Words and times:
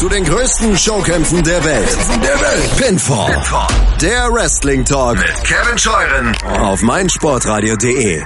zu 0.00 0.08
den 0.08 0.24
größten 0.24 0.78
Showkämpfen 0.78 1.44
der 1.44 1.62
Welt. 1.62 1.98
Der 2.24 2.40
Welt. 2.40 2.76
Pinfall. 2.78 3.34
Pinfall. 3.34 3.66
Der 4.00 4.32
Wrestling 4.32 4.82
Talk 4.82 5.18
mit 5.18 5.44
Kevin 5.44 5.76
Scheuren 5.76 6.34
auf 6.58 6.80
meinsportradio.de. 6.80 8.22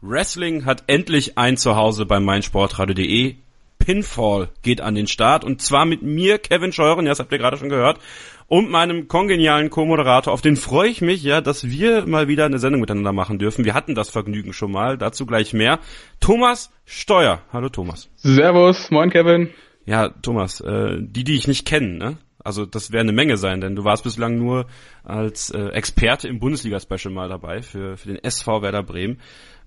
Wrestling 0.00 0.64
hat 0.64 0.82
endlich 0.88 1.38
ein 1.38 1.56
Zuhause 1.56 2.04
bei 2.04 2.18
meinsportradio.de. 2.18 3.36
Pinfall 3.78 4.48
geht 4.62 4.80
an 4.80 4.96
den 4.96 5.06
Start 5.06 5.44
und 5.44 5.62
zwar 5.62 5.84
mit 5.84 6.02
mir, 6.02 6.38
Kevin 6.38 6.72
Scheuren, 6.72 7.06
ja, 7.06 7.12
das 7.12 7.20
habt 7.20 7.30
ihr 7.30 7.38
gerade 7.38 7.56
schon 7.56 7.68
gehört, 7.68 8.00
und 8.48 8.68
meinem 8.68 9.06
kongenialen 9.06 9.70
Co-Moderator. 9.70 10.32
Auf 10.32 10.40
den 10.40 10.56
freue 10.56 10.88
ich 10.88 11.00
mich, 11.00 11.22
ja, 11.22 11.40
dass 11.40 11.70
wir 11.70 12.06
mal 12.06 12.26
wieder 12.26 12.44
eine 12.44 12.58
Sendung 12.58 12.80
miteinander 12.80 13.12
machen 13.12 13.38
dürfen. 13.38 13.64
Wir 13.64 13.74
hatten 13.74 13.94
das 13.94 14.10
Vergnügen 14.10 14.52
schon 14.52 14.72
mal, 14.72 14.98
dazu 14.98 15.26
gleich 15.26 15.52
mehr. 15.52 15.78
Thomas 16.18 16.72
Steuer. 16.86 17.42
Hallo 17.52 17.68
Thomas. 17.68 18.08
Servus, 18.16 18.90
moin 18.90 19.10
Kevin. 19.10 19.50
Ja, 19.86 20.08
Thomas, 20.08 20.60
äh, 20.60 20.98
die, 21.00 21.24
die 21.24 21.36
ich 21.36 21.48
nicht 21.48 21.66
kenne, 21.66 21.96
ne? 21.96 22.16
Also 22.44 22.64
das 22.64 22.92
wäre 22.92 23.00
eine 23.00 23.12
Menge 23.12 23.38
sein, 23.38 23.60
denn 23.60 23.74
du 23.74 23.82
warst 23.82 24.04
bislang 24.04 24.38
nur 24.38 24.66
als 25.02 25.50
äh, 25.50 25.68
Experte 25.70 26.28
im 26.28 26.38
Bundesliga-Special 26.38 27.12
mal 27.12 27.28
dabei 27.28 27.60
für, 27.60 27.96
für 27.96 28.06
den 28.06 28.22
SV 28.22 28.62
Werder 28.62 28.84
Bremen. 28.84 29.18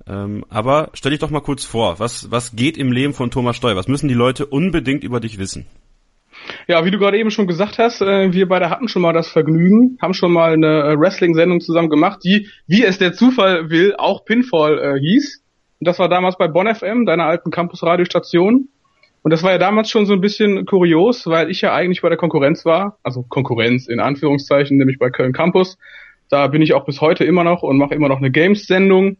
Ähm, 0.08 0.46
aber 0.50 0.90
stell 0.94 1.12
dich 1.12 1.20
doch 1.20 1.30
mal 1.30 1.42
kurz 1.42 1.66
vor, 1.66 2.00
was, 2.00 2.32
was 2.32 2.56
geht 2.56 2.78
im 2.78 2.94
Leben 2.94 3.14
von 3.14 3.32
Thomas 3.32 3.58
Steuer? 3.58 3.76
Was 3.76 3.90
müssen 3.90 4.08
die 4.08 4.14
Leute 4.14 4.46
unbedingt 4.46 5.04
über 5.04 5.20
dich 5.20 5.38
wissen? 5.38 5.66
Ja, 6.68 6.86
wie 6.86 6.92
du 6.92 7.00
gerade 7.00 7.18
eben 7.18 7.32
schon 7.32 7.48
gesagt 7.48 7.80
hast, 7.80 8.02
äh, 8.02 8.32
wir 8.32 8.48
beide 8.48 8.70
hatten 8.70 8.88
schon 8.88 9.02
mal 9.02 9.14
das 9.14 9.28
Vergnügen, 9.28 9.98
haben 10.02 10.14
schon 10.14 10.32
mal 10.32 10.54
eine 10.54 10.84
äh, 10.84 10.98
Wrestling-Sendung 10.98 11.60
zusammen 11.60 11.90
gemacht, 11.90 12.20
die, 12.24 12.48
wie 12.66 12.84
es 12.84 12.98
der 12.98 13.12
Zufall 13.12 13.70
will, 13.70 13.96
auch 13.98 14.24
Pinfall 14.24 14.80
äh, 14.80 15.00
hieß. 15.00 15.44
Und 15.80 15.88
das 15.88 16.00
war 16.00 16.08
damals 16.08 16.38
bei 16.38 16.48
Bonn 16.48 16.74
FM, 16.74 17.06
deiner 17.06 17.26
alten 17.26 17.52
Campus-Radiostation. 17.52 18.70
Und 19.22 19.32
das 19.32 19.44
war 19.44 19.52
ja 19.52 19.58
damals 19.58 19.90
schon 19.90 20.06
so 20.06 20.14
ein 20.14 20.22
bisschen 20.22 20.66
kurios, 20.66 21.28
weil 21.28 21.52
ich 21.52 21.62
ja 21.62 21.74
eigentlich 21.74 22.02
bei 22.02 22.10
der 22.10 22.18
Konkurrenz 22.18 22.66
war, 22.66 22.98
also 23.04 23.24
Konkurrenz 23.24 23.88
in 23.88 24.00
Anführungszeichen, 24.00 24.78
nämlich 24.78 24.98
bei 24.98 25.10
Köln 25.10 25.34
Campus. 25.34 25.78
Da 26.30 26.48
bin 26.48 26.62
ich 26.62 26.74
auch 26.74 26.86
bis 26.86 27.02
heute 27.02 27.26
immer 27.26 27.44
noch 27.44 27.64
und 27.64 27.78
mache 27.78 27.96
immer 27.96 28.08
noch 28.08 28.20
eine 28.20 28.32
Games-Sendung. 28.32 29.18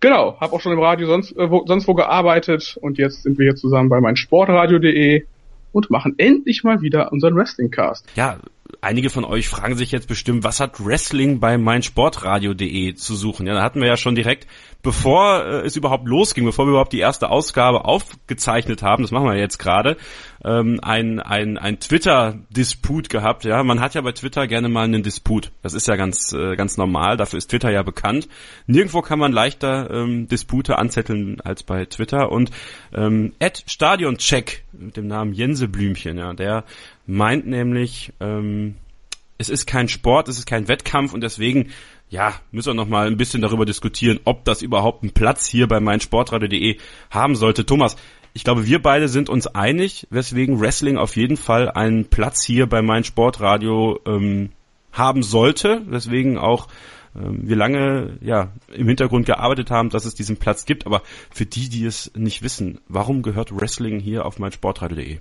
Genau, 0.00 0.36
habe 0.40 0.52
auch 0.52 0.60
schon 0.60 0.72
im 0.72 0.80
Radio 0.80 1.06
sonst, 1.06 1.36
äh, 1.36 1.50
wo, 1.50 1.64
sonst 1.66 1.86
wo 1.88 1.94
gearbeitet 1.94 2.76
und 2.80 2.98
jetzt 2.98 3.22
sind 3.22 3.38
wir 3.38 3.44
hier 3.46 3.56
zusammen 3.56 3.88
bei 3.88 4.00
meinsportradio.de 4.00 5.24
und 5.72 5.90
machen 5.90 6.14
endlich 6.18 6.64
mal 6.64 6.82
wieder 6.82 7.12
unseren 7.12 7.36
Wrestling-Cast. 7.36 8.06
Ja, 8.16 8.38
einige 8.80 9.10
von 9.10 9.24
euch 9.24 9.48
fragen 9.48 9.76
sich 9.76 9.92
jetzt 9.92 10.08
bestimmt, 10.08 10.44
was 10.44 10.60
hat 10.60 10.84
Wrestling 10.84 11.40
bei 11.40 11.58
meinsportradio.de 11.58 12.94
zu 12.94 13.14
suchen? 13.14 13.46
Ja, 13.46 13.54
da 13.54 13.62
hatten 13.62 13.80
wir 13.80 13.88
ja 13.88 13.96
schon 13.96 14.14
direkt, 14.14 14.46
bevor 14.82 15.44
äh, 15.44 15.66
es 15.66 15.76
überhaupt 15.76 16.06
losging, 16.08 16.44
bevor 16.44 16.66
wir 16.66 16.70
überhaupt 16.70 16.92
die 16.92 16.98
erste 16.98 17.30
Ausgabe 17.30 17.84
aufgezeichnet 17.84 18.82
haben, 18.82 19.02
das 19.02 19.12
machen 19.12 19.26
wir 19.26 19.36
jetzt 19.36 19.58
gerade, 19.58 19.96
ähm, 20.44 20.80
ein, 20.82 21.20
ein, 21.20 21.58
ein 21.58 21.78
Twitter-Disput 21.78 23.08
gehabt. 23.08 23.44
Ja, 23.44 23.62
man 23.62 23.80
hat 23.80 23.94
ja 23.94 24.00
bei 24.00 24.12
Twitter 24.12 24.46
gerne 24.46 24.68
mal 24.68 24.84
einen 24.84 25.02
Disput. 25.02 25.52
Das 25.62 25.74
ist 25.74 25.86
ja 25.86 25.96
ganz, 25.96 26.32
äh, 26.32 26.56
ganz 26.56 26.76
normal. 26.76 27.16
Dafür 27.16 27.38
ist 27.38 27.50
Twitter 27.50 27.70
ja 27.70 27.82
bekannt. 27.82 28.28
Nirgendwo 28.66 29.02
kann 29.02 29.18
man 29.18 29.32
leichter 29.32 29.90
ähm, 29.90 30.26
Dispute 30.28 30.78
anzetteln 30.78 31.40
als 31.40 31.62
bei 31.62 31.84
Twitter. 31.84 32.32
Und 32.32 32.50
ähm, 32.92 33.34
Stadioncheck 33.66 34.64
mit 34.72 34.96
dem 34.96 35.06
Namen 35.06 35.32
Jenseblümchen, 35.32 36.18
ja, 36.18 36.32
der 36.32 36.64
meint 37.06 37.46
nämlich, 37.46 38.12
ähm, 38.20 38.76
es 39.38 39.48
ist 39.48 39.66
kein 39.66 39.88
Sport, 39.88 40.28
es 40.28 40.38
ist 40.38 40.46
kein 40.46 40.68
Wettkampf 40.68 41.12
und 41.12 41.22
deswegen 41.22 41.70
ja, 42.12 42.34
müssen 42.50 42.68
wir 42.68 42.74
noch 42.74 42.88
mal 42.88 43.06
ein 43.06 43.16
bisschen 43.16 43.40
darüber 43.40 43.64
diskutieren, 43.64 44.20
ob 44.24 44.44
das 44.44 44.60
überhaupt 44.60 45.02
einen 45.02 45.12
Platz 45.12 45.46
hier 45.46 45.66
bei 45.66 45.80
meinsportradio.de 45.80 46.76
haben 47.10 47.36
sollte. 47.36 47.64
Thomas, 47.64 47.96
ich 48.34 48.44
glaube, 48.44 48.66
wir 48.66 48.82
beide 48.82 49.08
sind 49.08 49.30
uns 49.30 49.46
einig, 49.46 50.06
weswegen 50.10 50.60
Wrestling 50.60 50.98
auf 50.98 51.16
jeden 51.16 51.38
Fall 51.38 51.70
einen 51.70 52.04
Platz 52.04 52.44
hier 52.44 52.66
bei 52.66 52.82
meinsportradio 52.82 53.98
ähm, 54.06 54.50
haben 54.92 55.22
sollte, 55.22 55.80
weswegen 55.86 56.36
auch 56.36 56.68
ähm, 57.16 57.48
wir 57.48 57.56
lange 57.56 58.18
ja 58.20 58.52
im 58.68 58.88
Hintergrund 58.88 59.24
gearbeitet 59.24 59.70
haben, 59.70 59.88
dass 59.88 60.04
es 60.04 60.14
diesen 60.14 60.36
Platz 60.36 60.66
gibt. 60.66 60.86
Aber 60.86 61.02
für 61.30 61.46
die, 61.46 61.70
die 61.70 61.86
es 61.86 62.12
nicht 62.14 62.42
wissen, 62.42 62.80
warum 62.88 63.22
gehört 63.22 63.58
Wrestling 63.58 64.00
hier 64.00 64.26
auf 64.26 64.38
meinsportradio.de? 64.38 65.18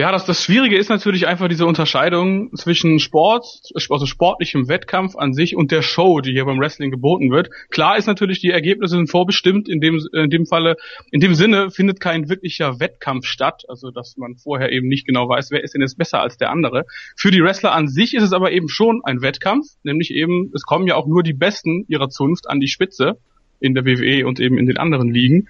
Ja, 0.00 0.12
das, 0.12 0.24
das 0.26 0.44
Schwierige 0.44 0.78
ist 0.78 0.90
natürlich 0.90 1.26
einfach 1.26 1.48
diese 1.48 1.66
Unterscheidung 1.66 2.54
zwischen 2.54 3.00
Sport, 3.00 3.44
also 3.74 4.06
sportlichem 4.06 4.68
Wettkampf 4.68 5.16
an 5.16 5.34
sich 5.34 5.56
und 5.56 5.72
der 5.72 5.82
Show, 5.82 6.20
die 6.20 6.30
hier 6.30 6.44
beim 6.44 6.60
Wrestling 6.60 6.92
geboten 6.92 7.32
wird. 7.32 7.50
Klar 7.70 7.98
ist 7.98 8.06
natürlich, 8.06 8.38
die 8.38 8.50
Ergebnisse 8.50 8.94
sind 8.94 9.10
vorbestimmt. 9.10 9.68
In 9.68 9.80
dem, 9.80 10.00
in 10.12 10.30
dem 10.30 10.46
Falle, 10.46 10.76
in 11.10 11.18
dem 11.18 11.34
Sinne 11.34 11.72
findet 11.72 11.98
kein 11.98 12.28
wirklicher 12.28 12.78
Wettkampf 12.78 13.26
statt. 13.26 13.64
Also, 13.66 13.90
dass 13.90 14.16
man 14.16 14.36
vorher 14.36 14.70
eben 14.70 14.86
nicht 14.86 15.04
genau 15.04 15.28
weiß, 15.28 15.50
wer 15.50 15.64
ist 15.64 15.74
denn 15.74 15.82
jetzt 15.82 15.98
besser 15.98 16.22
als 16.22 16.36
der 16.36 16.50
andere. 16.50 16.84
Für 17.16 17.32
die 17.32 17.42
Wrestler 17.42 17.72
an 17.72 17.88
sich 17.88 18.14
ist 18.14 18.22
es 18.22 18.32
aber 18.32 18.52
eben 18.52 18.68
schon 18.68 19.00
ein 19.02 19.20
Wettkampf. 19.20 19.66
Nämlich 19.82 20.12
eben, 20.12 20.52
es 20.54 20.62
kommen 20.62 20.86
ja 20.86 20.94
auch 20.94 21.08
nur 21.08 21.24
die 21.24 21.32
Besten 21.32 21.84
ihrer 21.88 22.08
Zunft 22.08 22.48
an 22.48 22.60
die 22.60 22.68
Spitze 22.68 23.18
in 23.58 23.74
der 23.74 23.84
WWE 23.84 24.28
und 24.28 24.38
eben 24.38 24.58
in 24.58 24.66
den 24.66 24.76
anderen 24.76 25.12
Ligen. 25.12 25.48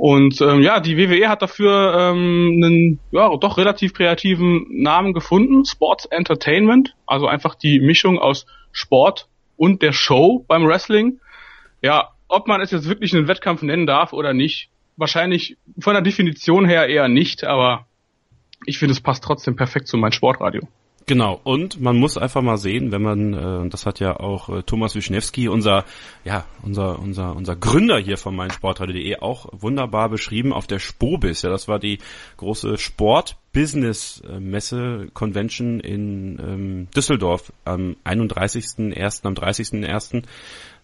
Und 0.00 0.40
ähm, 0.40 0.62
ja, 0.62 0.80
die 0.80 0.96
WWE 0.96 1.28
hat 1.28 1.42
dafür 1.42 1.94
ähm, 1.94 2.62
einen 2.64 3.00
ja, 3.10 3.36
doch 3.36 3.58
relativ 3.58 3.92
kreativen 3.92 4.64
Namen 4.70 5.12
gefunden, 5.12 5.66
Sports 5.66 6.06
Entertainment, 6.06 6.96
also 7.04 7.26
einfach 7.26 7.54
die 7.54 7.80
Mischung 7.80 8.18
aus 8.18 8.46
Sport 8.72 9.28
und 9.58 9.82
der 9.82 9.92
Show 9.92 10.42
beim 10.48 10.66
Wrestling. 10.66 11.20
Ja, 11.82 12.12
ob 12.28 12.48
man 12.48 12.62
es 12.62 12.70
jetzt 12.70 12.88
wirklich 12.88 13.14
einen 13.14 13.28
Wettkampf 13.28 13.60
nennen 13.60 13.86
darf 13.86 14.14
oder 14.14 14.32
nicht, 14.32 14.70
wahrscheinlich 14.96 15.58
von 15.78 15.92
der 15.92 16.02
Definition 16.02 16.64
her 16.64 16.88
eher 16.88 17.08
nicht, 17.08 17.44
aber 17.44 17.84
ich 18.64 18.78
finde, 18.78 18.92
es 18.92 19.02
passt 19.02 19.22
trotzdem 19.22 19.54
perfekt 19.54 19.86
zu 19.86 19.98
meinem 19.98 20.12
Sportradio. 20.12 20.62
Genau, 21.10 21.40
und 21.42 21.80
man 21.80 21.96
muss 21.96 22.16
einfach 22.16 22.40
mal 22.40 22.56
sehen, 22.56 22.92
wenn 22.92 23.02
man, 23.02 23.34
äh, 23.34 23.68
das 23.68 23.84
hat 23.84 23.98
ja 23.98 24.20
auch 24.20 24.48
äh, 24.48 24.62
Thomas 24.62 24.94
Wischnewski, 24.94 25.48
unser, 25.48 25.84
ja, 26.24 26.44
unser, 26.62 27.00
unser, 27.00 27.34
unser 27.34 27.56
Gründer 27.56 27.98
hier 27.98 28.16
von 28.16 28.36
meinsportradio.de 28.36 29.16
auch 29.16 29.48
wunderbar 29.50 30.08
beschrieben 30.08 30.52
auf 30.52 30.68
der 30.68 30.78
Spobis. 30.78 31.42
Ja, 31.42 31.50
das 31.50 31.66
war 31.66 31.80
die 31.80 31.98
große 32.36 32.78
Sport-Business-Messe 32.78 35.08
Convention 35.12 35.80
in 35.80 36.38
ähm, 36.38 36.86
Düsseldorf 36.94 37.52
am 37.64 37.96
31.01., 38.04 39.26
am 39.26 39.34
30.01. 39.34 40.22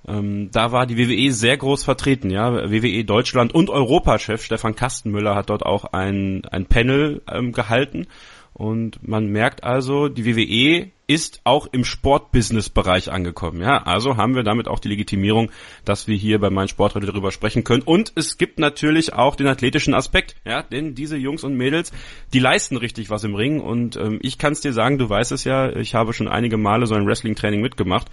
Ähm, 0.09 0.51
da 0.51 0.73
war 0.73 0.87
die 0.87 0.99
WWE 0.99 1.31
sehr 1.31 1.57
groß 1.57 1.85
vertreten, 1.85 2.31
ja. 2.31 2.53
WWE 2.53 3.05
Deutschland 3.05 3.55
und 3.55 3.71
Europachef 3.71 4.43
Stefan 4.43 4.75
Kastenmüller 4.75 5.37
hat 5.37 5.51
dort 5.51 5.65
auch 5.65 5.85
ein, 5.85 6.45
ein 6.47 6.67
Panel 6.67 7.23
ähm, 7.31 7.53
gehalten 7.53 8.09
und 8.57 9.07
man 9.07 9.27
merkt 9.27 9.65
also, 9.65 10.09
die 10.09 10.25
WWE 10.25 10.91
ist 11.07 11.43
auch 11.45 11.67
im 11.73 11.85
Sportbusiness-Bereich 11.85 13.13
angekommen. 13.13 13.61
Ja, 13.61 13.83
also 13.83 14.17
haben 14.17 14.35
wir 14.35 14.45
damit 14.45 14.67
auch 14.67 14.79
die 14.79 14.89
Legitimierung, 14.89 15.51
dass 15.85 16.09
wir 16.09 16.17
hier 16.17 16.39
bei 16.39 16.49
meinen 16.49 16.69
Sportradio 16.69 17.13
darüber 17.13 17.33
sprechen 17.33 17.65
können. 17.65 17.83
Und 17.83 18.13
es 18.15 18.39
gibt 18.39 18.59
natürlich 18.59 19.13
auch 19.13 19.37
den 19.37 19.47
athletischen 19.47 19.93
Aspekt. 19.93 20.37
Ja, 20.47 20.63
denn 20.63 20.95
diese 20.95 21.19
Jungs 21.19 21.45
und 21.45 21.55
Mädels, 21.55 21.93
die 22.33 22.39
leisten 22.39 22.79
richtig 22.79 23.11
was 23.11 23.25
im 23.25 23.35
Ring. 23.35 23.61
Und 23.61 23.97
ähm, 23.97 24.21
ich 24.23 24.39
kann 24.39 24.55
es 24.55 24.63
dir 24.63 24.73
sagen, 24.73 24.97
du 24.97 25.07
weißt 25.07 25.33
es 25.33 25.45
ja, 25.45 25.77
ich 25.77 25.95
habe 25.95 26.15
schon 26.15 26.27
einige 26.27 26.57
Male 26.57 26.87
so 26.87 26.95
ein 26.95 27.07
Wrestling-Training 27.07 27.61
mitgemacht. 27.61 28.07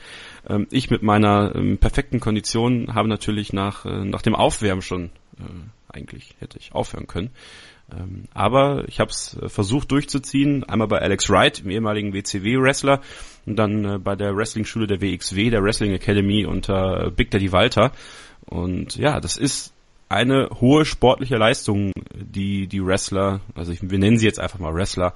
Ähm, 0.46 0.68
ich 0.72 0.90
mit 0.90 1.04
meiner 1.04 1.56
ähm, 1.56 1.78
perfekten 1.78 2.20
Kondition 2.20 2.94
habe 2.94 3.08
natürlich 3.08 3.54
nach, 3.54 3.86
äh, 3.86 4.04
nach 4.04 4.22
dem 4.22 4.36
Aufwärmen 4.36 4.82
schon 4.82 5.06
äh, 5.40 5.44
eigentlich 5.94 6.36
hätte 6.40 6.58
ich 6.58 6.74
aufhören 6.74 7.08
können. 7.08 7.30
Ähm, 7.92 8.26
aber 8.34 8.86
ich 8.88 9.00
habe 9.00 9.12
es 9.12 9.38
äh, 9.42 9.50
versucht 9.50 9.92
durchzuziehen, 9.92 10.64
einmal 10.64 10.88
bei 10.88 11.00
Alex 11.00 11.30
Wright, 11.30 11.60
dem 11.60 11.72
ehemaligen 11.72 12.14
WCW-Wrestler, 12.14 13.02
und 13.46 13.58
dann 13.58 13.86
äh, 13.86 13.98
bei 14.00 14.16
der 14.16 14.36
Wrestling-Schule 14.36 14.88
der 14.88 15.02
WXW, 15.02 15.50
der 15.50 15.64
Wrestling 15.64 15.92
Academy 15.92 16.46
unter 16.46 17.12
Big 17.12 17.32
Daddy 17.32 17.52
Walter. 17.52 17.92
Und 18.46 18.96
ja, 18.96 19.20
das 19.20 19.38
ist 19.38 19.74
eine 20.10 20.50
hohe 20.62 20.86
sportliche 20.86 21.38
Leistung, 21.38 21.92
die 22.14 22.68
die 22.68 22.86
Wrestler, 22.86 23.42
also 23.56 23.72
ich, 23.72 23.80
wir 23.82 23.98
nennen 23.98 24.18
sie 24.18 24.26
jetzt 24.26 24.40
einfach 24.40 24.60
mal 24.60 24.74
Wrestler, 24.74 25.14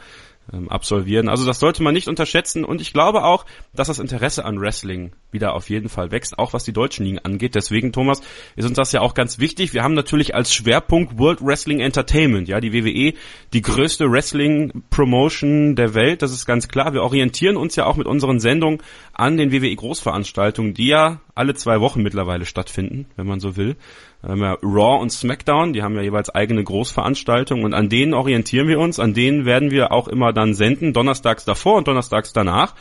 ähm, 0.51 0.69
absolvieren. 0.69 1.29
Also 1.29 1.45
das 1.45 1.59
sollte 1.59 1.83
man 1.83 1.93
nicht 1.93 2.07
unterschätzen 2.07 2.63
und 2.63 2.81
ich 2.81 2.93
glaube 2.93 3.23
auch, 3.23 3.45
dass 3.73 3.87
das 3.87 3.99
Interesse 3.99 4.45
an 4.45 4.59
Wrestling 4.59 5.11
wieder 5.31 5.53
auf 5.53 5.69
jeden 5.69 5.89
Fall 5.89 6.11
wächst, 6.11 6.39
auch 6.39 6.53
was 6.53 6.63
die 6.63 6.73
deutschen 6.73 7.05
Ligen 7.05 7.19
angeht. 7.19 7.55
Deswegen, 7.55 7.91
Thomas, 7.91 8.21
ist 8.55 8.65
uns 8.65 8.77
das 8.77 8.91
ja 8.91 9.01
auch 9.01 9.13
ganz 9.13 9.39
wichtig. 9.39 9.73
Wir 9.73 9.83
haben 9.83 9.93
natürlich 9.93 10.35
als 10.35 10.53
Schwerpunkt 10.53 11.17
World 11.17 11.39
Wrestling 11.41 11.79
Entertainment, 11.79 12.47
ja, 12.47 12.59
die 12.59 12.73
WWE, 12.73 13.13
die 13.53 13.61
größte 13.61 14.09
Wrestling 14.09 14.83
Promotion 14.89 15.75
der 15.75 15.93
Welt, 15.93 16.21
das 16.21 16.31
ist 16.31 16.45
ganz 16.45 16.67
klar. 16.67 16.93
Wir 16.93 17.03
orientieren 17.03 17.57
uns 17.57 17.75
ja 17.75 17.85
auch 17.85 17.97
mit 17.97 18.07
unseren 18.07 18.39
Sendungen 18.39 18.81
an 19.13 19.37
den 19.37 19.51
WWE 19.51 19.75
Großveranstaltungen, 19.75 20.73
die 20.73 20.87
ja 20.87 21.21
alle 21.35 21.53
zwei 21.53 21.81
Wochen 21.81 22.01
mittlerweile 22.01 22.45
stattfinden, 22.45 23.05
wenn 23.15 23.27
man 23.27 23.39
so 23.39 23.57
will. 23.57 23.75
Ähm, 24.23 24.41
ja 24.41 24.57
Raw 24.63 25.01
und 25.01 25.11
SmackDown, 25.11 25.73
die 25.73 25.83
haben 25.83 25.95
ja 25.95 26.01
jeweils 26.01 26.29
eigene 26.29 26.63
Großveranstaltungen 26.63 27.65
und 27.65 27.73
an 27.73 27.89
denen 27.89 28.13
orientieren 28.13 28.67
wir 28.67 28.79
uns, 28.79 28.99
an 28.99 29.13
denen 29.13 29.45
werden 29.45 29.71
wir 29.71 29.91
auch 29.91 30.07
immer 30.07 30.33
dann 30.33 30.53
senden, 30.53 30.93
donnerstags 30.93 31.45
davor 31.45 31.75
und 31.75 31.87
donnerstags 31.87 32.33
danach. 32.33 32.75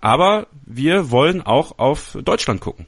Aber 0.00 0.48
wir 0.66 1.10
wollen 1.10 1.40
auch 1.40 1.78
auf 1.78 2.18
Deutschland 2.22 2.60
gucken. 2.60 2.86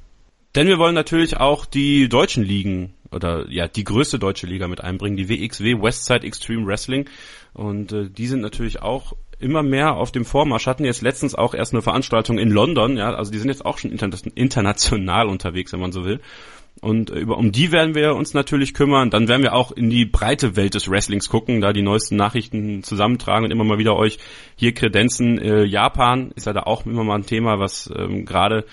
Denn 0.55 0.69
wir 0.69 0.79
wollen 0.79 0.95
natürlich 0.95 1.37
auch 1.37 1.67
die 1.67 2.09
deutschen 2.09 2.43
Ligen 2.43 2.95
oder 3.13 3.49
ja 3.51 3.69
die 3.69 3.85
größte 3.85 4.19
deutsche 4.19 4.47
Liga 4.47 4.69
mit 4.69 4.83
einbringen, 4.83 5.17
die 5.17 5.29
WXW 5.29 5.83
Westside 5.83 6.27
Extreme 6.27 6.67
Wrestling. 6.67 7.09
Und 7.53 7.93
äh, 7.93 8.11
die 8.11 8.27
sind 8.27 8.41
natürlich 8.41 8.83
auch 8.83 9.15
immer 9.39 9.63
mehr 9.63 9.97
auf 9.97 10.13
dem 10.13 10.25
Vormarsch. 10.25 10.67
Hatten 10.67 10.85
jetzt 10.85 11.03
letztens 11.03 11.35
auch 11.35 11.55
erst 11.55 11.73
eine 11.73 11.83
Veranstaltung 11.83 12.39
in 12.39 12.51
London, 12.51 12.97
ja, 12.97 13.15
also 13.15 13.31
die 13.31 13.39
sind 13.39 13.49
jetzt 13.49 13.65
auch 13.65 13.79
schon 13.79 13.93
international 13.93 15.29
unterwegs, 15.29 15.73
wenn 15.73 15.81
man 15.81 15.93
so 15.93 16.05
will. 16.05 16.21
Und 16.81 17.11
äh, 17.11 17.19
über, 17.19 17.39
um 17.39 17.53
die 17.53 17.73
werden 17.73 17.95
wir 17.95 18.15
uns 18.15 18.35
natürlich 18.35 18.75
kümmern. 18.75 19.11
Dann 19.11 19.29
werden 19.29 19.43
wir 19.43 19.55
auch 19.55 19.73
in 19.73 19.91
die 19.91 20.05
breite 20.05 20.57
Welt 20.57 20.75
des 20.75 20.91
Wrestlings 20.91 21.29
gucken, 21.29 21.61
da 21.61 21.73
die 21.73 21.83
neuesten 21.83 22.17
Nachrichten 22.17 22.83
zusammentragen 22.83 23.45
und 23.45 23.51
immer 23.51 23.65
mal 23.65 23.79
wieder 23.79 23.97
euch 23.97 24.19
hier 24.57 24.75
kredenzen. 24.75 25.39
Äh, 25.39 25.65
Japan 25.65 26.33
ist 26.35 26.47
ja 26.47 26.53
da 26.53 26.63
auch 26.65 26.85
immer 26.87 27.05
mal 27.05 27.17
ein 27.17 27.27
Thema, 27.27 27.59
was 27.59 27.91
ähm, 27.97 28.25
gerade 28.25 28.65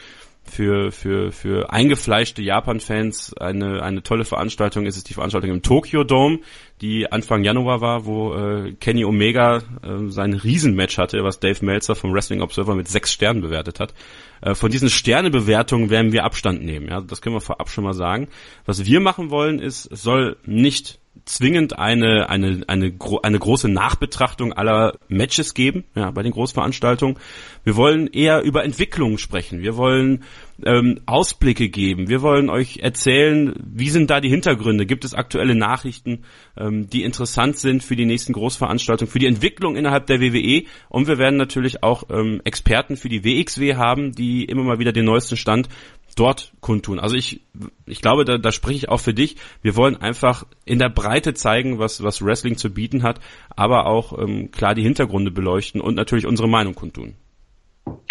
für, 0.44 0.92
für, 0.92 1.31
für 1.31 1.72
eingefleischte 1.72 2.42
Japan-Fans 2.42 3.34
eine, 3.38 3.81
eine 3.81 4.04
tolle 4.04 4.25
Veranstaltung 4.25 4.86
ist 4.86 4.98
es 4.98 5.04
die 5.04 5.13
Veranstaltung 5.13 5.50
im 5.50 5.62
Tokyo 5.62 6.04
Dome, 6.04 6.40
die 6.81 7.12
Anfang 7.12 7.44
Januar 7.44 7.81
war, 7.81 8.06
wo 8.06 8.34
äh, 8.34 8.74
Kenny 8.74 9.06
Omega 9.06 9.57
äh, 9.57 10.10
sein 10.10 10.34
Riesenmatch 10.34 10.98
hatte, 10.98 11.24
was 11.24 11.40
Dave 11.40 11.63
Meltzer 11.66 11.95
vom 11.95 12.13
Wrestling 12.13 12.42
Observer 12.42 12.75
mit 12.75 12.88
sechs 12.88 13.13
Sternen 13.13 13.42
bewertet 13.42 13.80
hat. 13.80 13.94
Äh, 14.42 14.54
von 14.54 14.69
diesen 14.69 14.90
Sternebewertungen 14.90 15.90
werden 15.90 16.12
wir 16.12 16.25
Abstand 16.25 16.63
nehmen. 16.63 16.89
Ja? 16.89 17.01
Das 17.01 17.22
können 17.22 17.36
wir 17.36 17.42
vorab 17.42 17.69
schon 17.69 17.86
mal 17.86 17.94
sagen. 17.94 18.28
Was 18.66 18.86
wir 18.86 19.00
machen 19.00 19.30
wollen, 19.30 19.60
ist, 19.60 19.92
es 19.92 20.04
soll 20.04 20.38
nicht 20.46 21.00
zwingend 21.25 21.80
eine, 21.80 22.30
eine, 22.30 22.64
eine, 22.68 22.94
eine 23.24 23.40
große 23.40 23.70
Nachbetrachtung 23.70 24.54
aller 24.54 24.98
Matches 25.08 25.54
geben, 25.54 25.86
ja, 25.96 26.12
bei 26.12 26.22
den 26.22 26.34
Großveranstaltungen. 26.34 27.18
Wir 27.64 27.75
wollen 27.75 28.08
eher 28.08 28.42
über 28.42 28.64
Entwicklungen 28.64 29.18
sprechen. 29.18 29.62
Wir 29.62 29.78
wollen 29.78 30.24
ähm, 30.66 31.00
Ausblicke 31.06 31.70
geben. 31.70 32.10
Wir 32.10 32.22
wollen 32.22 32.50
euch 32.50 32.78
erzählen, 32.78 33.54
wie 33.58 33.90
sind 33.90 34.10
da 34.10 34.20
die 34.20 34.30
Hintergründe? 34.30 34.86
Gibt 34.86 35.06
es 35.06 35.14
aktuelle 35.14 35.56
Nachrichten, 35.56 36.24
ähm, 36.58 36.90
die 36.90 37.04
interessant 37.04 37.58
sind 37.58 37.84
für 37.84 37.96
die 37.96 38.06
nächsten 38.06 38.34
Großveranstaltungen, 38.34 39.12
für 39.12 39.20
die 39.20 39.28
Entwicklung 39.28 39.75
innerhalb 39.75 40.08
der 40.08 40.20
WWE? 40.20 40.64
Und 40.90 41.08
wir 41.08 41.18
werden 41.18 41.38
natürlich 41.38 41.84
auch 41.84 42.04
ähm, 42.10 42.42
Experten 42.44 42.98
für 42.98 43.10
die 43.10 43.24
WXW 43.24 43.75
haben, 43.75 44.12
die 44.12 44.44
immer 44.46 44.64
mal 44.64 44.80
wieder 44.80 44.92
den 44.92 45.06
neuesten 45.06 45.38
Stand 45.38 45.70
dort 46.15 46.54
kundtun. 46.60 47.00
Also 47.00 47.15
ich, 47.15 47.42
ich 47.86 48.01
glaube, 48.01 48.25
da, 48.25 48.38
da 48.38 48.51
spreche 48.51 48.77
ich 48.77 48.89
auch 48.89 49.00
für 49.00 49.13
dich. 49.13 49.38
Wir 49.62 49.75
wollen 49.75 49.95
einfach 49.95 50.45
in 50.65 50.80
der 50.80 50.89
Breite 50.89 51.33
zeigen, 51.33 51.80
was, 51.80 52.04
was 52.04 52.24
Wrestling 52.24 52.57
zu 52.57 52.74
bieten 52.74 53.04
hat, 53.04 53.19
aber 53.56 53.86
auch 53.86 54.18
ähm, 54.19 54.51
klar 54.51 54.75
die 54.75 54.83
Hintergründe 54.83 55.31
beleuchten 55.31 55.81
und 55.81 55.95
natürlich 55.95 56.25
unsere 56.25 56.50
Meinung 56.50 56.75
kundtun. 56.75 57.15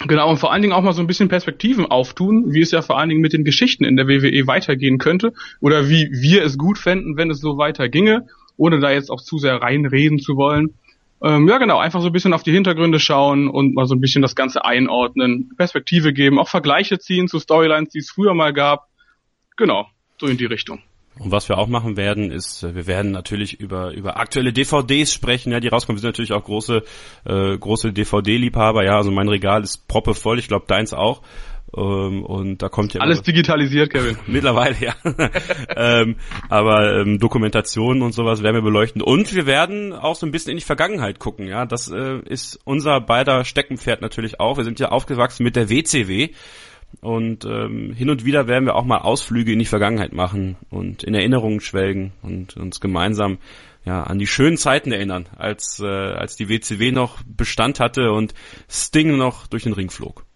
Genau, 0.07 0.31
und 0.31 0.39
vor 0.39 0.53
allen 0.53 0.63
Dingen 0.63 0.75
auch 0.75 0.83
mal 0.83 0.93
so 0.93 1.01
ein 1.01 1.07
bisschen 1.07 1.29
Perspektiven 1.29 1.87
auftun, 1.87 2.53
wie 2.53 2.61
es 2.61 2.73
ja 2.73 2.83
vor 2.83 2.99
allen 2.99 3.09
Dingen 3.09 3.21
mit 3.21 3.33
den 3.33 3.45
Geschichten 3.45 3.85
in 3.85 3.97
der 3.97 4.07
WWE 4.07 4.47
weitergehen 4.47 4.99
könnte 4.99 5.33
oder 5.61 5.89
wie 5.89 6.11
wir 6.13 6.45
es 6.45 6.59
gut 6.59 6.79
fänden, 6.79 7.17
wenn 7.17 7.31
es 7.31 7.41
so 7.41 7.57
weiterginge, 7.57 8.27
ohne 8.57 8.81
da 8.81 8.91
jetzt 8.91 9.11
auch 9.11 9.21
zu 9.21 9.39
sehr 9.39 9.57
reinreden 9.57 10.19
zu 10.19 10.37
wollen. 10.37 10.75
Ähm, 11.25 11.49
ja, 11.49 11.59
genau, 11.59 11.79
einfach 11.79 12.01
so 12.01 12.09
ein 12.09 12.13
bisschen 12.13 12.33
auf 12.33 12.43
die 12.43 12.53
Hintergründe 12.53 12.99
schauen 12.99 13.49
und 13.49 13.75
mal 13.75 13.87
so 13.87 13.95
ein 13.95 14.01
bisschen 14.01 14.23
das 14.23 14.35
Ganze 14.35 14.65
einordnen, 14.65 15.53
Perspektive 15.57 16.13
geben, 16.13 16.39
auch 16.39 16.49
Vergleiche 16.49 16.99
ziehen 16.99 17.29
zu 17.29 17.39
Storylines, 17.39 17.91
die 17.91 17.99
es 17.99 18.11
früher 18.11 18.35
mal 18.35 18.53
gab. 18.53 18.89
Genau, 19.57 19.87
so 20.21 20.27
in 20.27 20.37
die 20.37 20.47
Richtung. 20.47 20.81
Und 21.19 21.31
was 21.31 21.49
wir 21.49 21.59
auch 21.59 21.69
machen 21.69 21.97
werden, 21.97 22.31
ist, 22.31 22.63
äh, 22.63 22.75
wir 22.75 22.87
werden 22.87 23.13
natürlich 23.13 23.61
über 23.61 23.93
über 23.93 24.17
aktuelle 24.17 24.53
DVDs 24.53 25.13
sprechen, 25.13 25.53
ja, 25.53 25.61
die 25.61 25.69
rauskommen. 25.69 25.99
Wir 25.99 26.01
sind 26.01 26.09
natürlich 26.09 26.33
auch 26.33 26.45
große 26.45 26.83
äh, 27.25 27.59
große 27.59 27.93
DVD-Liebhaber, 27.93 28.85
ja. 28.85 28.97
Also 28.97 29.11
mein 29.11 29.29
Regal 29.29 29.63
ist 29.63 29.87
proppevoll, 29.89 30.39
ich 30.39 30.49
glaube 30.49 30.65
deins 30.67 30.95
auch. 30.95 31.23
Ähm, 31.77 32.25
und 32.25 32.63
da 32.63 32.69
kommt 32.69 32.95
ja 32.95 33.01
alles 33.01 33.23
digitalisiert, 33.23 33.91
Kevin. 33.91 34.17
Mittlerweile 34.27 34.77
ja. 34.79 34.95
ähm, 35.77 36.17
aber 36.49 37.01
ähm, 37.01 37.19
Dokumentationen 37.19 38.03
und 38.03 38.13
sowas 38.13 38.43
werden 38.43 38.57
wir 38.57 38.63
beleuchten 38.63 39.01
und 39.01 39.35
wir 39.35 39.47
werden 39.47 39.93
auch 39.93 40.17
so 40.17 40.27
ein 40.27 40.33
bisschen 40.33 40.53
in 40.53 40.59
die 40.59 40.65
Vergangenheit 40.65 41.19
gucken. 41.19 41.47
Ja, 41.47 41.65
das 41.65 41.91
äh, 41.91 42.19
ist 42.27 42.61
unser 42.65 43.01
beider 43.01 43.45
Steckenpferd 43.45 44.03
natürlich 44.03 44.39
auch. 44.39 44.59
Wir 44.59 44.65
sind 44.65 44.81
ja 44.81 44.91
aufgewachsen 44.91 45.45
mit 45.45 45.57
der 45.57 45.71
WCW 45.71 46.31
und 47.01 47.47
ähm, 47.47 47.95
hin 47.95 48.11
und 48.11 48.25
wieder 48.25 48.49
werden 48.49 48.67
wir 48.67 48.77
auch 48.77 48.85
mal 48.85 48.99
Ausflüge 48.99 49.53
in 49.53 49.59
die 49.59 49.65
Vergangenheit 49.65 50.13
machen 50.13 50.57
und 50.71 51.03
in 51.03 51.15
Erinnerungen 51.15 51.61
schwelgen 51.61 52.13
und 52.23 52.57
uns 52.57 52.81
gemeinsam 52.81 53.39
ja 53.85 54.03
an 54.03 54.19
die 54.19 54.27
schönen 54.27 54.59
Zeiten 54.59 54.93
erinnern, 54.93 55.27
als 55.37 55.81
äh, 55.81 55.87
als 55.87 56.37
die 56.37 56.49
WCW 56.49 56.93
noch 56.93 57.23
Bestand 57.25 57.81
hatte 57.81 58.13
und 58.13 58.35
Sting 58.69 59.17
noch 59.17 59.47
durch 59.47 59.63
den 59.63 59.73
Ring 59.73 59.91
flog. 59.91 60.27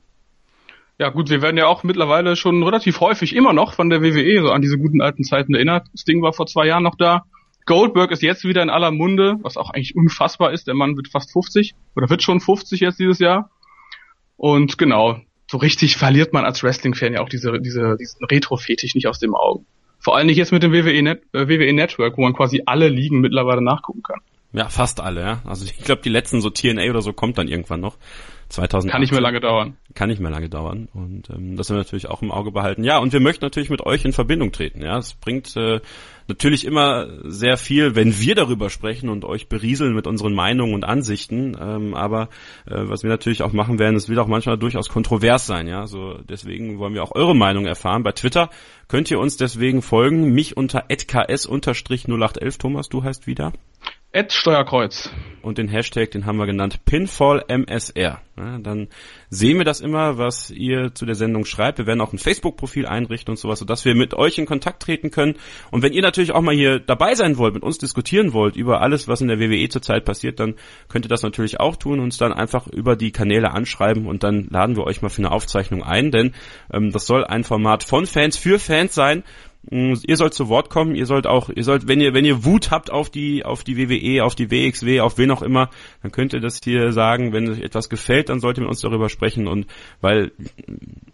Ja 0.98 1.10
gut, 1.10 1.28
wir 1.28 1.42
werden 1.42 1.58
ja 1.58 1.66
auch 1.66 1.82
mittlerweile 1.82 2.36
schon 2.36 2.62
relativ 2.62 3.00
häufig 3.00 3.34
immer 3.36 3.52
noch 3.52 3.74
von 3.74 3.90
der 3.90 4.02
WWE 4.02 4.40
so 4.40 4.50
an 4.50 4.62
diese 4.62 4.78
guten 4.78 5.02
alten 5.02 5.24
Zeiten 5.24 5.54
erinnert. 5.54 5.86
Sting 5.94 6.22
war 6.22 6.32
vor 6.32 6.46
zwei 6.46 6.66
Jahren 6.66 6.82
noch 6.82 6.96
da. 6.96 7.24
Goldberg 7.66 8.12
ist 8.12 8.22
jetzt 8.22 8.44
wieder 8.44 8.62
in 8.62 8.70
aller 8.70 8.92
Munde, 8.92 9.36
was 9.42 9.56
auch 9.56 9.70
eigentlich 9.70 9.94
unfassbar 9.94 10.52
ist. 10.52 10.68
Der 10.68 10.74
Mann 10.74 10.96
wird 10.96 11.08
fast 11.08 11.32
50 11.32 11.74
oder 11.96 12.08
wird 12.08 12.22
schon 12.22 12.40
50 12.40 12.80
jetzt 12.80 12.98
dieses 12.98 13.18
Jahr. 13.18 13.50
Und 14.36 14.78
genau, 14.78 15.20
so 15.50 15.58
richtig 15.58 15.96
verliert 15.96 16.32
man 16.32 16.44
als 16.44 16.62
Wrestling-Fan 16.62 17.14
ja 17.14 17.20
auch 17.20 17.28
diese, 17.28 17.60
diese, 17.60 17.96
diesen 17.98 18.24
Retro-Fetisch 18.24 18.94
nicht 18.94 19.08
aus 19.08 19.18
dem 19.18 19.34
Augen. 19.34 19.66
Vor 19.98 20.16
allem 20.16 20.26
nicht 20.26 20.36
jetzt 20.36 20.52
mit 20.52 20.62
dem 20.62 20.72
WWE, 20.72 21.02
Net, 21.02 21.22
äh, 21.32 21.48
WWE 21.48 21.72
Network, 21.72 22.16
wo 22.16 22.22
man 22.22 22.34
quasi 22.34 22.62
alle 22.66 22.88
Ligen 22.88 23.20
mittlerweile 23.20 23.62
nachgucken 23.62 24.02
kann. 24.02 24.20
Ja, 24.52 24.68
fast 24.68 25.00
alle, 25.00 25.20
ja. 25.20 25.42
Also 25.44 25.64
ich 25.64 25.76
glaube, 25.78 26.02
die 26.02 26.08
letzten 26.08 26.40
so 26.40 26.50
TNA 26.50 26.88
oder 26.90 27.02
so 27.02 27.12
kommt 27.12 27.38
dann 27.38 27.48
irgendwann 27.48 27.80
noch. 27.80 27.98
2000 28.48 28.92
kann 28.92 29.00
nicht 29.00 29.12
mehr 29.12 29.20
lange 29.20 29.40
dauern. 29.40 29.76
Kann 29.94 30.08
nicht 30.08 30.20
mehr 30.20 30.30
lange 30.30 30.48
dauern 30.48 30.88
und 30.92 31.30
ähm, 31.30 31.56
das 31.56 31.70
wir 31.70 31.76
natürlich 31.76 32.08
auch 32.08 32.22
im 32.22 32.30
Auge 32.30 32.52
behalten. 32.52 32.84
Ja, 32.84 32.98
und 32.98 33.12
wir 33.12 33.20
möchten 33.20 33.44
natürlich 33.44 33.70
mit 33.70 33.84
euch 33.84 34.04
in 34.04 34.12
Verbindung 34.12 34.52
treten. 34.52 34.82
Ja, 34.82 34.98
es 34.98 35.14
bringt 35.14 35.56
äh, 35.56 35.80
natürlich 36.28 36.64
immer 36.64 37.08
sehr 37.24 37.56
viel, 37.56 37.94
wenn 37.94 38.18
wir 38.18 38.34
darüber 38.34 38.70
sprechen 38.70 39.08
und 39.08 39.24
euch 39.24 39.48
berieseln 39.48 39.94
mit 39.94 40.06
unseren 40.06 40.34
Meinungen 40.34 40.74
und 40.74 40.84
Ansichten. 40.84 41.56
Ähm, 41.60 41.94
aber 41.94 42.28
äh, 42.66 42.74
was 42.88 43.02
wir 43.02 43.10
natürlich 43.10 43.42
auch 43.42 43.52
machen 43.52 43.78
werden, 43.78 43.96
es 43.96 44.08
wird 44.08 44.18
auch 44.18 44.28
manchmal 44.28 44.58
durchaus 44.58 44.88
kontrovers 44.88 45.46
sein. 45.46 45.66
Ja, 45.66 45.86
so 45.86 46.18
deswegen 46.28 46.78
wollen 46.78 46.94
wir 46.94 47.02
auch 47.02 47.14
eure 47.14 47.34
Meinung 47.34 47.66
erfahren. 47.66 48.02
Bei 48.02 48.12
Twitter 48.12 48.50
könnt 48.88 49.10
ihr 49.10 49.18
uns 49.18 49.36
deswegen 49.36 49.82
folgen. 49.82 50.32
Mich 50.32 50.56
unter 50.56 50.86
@ks_0811. 50.88 52.58
Thomas, 52.58 52.88
du 52.88 53.02
heißt 53.02 53.26
wieder? 53.26 53.52
Ed 54.16 54.32
Steuerkreuz. 54.32 55.10
Und 55.42 55.58
den 55.58 55.68
Hashtag, 55.68 56.10
den 56.10 56.24
haben 56.24 56.38
wir 56.38 56.46
genannt 56.46 56.86
PinfallMSR. 56.86 58.22
Ja, 58.38 58.58
dann 58.58 58.88
sehen 59.28 59.58
wir 59.58 59.66
das 59.66 59.82
immer, 59.82 60.16
was 60.16 60.50
ihr 60.50 60.94
zu 60.94 61.04
der 61.04 61.14
Sendung 61.14 61.44
schreibt. 61.44 61.76
Wir 61.76 61.86
werden 61.86 62.00
auch 62.00 62.14
ein 62.14 62.18
Facebook-Profil 62.18 62.86
einrichten 62.86 63.32
und 63.32 63.36
sowas, 63.36 63.58
sodass 63.58 63.84
wir 63.84 63.94
mit 63.94 64.14
euch 64.14 64.38
in 64.38 64.46
Kontakt 64.46 64.82
treten 64.82 65.10
können. 65.10 65.34
Und 65.70 65.82
wenn 65.82 65.92
ihr 65.92 66.00
natürlich 66.00 66.32
auch 66.32 66.40
mal 66.40 66.54
hier 66.54 66.80
dabei 66.80 67.14
sein 67.14 67.36
wollt, 67.36 67.52
mit 67.52 67.62
uns 67.62 67.76
diskutieren 67.76 68.32
wollt 68.32 68.56
über 68.56 68.80
alles, 68.80 69.06
was 69.06 69.20
in 69.20 69.28
der 69.28 69.38
WWE 69.38 69.68
zurzeit 69.68 70.06
passiert, 70.06 70.40
dann 70.40 70.54
könnt 70.88 71.04
ihr 71.04 71.10
das 71.10 71.22
natürlich 71.22 71.60
auch 71.60 71.76
tun, 71.76 72.00
uns 72.00 72.16
dann 72.16 72.32
einfach 72.32 72.68
über 72.68 72.96
die 72.96 73.12
Kanäle 73.12 73.50
anschreiben 73.50 74.06
und 74.06 74.22
dann 74.22 74.48
laden 74.48 74.76
wir 74.76 74.84
euch 74.84 75.02
mal 75.02 75.10
für 75.10 75.20
eine 75.20 75.30
Aufzeichnung 75.30 75.82
ein, 75.82 76.10
denn 76.10 76.32
ähm, 76.72 76.90
das 76.90 77.06
soll 77.06 77.22
ein 77.22 77.44
Format 77.44 77.84
von 77.84 78.06
Fans 78.06 78.38
für 78.38 78.58
Fans 78.58 78.94
sein 78.94 79.24
ihr 79.70 80.16
sollt 80.16 80.34
zu 80.34 80.48
Wort 80.48 80.70
kommen, 80.70 80.94
ihr 80.94 81.06
sollt 81.06 81.26
auch, 81.26 81.50
ihr 81.50 81.64
sollt, 81.64 81.88
wenn 81.88 82.00
ihr, 82.00 82.14
wenn 82.14 82.24
ihr 82.24 82.44
Wut 82.44 82.70
habt 82.70 82.90
auf 82.90 83.10
die, 83.10 83.44
auf 83.44 83.64
die 83.64 83.76
WWE, 83.76 84.24
auf 84.24 84.34
die 84.34 84.50
WXW, 84.50 85.00
auf 85.00 85.18
wen 85.18 85.30
auch 85.30 85.42
immer, 85.42 85.70
dann 86.02 86.12
könnt 86.12 86.32
ihr 86.32 86.40
das 86.40 86.60
hier 86.62 86.92
sagen, 86.92 87.32
wenn 87.32 87.50
euch 87.50 87.60
etwas 87.60 87.88
gefällt, 87.88 88.28
dann 88.28 88.40
sollt 88.40 88.58
ihr 88.58 88.62
mit 88.62 88.70
uns 88.70 88.80
darüber 88.80 89.08
sprechen 89.08 89.48
und 89.48 89.66
weil 90.00 90.32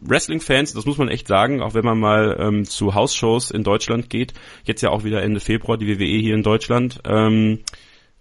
Wrestling-Fans, 0.01 0.75
das 0.75 0.85
muss 0.85 0.99
man 0.99 1.09
echt 1.09 1.29
sagen, 1.29 1.63
auch 1.63 1.75
wenn 1.75 1.85
man 1.85 1.99
mal 1.99 2.37
ähm, 2.39 2.65
zu 2.65 2.95
Hausshows 2.95 3.51
in 3.51 3.65
Deutschland 3.65 4.11
geht, 4.11 4.35
jetzt 4.65 4.83
ja 4.83 4.91
auch 4.91 5.05
wieder 5.05 5.23
Ende 5.23 5.41
Februar 5.41 5.79
die 5.79 5.89
WWE 5.89 6.19
hier 6.19 6.35
in 6.35 6.43
Deutschland, 6.43 7.01
ähm, 7.07 7.61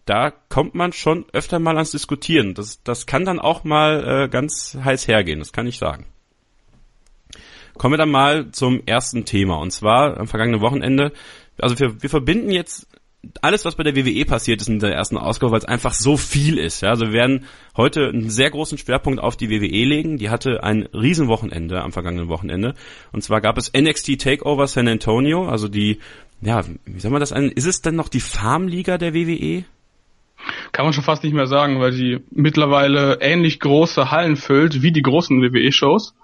da 0.05 0.31
kommt 0.31 0.75
man 0.75 0.93
schon 0.93 1.25
öfter 1.31 1.59
mal 1.59 1.75
ans 1.75 1.91
Diskutieren. 1.91 2.53
Das, 2.53 2.83
das 2.83 3.05
kann 3.05 3.25
dann 3.25 3.39
auch 3.39 3.63
mal 3.63 4.23
äh, 4.23 4.29
ganz 4.29 4.77
heiß 4.83 5.07
hergehen, 5.07 5.39
das 5.39 5.53
kann 5.53 5.67
ich 5.67 5.77
sagen. 5.77 6.05
Kommen 7.77 7.93
wir 7.93 7.97
dann 7.97 8.11
mal 8.11 8.51
zum 8.51 8.81
ersten 8.85 9.25
Thema. 9.25 9.57
Und 9.57 9.71
zwar 9.71 10.17
am 10.17 10.27
vergangenen 10.27 10.61
Wochenende. 10.61 11.11
Also 11.59 11.79
wir, 11.79 12.01
wir 12.01 12.09
verbinden 12.09 12.51
jetzt 12.51 12.87
alles, 13.41 13.65
was 13.65 13.75
bei 13.75 13.83
der 13.83 13.95
WWE 13.95 14.25
passiert 14.25 14.61
ist 14.61 14.67
in 14.67 14.79
der 14.79 14.93
ersten 14.93 15.17
Ausgabe, 15.17 15.51
weil 15.51 15.59
es 15.59 15.65
einfach 15.65 15.93
so 15.93 16.17
viel 16.17 16.57
ist. 16.57 16.81
Ja? 16.81 16.89
Also 16.89 17.07
wir 17.07 17.13
werden 17.13 17.45
heute 17.77 18.07
einen 18.07 18.29
sehr 18.29 18.49
großen 18.49 18.77
Schwerpunkt 18.77 19.19
auf 19.19 19.37
die 19.37 19.49
WWE 19.49 19.85
legen. 19.85 20.17
Die 20.17 20.29
hatte 20.29 20.63
ein 20.63 20.87
Riesenwochenende 20.93 21.81
am 21.81 21.91
vergangenen 21.91 22.29
Wochenende. 22.29 22.73
Und 23.11 23.23
zwar 23.23 23.41
gab 23.41 23.57
es 23.57 23.71
NXT 23.73 24.19
Takeover 24.19 24.67
San 24.67 24.87
Antonio, 24.87 25.47
also 25.47 25.67
die, 25.67 25.99
ja, 26.41 26.63
wie 26.85 26.99
soll 26.99 27.11
man 27.11 27.19
das 27.19 27.31
an? 27.31 27.51
Ist 27.51 27.67
es 27.67 27.81
denn 27.81 27.95
noch 27.95 28.09
die 28.09 28.19
Farmliga 28.19 28.97
der 28.97 29.13
WWE? 29.13 29.65
Kann 30.71 30.85
man 30.85 30.93
schon 30.93 31.03
fast 31.03 31.23
nicht 31.23 31.33
mehr 31.33 31.47
sagen, 31.47 31.79
weil 31.79 31.91
sie 31.91 32.21
mittlerweile 32.31 33.19
ähnlich 33.21 33.59
große 33.59 34.09
Hallen 34.09 34.37
füllt 34.37 34.81
wie 34.81 34.91
die 34.91 35.03
großen 35.03 35.39
WWE-Shows. 35.41 36.15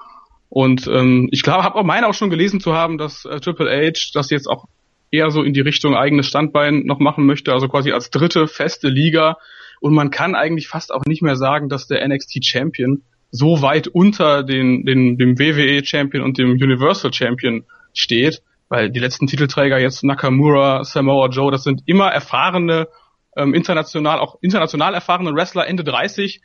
Und 0.49 0.87
ähm, 0.87 1.27
ich 1.31 1.43
glaube, 1.43 1.63
habe 1.63 1.75
auch 1.75 1.83
meine 1.83 2.07
auch 2.07 2.13
schon 2.13 2.29
gelesen 2.29 2.59
zu 2.59 2.73
haben, 2.73 2.97
dass 2.97 3.25
äh, 3.25 3.39
Triple 3.39 3.69
H 3.69 4.11
das 4.13 4.29
jetzt 4.29 4.47
auch 4.47 4.65
eher 5.11 5.29
so 5.29 5.43
in 5.43 5.53
die 5.53 5.61
Richtung 5.61 5.95
eigenes 5.95 6.27
Standbein 6.27 6.83
noch 6.85 6.99
machen 6.99 7.25
möchte, 7.25 7.53
also 7.53 7.67
quasi 7.67 7.91
als 7.91 8.09
dritte 8.09 8.47
feste 8.47 8.89
Liga. 8.89 9.37
Und 9.79 9.93
man 9.93 10.09
kann 10.09 10.35
eigentlich 10.35 10.67
fast 10.67 10.93
auch 10.93 11.05
nicht 11.05 11.21
mehr 11.21 11.35
sagen, 11.35 11.69
dass 11.69 11.87
der 11.87 12.05
NXT 12.07 12.45
Champion 12.45 13.03
so 13.29 13.61
weit 13.61 13.87
unter 13.87 14.43
den, 14.43 14.85
den, 14.85 15.17
dem 15.17 15.37
WWE 15.37 15.85
Champion 15.85 16.23
und 16.23 16.37
dem 16.37 16.51
Universal 16.51 17.13
Champion 17.13 17.65
steht. 17.93 18.41
Weil 18.69 18.89
die 18.89 18.99
letzten 18.99 19.27
Titelträger 19.27 19.79
jetzt 19.79 20.03
Nakamura, 20.03 20.83
Samoa 20.83 21.29
Joe, 21.29 21.51
das 21.51 21.63
sind 21.63 21.83
immer 21.85 22.07
erfahrene, 22.07 22.87
ähm, 23.35 23.53
international, 23.53 24.19
auch 24.19 24.37
international 24.41 24.93
erfahrene 24.93 25.33
Wrestler 25.33 25.67
Ende 25.67 25.83
30, 25.85 26.41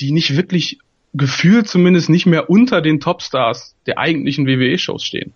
die 0.00 0.12
nicht 0.12 0.36
wirklich 0.36 0.78
gefühlt 1.14 1.68
zumindest 1.68 2.10
nicht 2.10 2.26
mehr 2.26 2.50
unter 2.50 2.80
den 2.80 3.00
Topstars 3.00 3.76
der 3.86 3.98
eigentlichen 3.98 4.46
WWE-Shows 4.46 5.04
stehen. 5.04 5.32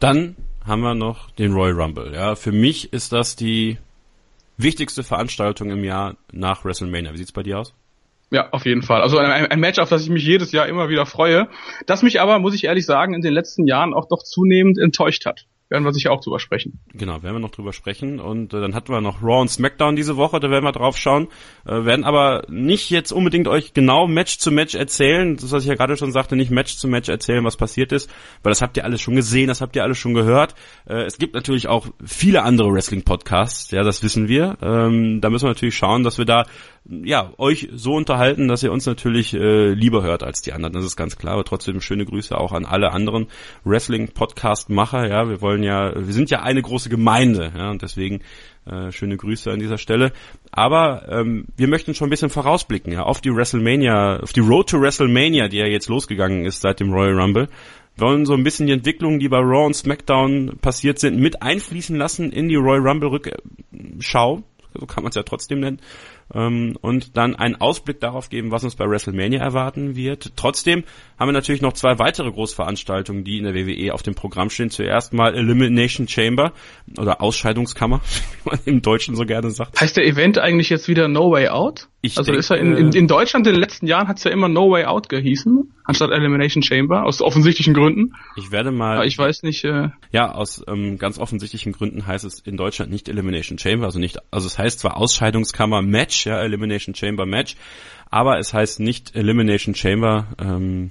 Dann 0.00 0.36
haben 0.64 0.82
wir 0.82 0.94
noch 0.94 1.30
den 1.32 1.52
Royal 1.52 1.80
Rumble. 1.80 2.12
Ja, 2.14 2.34
für 2.36 2.52
mich 2.52 2.92
ist 2.92 3.12
das 3.12 3.36
die 3.36 3.78
wichtigste 4.56 5.02
Veranstaltung 5.02 5.70
im 5.70 5.84
Jahr 5.84 6.16
nach 6.32 6.64
WrestleMania. 6.64 7.12
Wie 7.12 7.18
sieht's 7.18 7.32
bei 7.32 7.42
dir 7.42 7.58
aus? 7.58 7.74
Ja, 8.30 8.48
auf 8.50 8.64
jeden 8.64 8.82
Fall. 8.82 9.02
Also 9.02 9.18
ein, 9.18 9.46
ein, 9.46 9.60
Match, 9.60 9.78
auf 9.78 9.90
das 9.90 10.04
ich 10.04 10.08
mich 10.08 10.24
jedes 10.24 10.52
Jahr 10.52 10.66
immer 10.66 10.88
wieder 10.88 11.04
freue, 11.04 11.48
das 11.86 12.02
mich 12.02 12.20
aber, 12.20 12.38
muss 12.38 12.54
ich 12.54 12.64
ehrlich 12.64 12.86
sagen, 12.86 13.12
in 13.12 13.20
den 13.20 13.34
letzten 13.34 13.66
Jahren 13.66 13.92
auch 13.92 14.06
doch 14.08 14.22
zunehmend 14.22 14.78
enttäuscht 14.78 15.26
hat 15.26 15.46
werden 15.72 15.84
wir 15.84 15.92
sicher 15.92 16.12
auch 16.12 16.20
drüber 16.20 16.38
sprechen. 16.38 16.78
Genau, 16.92 17.22
werden 17.22 17.34
wir 17.34 17.40
noch 17.40 17.50
drüber 17.50 17.72
sprechen. 17.72 18.20
Und 18.20 18.54
äh, 18.54 18.60
dann 18.60 18.74
hatten 18.74 18.92
wir 18.92 19.00
noch 19.00 19.22
Raw 19.22 19.40
und 19.40 19.48
SmackDown 19.48 19.96
diese 19.96 20.16
Woche, 20.16 20.38
da 20.38 20.50
werden 20.50 20.64
wir 20.64 20.72
drauf 20.72 20.96
schauen. 20.96 21.28
Äh, 21.66 21.84
werden 21.84 22.04
aber 22.04 22.44
nicht 22.48 22.90
jetzt 22.90 23.12
unbedingt 23.12 23.48
euch 23.48 23.72
genau 23.72 24.06
Match 24.06 24.38
zu 24.38 24.50
Match 24.50 24.74
erzählen, 24.74 25.36
das 25.36 25.50
was 25.50 25.62
ich 25.62 25.68
ja 25.68 25.74
gerade 25.74 25.96
schon 25.96 26.12
sagte, 26.12 26.36
nicht 26.36 26.50
Match 26.50 26.76
zu 26.76 26.86
Match 26.86 27.08
erzählen, 27.08 27.44
was 27.44 27.56
passiert 27.56 27.92
ist, 27.92 28.10
weil 28.42 28.50
das 28.50 28.62
habt 28.62 28.76
ihr 28.76 28.84
alles 28.84 29.00
schon 29.00 29.16
gesehen, 29.16 29.48
das 29.48 29.60
habt 29.60 29.74
ihr 29.74 29.82
alles 29.82 29.98
schon 29.98 30.14
gehört. 30.14 30.54
Äh, 30.86 31.04
es 31.04 31.18
gibt 31.18 31.34
natürlich 31.34 31.68
auch 31.68 31.86
viele 32.04 32.42
andere 32.42 32.72
Wrestling-Podcasts, 32.72 33.70
ja, 33.70 33.82
das 33.82 34.02
wissen 34.02 34.28
wir. 34.28 34.58
Ähm, 34.62 35.20
da 35.20 35.30
müssen 35.30 35.46
wir 35.46 35.50
natürlich 35.50 35.76
schauen, 35.76 36.04
dass 36.04 36.18
wir 36.18 36.26
da 36.26 36.44
ja, 36.84 37.32
euch 37.38 37.68
so 37.72 37.94
unterhalten, 37.94 38.48
dass 38.48 38.64
ihr 38.64 38.72
uns 38.72 38.86
natürlich 38.86 39.34
äh, 39.34 39.72
lieber 39.72 40.02
hört 40.02 40.24
als 40.24 40.42
die 40.42 40.52
anderen. 40.52 40.72
Das 40.72 40.84
ist 40.84 40.96
ganz 40.96 41.16
klar. 41.16 41.34
Aber 41.34 41.44
trotzdem 41.44 41.80
schöne 41.80 42.04
Grüße 42.04 42.36
auch 42.36 42.52
an 42.52 42.64
alle 42.64 42.90
anderen 42.90 43.28
Wrestling-Podcast-Macher. 43.64 45.08
Ja, 45.08 45.28
wir 45.28 45.40
wollen 45.40 45.62
ja, 45.62 45.92
wir 45.94 46.12
sind 46.12 46.30
ja 46.30 46.42
eine 46.42 46.60
große 46.60 46.88
Gemeinde, 46.88 47.52
ja, 47.56 47.70
und 47.70 47.82
deswegen 47.82 48.22
äh, 48.66 48.90
schöne 48.90 49.16
Grüße 49.16 49.50
an 49.52 49.60
dieser 49.60 49.78
Stelle. 49.78 50.12
Aber 50.50 51.08
ähm, 51.08 51.46
wir 51.56 51.68
möchten 51.68 51.94
schon 51.94 52.08
ein 52.08 52.10
bisschen 52.10 52.30
vorausblicken, 52.30 52.92
ja, 52.92 53.04
auf 53.04 53.20
die 53.20 53.30
WrestleMania, 53.30 54.20
auf 54.20 54.32
die 54.32 54.40
Road 54.40 54.68
to 54.68 54.80
WrestleMania, 54.80 55.46
die 55.46 55.58
ja 55.58 55.66
jetzt 55.66 55.88
losgegangen 55.88 56.44
ist 56.44 56.62
seit 56.62 56.80
dem 56.80 56.92
Royal 56.92 57.18
Rumble. 57.18 57.48
Wir 57.94 58.06
wollen 58.06 58.26
so 58.26 58.34
ein 58.34 58.42
bisschen 58.42 58.66
die 58.66 58.72
Entwicklungen, 58.72 59.20
die 59.20 59.28
bei 59.28 59.38
Raw 59.38 59.66
und 59.66 59.76
SmackDown 59.76 60.58
passiert 60.60 60.98
sind, 60.98 61.20
mit 61.20 61.42
einfließen 61.42 61.96
lassen 61.96 62.32
in 62.32 62.48
die 62.48 62.56
Royal 62.56 62.88
Rumble 62.88 63.10
Rückschau. 63.10 64.42
So 64.74 64.86
kann 64.86 65.04
man 65.04 65.10
es 65.10 65.16
ja 65.16 65.22
trotzdem 65.22 65.60
nennen 65.60 65.78
ähm, 66.34 66.76
und 66.80 67.16
dann 67.16 67.36
einen 67.36 67.60
Ausblick 67.60 68.00
darauf 68.00 68.28
geben, 68.28 68.50
was 68.50 68.64
uns 68.64 68.76
bei 68.76 68.88
WrestleMania 68.88 69.40
erwarten 69.40 69.96
wird. 69.96 70.32
Trotzdem 70.36 70.84
haben 71.18 71.28
wir 71.28 71.32
natürlich 71.32 71.62
noch 71.62 71.72
zwei 71.72 71.98
weitere 71.98 72.30
Großveranstaltungen, 72.30 73.24
die 73.24 73.38
in 73.38 73.44
der 73.44 73.54
WWE 73.54 73.94
auf 73.94 74.02
dem 74.02 74.14
Programm 74.14 74.50
stehen. 74.50 74.70
Zuerst 74.70 75.12
mal 75.12 75.34
Elimination 75.34 76.08
Chamber 76.08 76.52
oder 76.98 77.20
Ausscheidungskammer, 77.20 78.00
wie 78.44 78.50
man 78.50 78.58
im 78.64 78.82
Deutschen 78.82 79.16
so 79.16 79.24
gerne 79.24 79.50
sagt. 79.50 79.80
Heißt 79.80 79.96
der 79.96 80.06
Event 80.06 80.38
eigentlich 80.38 80.70
jetzt 80.70 80.88
wieder 80.88 81.08
No 81.08 81.30
Way 81.30 81.48
Out? 81.48 81.88
Ich 82.04 82.18
also 82.18 82.32
denke, 82.32 82.40
ist 82.40 82.50
er 82.50 82.58
in, 82.58 82.76
in, 82.76 82.92
in 82.92 83.06
Deutschland 83.06 83.46
in 83.46 83.52
den 83.52 83.60
letzten 83.60 83.86
Jahren 83.86 84.08
hat 84.08 84.18
es 84.18 84.24
ja 84.24 84.32
immer 84.32 84.48
No 84.48 84.68
Way 84.72 84.86
Out 84.86 85.08
gehießen, 85.08 85.72
anstatt 85.84 86.10
Elimination 86.10 86.60
Chamber, 86.60 87.04
aus 87.04 87.22
offensichtlichen 87.22 87.74
Gründen. 87.74 88.14
Ich 88.34 88.50
werde 88.50 88.72
mal. 88.72 88.96
Aber 88.96 89.06
ich 89.06 89.16
weiß 89.16 89.44
nicht. 89.44 89.62
Äh, 89.62 89.90
ja, 90.10 90.32
aus 90.32 90.64
ähm, 90.66 90.98
ganz 90.98 91.20
offensichtlichen 91.20 91.72
Gründen 91.72 92.04
heißt 92.04 92.24
es 92.24 92.40
in 92.40 92.56
Deutschland 92.56 92.90
nicht 92.90 93.08
Elimination 93.08 93.56
Chamber, 93.56 93.84
also 93.86 94.00
nicht, 94.00 94.18
also 94.32 94.48
es 94.48 94.58
heißt 94.58 94.80
zwar 94.80 94.96
Ausscheidungskammer 94.96 95.80
Match, 95.80 96.26
ja, 96.26 96.42
Elimination 96.42 96.96
Chamber 96.96 97.24
Match, 97.24 97.54
aber 98.10 98.40
es 98.40 98.52
heißt 98.52 98.80
nicht 98.80 99.14
Elimination 99.14 99.76
Chamber. 99.76 100.26
Ähm, 100.40 100.90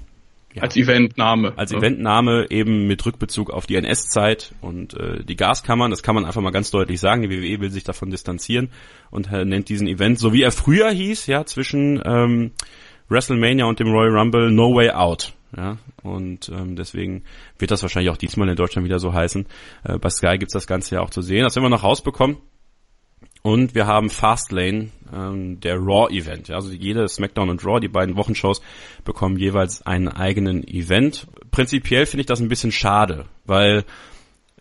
ja, 0.54 0.64
als 0.64 0.76
Eventname. 0.76 1.54
Als 1.58 1.72
ja. 1.72 1.78
Eventname 1.78 2.48
eben 2.50 2.88
mit 2.88 3.06
Rückbezug 3.06 3.50
auf 3.52 3.66
die 3.66 3.76
NS-Zeit 3.76 4.54
und 4.62 4.94
äh, 4.96 5.24
die 5.24 5.36
Gaskammern. 5.36 5.92
Das 5.92 6.04
kann 6.04 6.16
man 6.16 6.26
einfach 6.26 6.42
mal 6.42 6.52
ganz 6.52 6.72
deutlich 6.72 7.00
sagen. 7.00 7.22
Die 7.24 7.30
WWE 7.30 7.62
will 7.62 7.72
sich 7.72 7.84
davon 7.84 8.10
distanzieren 8.12 8.70
und 9.10 9.32
äh, 9.32 9.46
nennt 9.46 9.70
diesen 9.70 9.88
Event, 9.88 10.20
so 10.20 10.34
wie 10.34 10.42
er 10.42 10.52
früher 10.52 10.92
hieß, 10.92 11.28
ja, 11.28 11.46
zwischen 11.46 12.02
ähm, 12.06 12.52
WrestleMania 13.10 13.66
und 13.66 13.80
dem 13.80 13.88
Royal 13.88 14.18
Rumble 14.18 14.52
No 14.52 14.76
Way 14.76 14.92
Out. 14.92 15.34
Ja, 15.56 15.78
und 16.02 16.48
ähm, 16.48 16.78
deswegen 16.78 17.24
wird 17.60 17.72
das 17.72 17.82
wahrscheinlich 17.82 18.10
auch 18.10 18.18
diesmal 18.18 18.48
in 18.48 18.56
Deutschland 18.56 18.86
wieder 18.86 19.00
so 19.00 19.14
heißen. 19.14 19.46
Äh, 19.84 19.98
bei 19.98 20.10
Sky 20.10 20.38
gibt's 20.38 20.54
das 20.54 20.66
Ganze 20.66 20.96
ja 20.96 21.02
auch 21.02 21.10
zu 21.10 21.22
sehen. 21.22 21.44
Das 21.44 21.56
werden 21.56 21.66
wir 21.66 21.70
noch 21.70 21.84
rausbekommen. 21.84 22.38
Und 23.42 23.76
wir 23.76 23.88
haben 23.88 24.10
Fastlane, 24.10 24.90
ähm, 25.14 25.60
der 25.60 25.78
Raw-Event. 25.78 26.48
Ja, 26.48 26.56
also 26.56 26.72
jede 26.72 27.08
SmackDown 27.08 27.50
und 27.50 27.66
Raw, 27.66 27.80
die 27.80 27.88
beiden 27.88 28.16
Wochenshows, 28.16 28.62
bekommen 29.04 29.38
jeweils 29.38 29.86
einen 29.86 30.08
eigenen 30.08 30.68
Event. 30.68 31.28
Prinzipiell 31.52 32.06
finde 32.06 32.22
ich 32.22 32.28
das 32.28 32.40
ein 32.40 32.50
bisschen 32.50 32.72
schade, 32.72 33.26
weil 33.46 33.84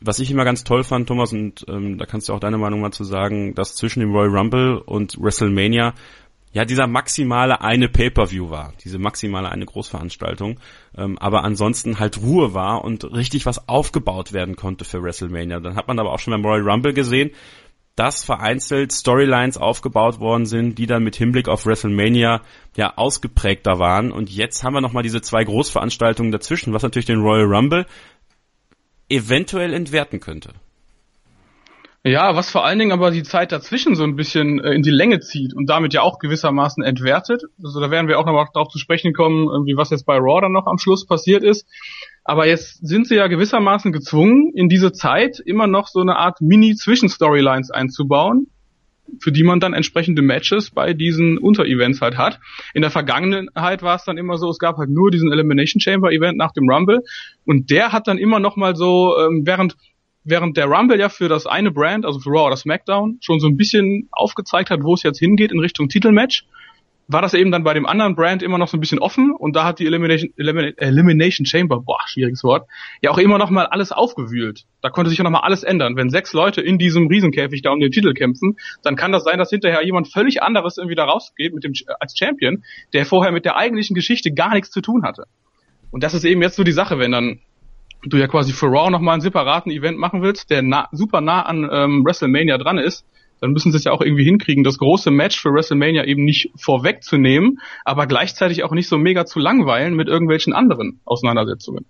was 0.00 0.19
ich 0.19 0.30
immer 0.30 0.45
ganz 0.45 0.64
toll 0.64 0.83
fand, 0.83 1.09
Thomas, 1.09 1.33
und 1.33 1.66
ähm, 1.69 1.99
da 1.99 2.07
kannst 2.07 2.28
du 2.28 2.33
auch 2.33 2.40
deine 2.40 2.59
Meinung 2.59 2.80
mal 2.80 2.90
zu 2.90 3.04
sagen, 3.04 3.54
dass 3.54 3.75
zwischen 3.75 4.00
dem 4.00 4.12
Royal 4.12 4.35
Rumble 4.35 4.78
und 4.78 5.16
WrestleMania 5.21 5.95
ja 6.52 6.64
dieser 6.64 6.87
maximale 6.87 7.61
eine 7.61 7.88
Pay-per-View 7.88 8.50
war, 8.50 8.73
diese 8.83 8.99
maximale 8.99 9.50
eine 9.50 9.66
Großveranstaltung, 9.66 10.59
ähm, 10.97 11.19
aber 11.19 11.45
ansonsten 11.45 12.00
halt 12.00 12.21
Ruhe 12.21 12.54
war 12.54 12.85
und 12.85 13.04
richtig 13.12 13.47
was 13.47 13.69
aufgebaut 13.69 14.33
werden 14.33 14.57
konnte 14.57 14.85
für 14.85 15.02
WrestleMania. 15.02 15.61
Dann 15.61 15.76
hat 15.76 15.87
man 15.87 15.99
aber 15.99 16.12
auch 16.12 16.19
schon 16.19 16.33
beim 16.33 16.45
Royal 16.45 16.69
Rumble 16.69 16.92
gesehen, 16.92 17.30
dass 18.00 18.25
vereinzelt 18.25 18.92
Storylines 18.92 19.59
aufgebaut 19.59 20.21
worden 20.21 20.47
sind, 20.47 20.78
die 20.78 20.87
dann 20.87 21.02
mit 21.02 21.16
Hinblick 21.16 21.49
auf 21.49 21.66
WrestleMania 21.66 22.40
ja 22.75 22.97
ausgeprägter 22.97 23.78
waren. 23.78 24.11
Und 24.11 24.30
jetzt 24.30 24.64
haben 24.64 24.73
wir 24.73 24.80
nochmal 24.80 25.02
diese 25.02 25.21
zwei 25.21 25.45
Großveranstaltungen 25.45 26.33
dazwischen, 26.33 26.73
was 26.73 26.83
natürlich 26.83 27.04
den 27.04 27.21
Royal 27.21 27.45
Rumble 27.45 27.85
eventuell 29.11 29.75
entwerten 29.75 30.19
könnte. 30.19 30.54
Ja, 32.02 32.35
was 32.35 32.50
vor 32.50 32.64
allen 32.64 32.78
Dingen 32.78 32.92
aber 32.92 33.11
die 33.11 33.23
Zeit 33.23 33.52
dazwischen 33.52 33.95
so 33.95 34.04
ein 34.04 34.16
bisschen 34.16 34.64
äh, 34.64 34.73
in 34.73 34.80
die 34.80 34.90
Länge 34.90 35.21
zieht 35.21 35.52
und 35.52 35.69
damit 35.69 35.92
ja 35.92 36.00
auch 36.00 36.19
gewissermaßen 36.19 36.83
entwertet. 36.83 37.42
Also 37.62 37.80
da 37.80 37.90
werden 37.90 38.09
wir 38.09 38.19
auch 38.19 38.25
noch 38.25 38.33
mal 38.33 38.47
darauf 38.54 38.69
zu 38.69 38.78
sprechen 38.78 39.12
kommen, 39.12 39.66
wie 39.66 39.76
was 39.76 39.90
jetzt 39.90 40.07
bei 40.07 40.16
Raw 40.16 40.40
dann 40.40 40.52
noch 40.52 40.66
am 40.66 40.78
Schluss 40.78 41.04
passiert 41.04 41.42
ist. 41.42 41.66
Aber 42.25 42.47
jetzt 42.47 42.87
sind 42.87 43.07
sie 43.07 43.17
ja 43.17 43.27
gewissermaßen 43.27 43.93
gezwungen, 43.93 44.53
in 44.55 44.69
diese 44.69 44.93
Zeit 44.93 45.41
immer 45.45 45.67
noch 45.67 45.89
so 45.89 46.00
eine 46.00 46.17
Art 46.17 46.41
Mini-Zwischen-Storylines 46.41 47.71
einzubauen, 47.71 48.49
für 49.21 49.33
die 49.33 49.43
man 49.43 49.59
dann 49.59 49.73
entsprechende 49.73 50.23
Matches 50.23 50.71
bei 50.71 50.93
diesen 50.93 51.39
Unterevents 51.39 52.00
halt 52.00 52.17
hat. 52.17 52.39
In 52.75 52.83
der 52.83 52.91
Vergangenheit 52.91 53.83
war 53.83 53.97
es 53.97 54.05
dann 54.05 54.19
immer 54.19 54.37
so, 54.37 54.49
es 54.50 54.59
gab 54.59 54.77
halt 54.77 54.91
nur 54.91 55.11
diesen 55.11 55.33
Elimination 55.33 55.81
Chamber 55.81 56.12
Event 56.12 56.37
nach 56.37 56.53
dem 56.53 56.69
Rumble 56.71 57.03
und 57.45 57.71
der 57.71 57.93
hat 57.93 58.07
dann 58.07 58.19
immer 58.19 58.39
noch 58.39 58.57
mal 58.57 58.77
so, 58.77 59.17
ähm, 59.19 59.43
während 59.45 59.77
während 60.23 60.57
der 60.57 60.67
Rumble 60.67 60.99
ja 60.99 61.09
für 61.09 61.29
das 61.29 61.47
eine 61.47 61.71
Brand, 61.71 62.05
also 62.05 62.21
für 62.21 62.31
Raw 62.31 62.49
oder 62.49 62.57
SmackDown, 62.57 63.19
schon 63.21 63.41
so 63.41 63.49
ein 63.49 63.57
bisschen 63.57 64.09
aufgezeigt 64.12 64.71
hat, 64.71 64.83
wo 64.83 64.95
es 64.95 65.03
jetzt 65.03 65.19
hingeht 65.19 65.50
in 65.50 65.59
Richtung 65.59 65.89
Titelmatch, 65.89 66.45
war 67.12 67.23
das 67.23 67.35
eben 67.35 67.50
dann 67.50 67.64
bei 67.64 67.75
dem 67.75 67.87
anderen 67.87 68.14
Brand 68.14 68.43
immer 68.43 68.59
noch 68.59 68.69
so 68.69 68.76
ein 68.76 68.81
bisschen 68.81 69.00
offen 69.00 69.33
und 69.33 69.57
da 69.57 69.64
hat 69.64 69.81
die 69.81 69.87
Elimination, 69.87 70.33
Elimination 70.37 71.45
Chamber, 71.45 71.81
boah, 71.81 71.99
schwieriges 72.07 72.45
Wort, 72.45 72.69
ja 73.02 73.11
auch 73.11 73.19
immer 73.19 73.38
noch 73.38 73.50
mal 73.50 73.67
alles 73.67 73.90
aufgewühlt. 73.90 74.64
Da 74.81 74.90
konnte 74.90 75.11
sich 75.11 75.19
ja 75.19 75.25
noch 75.25 75.31
mal 75.31 75.40
alles 75.40 75.64
ändern. 75.64 75.97
Wenn 75.97 76.11
sechs 76.11 76.33
Leute 76.33 76.61
in 76.61 76.79
diesem 76.79 77.09
Riesenkäfig 77.09 77.62
da 77.62 77.73
um 77.73 77.81
den 77.81 77.90
Titel 77.90 78.14
kämpfen, 78.14 78.57
dann 78.83 78.95
kann 78.95 79.11
das 79.11 79.25
sein, 79.25 79.38
dass 79.38 79.50
hinterher 79.50 79.85
jemand 79.85 80.12
völlig 80.12 80.43
anderes 80.43 80.79
irgendwie 80.79 80.95
da 80.95 81.05
rausgeht 81.05 81.52
mit 81.52 81.64
dem, 81.64 81.73
als 81.99 82.17
Champion, 82.17 82.62
der 82.93 83.05
vorher 83.07 83.33
mit 83.33 83.45
der 83.45 83.57
eigentlichen 83.57 83.95
Geschichte 83.95 84.33
gar 84.33 84.55
nichts 84.55 84.71
zu 84.71 84.81
tun 84.81 85.02
hatte. 85.02 85.25
Und 85.90 86.05
das 86.05 86.14
ist 86.14 86.25
eben 86.25 86.43
jetzt 86.43 86.57
so 86.57 86.62
die 86.62 86.73
Sache, 86.73 86.99
wenn 86.99 87.11
dann 87.11 87.40
du 88.05 88.17
ja 88.17 88.29
quasi 88.29 88.52
für 88.52 88.67
Raw 88.67 88.90
noch 88.90 89.00
mal 89.00 89.14
einen 89.14 89.21
separaten 89.21 89.73
Event 89.73 89.99
machen 89.99 90.23
willst, 90.23 90.50
der 90.50 90.62
na, 90.62 90.88
super 90.93 91.21
nah 91.21 91.43
an 91.43 91.69
ähm, 91.71 92.05
WrestleMania 92.05 92.57
dran 92.57 92.79
ist, 92.79 93.05
dann 93.40 93.52
müssen 93.52 93.73
sie 93.73 93.78
es 93.78 93.85
ja 93.85 93.92
auch 93.92 94.00
irgendwie 94.00 94.25
hinkriegen, 94.25 94.64
das 94.64 94.78
große 94.78 95.11
Match 95.11 95.40
für 95.40 95.50
WrestleMania 95.50 96.04
eben 96.04 96.25
nicht 96.25 96.50
vorwegzunehmen, 96.56 97.61
aber 97.85 98.06
gleichzeitig 98.06 98.64
auch 98.64 98.73
nicht 98.73 98.88
so 98.88 98.99
mega 98.99 99.26
zu 99.26 99.38
langweilen 99.38 99.94
mit 99.94 100.09
irgendwelchen 100.09 100.52
anderen 100.52 101.00
Auseinandersetzungen. 101.04 101.87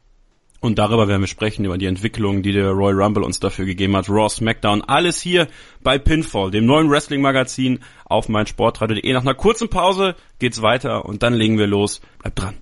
Und 0.61 0.79
darüber 0.79 1.09
werden 1.09 1.23
wir 1.23 1.27
sprechen, 1.27 1.65
über 1.65 1.79
die 1.79 1.87
Entwicklung, 1.87 2.43
die 2.43 2.53
der 2.53 2.71
Royal 2.71 3.03
Rumble 3.03 3.25
uns 3.25 3.41
dafür 3.41 3.65
gegeben 3.65 3.97
hat. 3.97 4.11
Raw, 4.11 4.29
SmackDown, 4.29 4.83
alles 4.83 5.21
hier 5.21 5.49
bei 5.83 5.99
Pinfall, 5.99 6.51
dem 6.51 6.67
neuen 6.67 6.91
Wrestling-Magazin 6.91 7.79
auf 8.05 8.29
meinsportradio.de. 8.29 9.11
Nach 9.15 9.23
einer 9.23 9.35
kurzen 9.35 9.71
Pause 9.71 10.17
geht's 10.39 10.61
weiter 10.61 11.07
und 11.07 11.23
dann 11.23 11.33
legen 11.33 11.57
wir 11.57 11.67
los. 11.67 12.03
Bleibt 12.19 12.39
dran. 12.39 12.59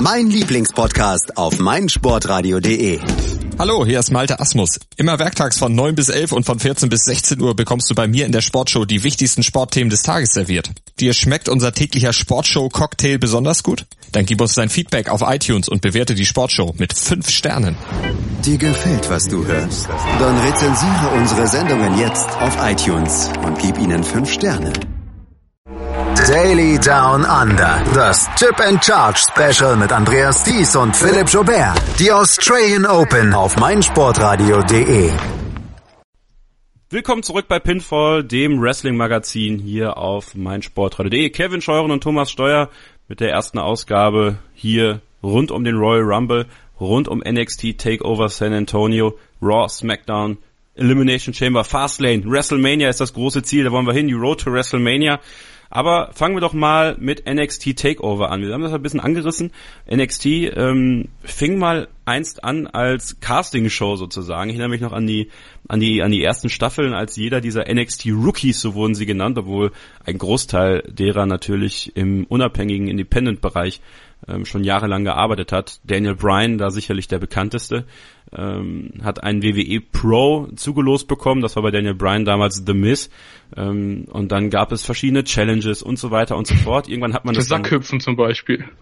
Mein 0.00 0.28
Lieblingspodcast 0.28 1.36
auf 1.36 1.58
meinsportradio.de. 1.58 3.00
Hallo, 3.58 3.84
hier 3.84 4.00
ist 4.00 4.10
Malte 4.10 4.40
Asmus. 4.40 4.80
Immer 4.96 5.18
werktags 5.18 5.58
von 5.58 5.74
9 5.74 5.94
bis 5.94 6.08
11 6.08 6.32
und 6.32 6.44
von 6.44 6.58
14 6.58 6.88
bis 6.88 7.04
16 7.04 7.40
Uhr 7.40 7.54
bekommst 7.54 7.90
du 7.90 7.94
bei 7.94 8.08
mir 8.08 8.26
in 8.26 8.32
der 8.32 8.40
Sportshow 8.40 8.84
die 8.84 9.04
wichtigsten 9.04 9.42
Sportthemen 9.42 9.90
des 9.90 10.02
Tages 10.02 10.30
serviert. 10.30 10.70
Dir 10.98 11.12
schmeckt 11.14 11.48
unser 11.48 11.72
täglicher 11.72 12.12
Sportshow-Cocktail 12.12 13.18
besonders 13.18 13.62
gut? 13.62 13.86
Dann 14.12 14.26
gib 14.26 14.40
uns 14.40 14.54
dein 14.54 14.68
Feedback 14.68 15.08
auf 15.08 15.22
iTunes 15.24 15.68
und 15.68 15.80
bewerte 15.80 16.14
die 16.14 16.26
Sportshow 16.26 16.74
mit 16.78 16.92
5 16.96 17.28
Sternen. 17.28 17.76
Dir 18.44 18.58
gefällt, 18.58 19.08
was 19.10 19.28
du 19.28 19.46
hörst? 19.46 19.88
Dann 20.18 20.38
rezensiere 20.38 21.08
unsere 21.16 21.46
Sendungen 21.46 21.98
jetzt 21.98 22.28
auf 22.40 22.56
iTunes 22.60 23.30
und 23.44 23.58
gib 23.58 23.78
ihnen 23.78 24.02
5 24.02 24.32
Sterne. 24.32 24.72
Daily 26.28 26.78
Down 26.78 27.24
Under. 27.24 27.82
Das 27.94 28.28
Chip 28.36 28.60
and 28.60 28.80
Charge 28.80 29.18
Special 29.18 29.76
mit 29.76 29.90
Andreas 29.90 30.44
Thies 30.44 30.76
und 30.76 30.94
Philipp 30.94 31.28
Jobert. 31.28 31.82
Die 31.98 32.12
Australian 32.12 32.86
Open 32.86 33.34
auf 33.34 33.56
meinsportradio.de. 33.56 35.10
Willkommen 36.90 37.24
zurück 37.24 37.46
bei 37.48 37.58
Pinfall, 37.58 38.22
dem 38.22 38.62
Wrestling-Magazin 38.62 39.58
hier 39.58 39.96
auf 39.96 40.36
meinsportradio.de. 40.36 41.30
Kevin 41.30 41.60
Scheuren 41.60 41.90
und 41.90 42.04
Thomas 42.04 42.30
Steuer 42.30 42.70
mit 43.08 43.18
der 43.18 43.32
ersten 43.32 43.58
Ausgabe 43.58 44.38
hier 44.54 45.00
rund 45.24 45.50
um 45.50 45.64
den 45.64 45.74
Royal 45.74 46.04
Rumble, 46.04 46.46
rund 46.78 47.08
um 47.08 47.18
NXT 47.18 47.78
Takeover 47.78 48.28
San 48.28 48.52
Antonio, 48.52 49.18
Raw, 49.42 49.68
SmackDown, 49.68 50.38
Elimination 50.76 51.34
Chamber, 51.34 51.64
Fastlane, 51.64 52.22
WrestleMania 52.24 52.88
ist 52.88 53.00
das 53.00 53.12
große 53.12 53.42
Ziel, 53.42 53.64
da 53.64 53.72
wollen 53.72 53.86
wir 53.86 53.92
hin, 53.92 54.06
die 54.06 54.14
Road 54.14 54.40
to 54.40 54.52
WrestleMania. 54.52 55.18
Aber 55.74 56.10
fangen 56.12 56.36
wir 56.36 56.42
doch 56.42 56.52
mal 56.52 56.96
mit 57.00 57.24
NXT 57.26 57.78
Takeover 57.78 58.30
an. 58.30 58.42
Wir 58.42 58.52
haben 58.52 58.60
das 58.60 58.74
ein 58.74 58.82
bisschen 58.82 59.00
angerissen. 59.00 59.52
NXT 59.90 60.26
ähm, 60.26 61.08
fing 61.22 61.58
mal 61.58 61.88
einst 62.04 62.44
an 62.44 62.66
als 62.66 63.20
Casting-Show 63.20 63.96
sozusagen. 63.96 64.50
Ich 64.50 64.56
erinnere 64.56 64.68
mich 64.68 64.82
noch 64.82 64.92
an 64.92 65.06
die, 65.06 65.30
an 65.68 65.80
die, 65.80 66.02
an 66.02 66.10
die 66.10 66.22
ersten 66.22 66.50
Staffeln, 66.50 66.92
als 66.92 67.16
jeder 67.16 67.40
dieser 67.40 67.72
NXT 67.72 68.08
Rookies, 68.08 68.60
so 68.60 68.74
wurden 68.74 68.94
sie 68.94 69.06
genannt, 69.06 69.38
obwohl 69.38 69.72
ein 70.04 70.18
Großteil 70.18 70.82
derer 70.88 71.24
natürlich 71.24 71.96
im 71.96 72.26
unabhängigen 72.26 72.88
Independent-Bereich 72.88 73.80
ähm, 74.28 74.44
schon 74.44 74.64
jahrelang 74.64 75.04
gearbeitet 75.04 75.52
hat. 75.52 75.80
Daniel 75.84 76.14
Bryan, 76.14 76.58
da 76.58 76.70
sicherlich 76.70 77.08
der 77.08 77.18
bekannteste, 77.18 77.84
ähm, 78.32 78.92
hat 79.02 79.22
einen 79.22 79.42
WWE 79.42 79.80
Pro 79.80 80.48
zugelost 80.56 81.08
bekommen. 81.08 81.42
Das 81.42 81.56
war 81.56 81.62
bei 81.62 81.70
Daniel 81.70 81.94
Bryan 81.94 82.24
damals 82.24 82.62
The 82.64 82.74
Miz. 82.74 83.10
Ähm, 83.56 84.06
und 84.10 84.32
dann 84.32 84.50
gab 84.50 84.72
es 84.72 84.84
verschiedene 84.84 85.24
Challenges 85.24 85.82
und 85.82 85.98
so 85.98 86.10
weiter 86.10 86.36
und 86.36 86.46
so 86.46 86.54
fort. 86.54 86.88
Irgendwann 86.88 87.14
hat 87.14 87.24
man 87.24 87.34
das. 87.34 87.48
Das 87.48 87.58
Sackhüpfen 87.58 88.00
zum 88.00 88.16
Beispiel. 88.16 88.64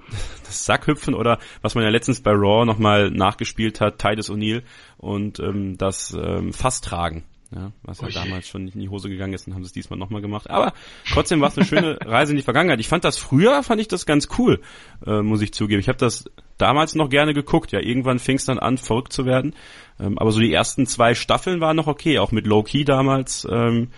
Das 0.44 0.66
Sackhüpfen 0.66 1.14
oder 1.14 1.38
was 1.62 1.76
man 1.76 1.84
ja 1.84 1.90
letztens 1.90 2.20
bei 2.20 2.32
Raw 2.32 2.66
nochmal 2.66 3.12
nachgespielt 3.12 3.80
hat, 3.80 3.98
Titus 3.98 4.32
O'Neill 4.32 4.62
und 4.96 5.38
ähm, 5.38 5.78
das 5.78 6.12
ähm, 6.12 6.52
Fasstragen. 6.52 7.22
Ja, 7.52 7.72
was 7.82 8.00
ja 8.00 8.06
Ui. 8.06 8.12
damals 8.12 8.46
schon 8.46 8.68
in 8.68 8.78
die 8.78 8.88
Hose 8.88 9.08
gegangen 9.08 9.32
ist, 9.32 9.48
und 9.48 9.54
haben 9.54 9.64
sie 9.64 9.68
es 9.68 9.72
diesmal 9.72 9.98
nochmal 9.98 10.22
gemacht. 10.22 10.48
Aber 10.48 10.72
trotzdem 11.10 11.40
war 11.40 11.48
es 11.48 11.56
eine 11.56 11.66
schöne 11.66 11.98
Reise 12.04 12.32
in 12.32 12.36
die 12.36 12.44
Vergangenheit. 12.44 12.78
Ich 12.78 12.86
fand 12.86 13.02
das 13.02 13.18
früher, 13.18 13.64
fand 13.64 13.80
ich 13.80 13.88
das 13.88 14.06
ganz 14.06 14.28
cool, 14.38 14.60
äh, 15.04 15.20
muss 15.20 15.42
ich 15.42 15.52
zugeben. 15.52 15.80
Ich 15.80 15.88
habe 15.88 15.98
das 15.98 16.30
damals 16.58 16.94
noch 16.94 17.08
gerne 17.08 17.34
geguckt. 17.34 17.72
Ja, 17.72 17.80
irgendwann 17.80 18.20
fing 18.20 18.36
es 18.36 18.44
dann 18.44 18.60
an, 18.60 18.78
verrückt 18.78 19.12
zu 19.12 19.24
werden. 19.24 19.54
Ähm, 19.98 20.16
aber 20.18 20.30
so 20.30 20.38
die 20.38 20.52
ersten 20.52 20.86
zwei 20.86 21.14
Staffeln 21.14 21.60
waren 21.60 21.76
noch 21.76 21.88
okay, 21.88 22.20
auch 22.20 22.30
mit 22.30 22.46
Low 22.46 22.62
Key 22.62 22.84
damals, 22.84 23.46
ähm, 23.50 23.88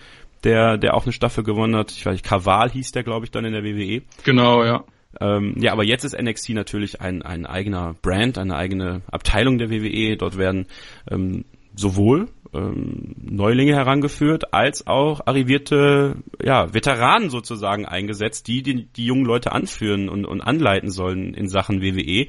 der, 0.45 0.79
der 0.79 0.95
auch 0.95 1.05
eine 1.05 1.13
Staffel 1.13 1.45
gewonnen 1.45 1.77
hat. 1.77 1.91
Ich 1.93 2.07
weiß 2.07 2.15
nicht, 2.15 2.25
Kaval 2.25 2.71
hieß 2.71 2.93
der, 2.93 3.03
glaube 3.03 3.27
ich, 3.27 3.31
dann 3.31 3.45
in 3.45 3.53
der 3.53 3.65
WWE. 3.65 4.03
Genau, 4.25 4.65
ja. 4.65 4.85
Ähm, 5.21 5.57
ja, 5.59 5.73
aber 5.73 5.85
jetzt 5.85 6.05
ist 6.05 6.19
NXT 6.19 6.51
natürlich 6.51 7.01
ein, 7.01 7.23
ein 7.23 7.45
eigener 7.45 7.95
Brand, 8.01 8.39
eine 8.39 8.57
eigene 8.57 9.03
Abteilung 9.11 9.59
der 9.59 9.71
WWE. 9.71 10.17
Dort 10.17 10.39
werden 10.39 10.67
ähm, 11.11 11.45
sowohl 11.75 12.29
ähm, 12.53 13.15
Neulinge 13.19 13.75
herangeführt, 13.75 14.53
als 14.53 14.87
auch 14.87 15.27
arrivierte 15.27 16.17
ja, 16.43 16.73
Veteranen 16.75 17.31
sozusagen 17.31 17.87
eingesetzt, 17.87 18.47
die, 18.47 18.63
die 18.63 18.87
die 18.87 19.07
jungen 19.07 19.25
Leute 19.25 19.53
anführen 19.53 20.09
und, 20.09 20.25
und 20.27 20.41
anleiten 20.41 20.91
sollen 20.91 21.35
in 21.35 21.49
Sachen 21.49 21.81
WWE. 21.81 22.29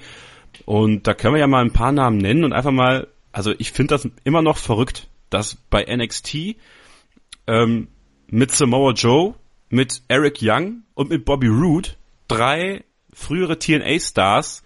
Und 0.65 1.07
da 1.07 1.13
können 1.13 1.35
wir 1.35 1.41
ja 1.41 1.47
mal 1.47 1.63
ein 1.63 1.73
paar 1.73 1.91
Namen 1.91 2.17
nennen 2.17 2.43
und 2.43 2.53
einfach 2.53 2.71
mal, 2.71 3.07
also 3.31 3.53
ich 3.57 3.71
finde 3.71 3.95
das 3.95 4.07
immer 4.23 4.41
noch 4.41 4.57
verrückt, 4.57 5.07
dass 5.29 5.55
bei 5.55 5.83
NXT 5.83 6.55
ähm, 7.47 7.87
mit 8.27 8.51
Samoa 8.51 8.93
Joe, 8.93 9.33
mit 9.69 10.03
Eric 10.07 10.39
Young 10.41 10.83
und 10.93 11.09
mit 11.09 11.25
Bobby 11.25 11.47
Roode 11.47 11.89
drei 12.27 12.83
frühere 13.11 13.59
TNA-Stars 13.59 14.63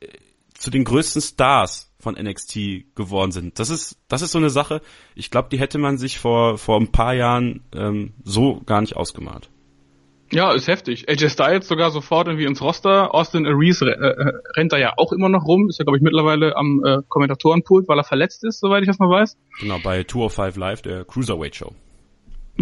äh, 0.00 0.06
zu 0.54 0.70
den 0.70 0.84
größten 0.84 1.22
Stars 1.22 1.89
von 2.00 2.14
NXT 2.14 2.94
geworden 2.94 3.32
sind. 3.32 3.58
Das 3.58 3.70
ist, 3.70 3.98
das 4.08 4.22
ist 4.22 4.32
so 4.32 4.38
eine 4.38 4.50
Sache, 4.50 4.80
ich 5.14 5.30
glaube, 5.30 5.48
die 5.50 5.58
hätte 5.58 5.78
man 5.78 5.98
sich 5.98 6.18
vor, 6.18 6.58
vor 6.58 6.80
ein 6.80 6.92
paar 6.92 7.14
Jahren 7.14 7.62
ähm, 7.74 8.14
so 8.24 8.60
gar 8.66 8.80
nicht 8.80 8.96
ausgemalt. 8.96 9.50
Ja, 10.32 10.52
ist 10.52 10.68
heftig. 10.68 11.08
AJ 11.08 11.30
Styles 11.30 11.66
sogar 11.66 11.90
sofort 11.90 12.28
irgendwie 12.28 12.46
ins 12.46 12.62
Roster. 12.62 13.12
Austin 13.14 13.46
Aries 13.46 13.82
äh, 13.82 13.86
äh, 13.86 14.32
rennt 14.56 14.72
da 14.72 14.78
ja 14.78 14.92
auch 14.96 15.12
immer 15.12 15.28
noch 15.28 15.44
rum. 15.44 15.68
Ist 15.68 15.78
ja, 15.78 15.84
glaube 15.84 15.98
ich, 15.98 16.02
mittlerweile 16.02 16.56
am 16.56 16.82
äh, 16.84 16.98
Kommentatorenpult, 17.08 17.88
weil 17.88 17.98
er 17.98 18.04
verletzt 18.04 18.44
ist, 18.44 18.60
soweit 18.60 18.82
ich 18.82 18.86
das 18.86 19.00
mal 19.00 19.10
weiß. 19.10 19.36
Genau, 19.60 19.78
bei 19.82 20.04
205 20.04 20.56
Live, 20.56 20.82
der 20.82 21.04
Cruiserweight 21.04 21.56
Show. 21.56 21.74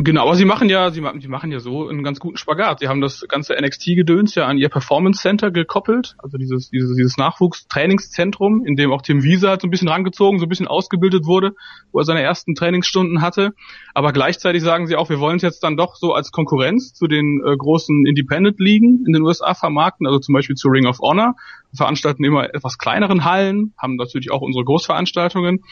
Genau, 0.00 0.22
aber 0.22 0.36
sie 0.36 0.44
machen 0.44 0.68
ja, 0.68 0.92
sie, 0.92 1.02
sie 1.18 1.26
machen 1.26 1.50
ja 1.50 1.58
so 1.58 1.88
einen 1.88 2.04
ganz 2.04 2.20
guten 2.20 2.36
Spagat. 2.36 2.78
Sie 2.78 2.86
haben 2.86 3.00
das 3.00 3.24
ganze 3.28 3.54
NXT-Gedöns 3.60 4.36
ja 4.36 4.46
an 4.46 4.56
ihr 4.56 4.68
Performance 4.68 5.20
Center 5.20 5.50
gekoppelt, 5.50 6.14
also 6.18 6.38
dieses, 6.38 6.70
dieses, 6.70 6.94
dieses 6.94 7.16
Nachwuchstrainingszentrum, 7.16 8.64
in 8.64 8.76
dem 8.76 8.92
auch 8.92 9.02
Tim 9.02 9.24
Wiese 9.24 9.48
halt 9.48 9.60
so 9.60 9.66
ein 9.66 9.72
bisschen 9.72 9.88
rangezogen, 9.88 10.38
so 10.38 10.46
ein 10.46 10.48
bisschen 10.48 10.68
ausgebildet 10.68 11.24
wurde, 11.26 11.56
wo 11.90 11.98
er 11.98 12.04
seine 12.04 12.22
ersten 12.22 12.54
Trainingsstunden 12.54 13.22
hatte. 13.22 13.54
Aber 13.92 14.12
gleichzeitig 14.12 14.62
sagen 14.62 14.86
sie 14.86 14.94
auch, 14.94 15.10
wir 15.10 15.18
wollen 15.18 15.38
es 15.38 15.42
jetzt 15.42 15.64
dann 15.64 15.76
doch 15.76 15.96
so 15.96 16.12
als 16.12 16.30
Konkurrenz 16.30 16.94
zu 16.94 17.08
den 17.08 17.42
äh, 17.44 17.56
großen 17.56 18.06
Independent-Ligen 18.06 19.04
in 19.04 19.12
den 19.12 19.22
USA 19.22 19.54
vermarkten, 19.54 20.06
also 20.06 20.20
zum 20.20 20.32
Beispiel 20.32 20.54
zu 20.54 20.68
Ring 20.68 20.86
of 20.86 21.00
Honor. 21.00 21.34
Wir 21.72 21.78
veranstalten 21.78 22.22
immer 22.22 22.54
etwas 22.54 22.78
kleineren 22.78 23.24
Hallen, 23.24 23.74
haben 23.76 23.96
natürlich 23.96 24.30
auch 24.30 24.42
unsere 24.42 24.64
Großveranstaltungen 24.64 25.64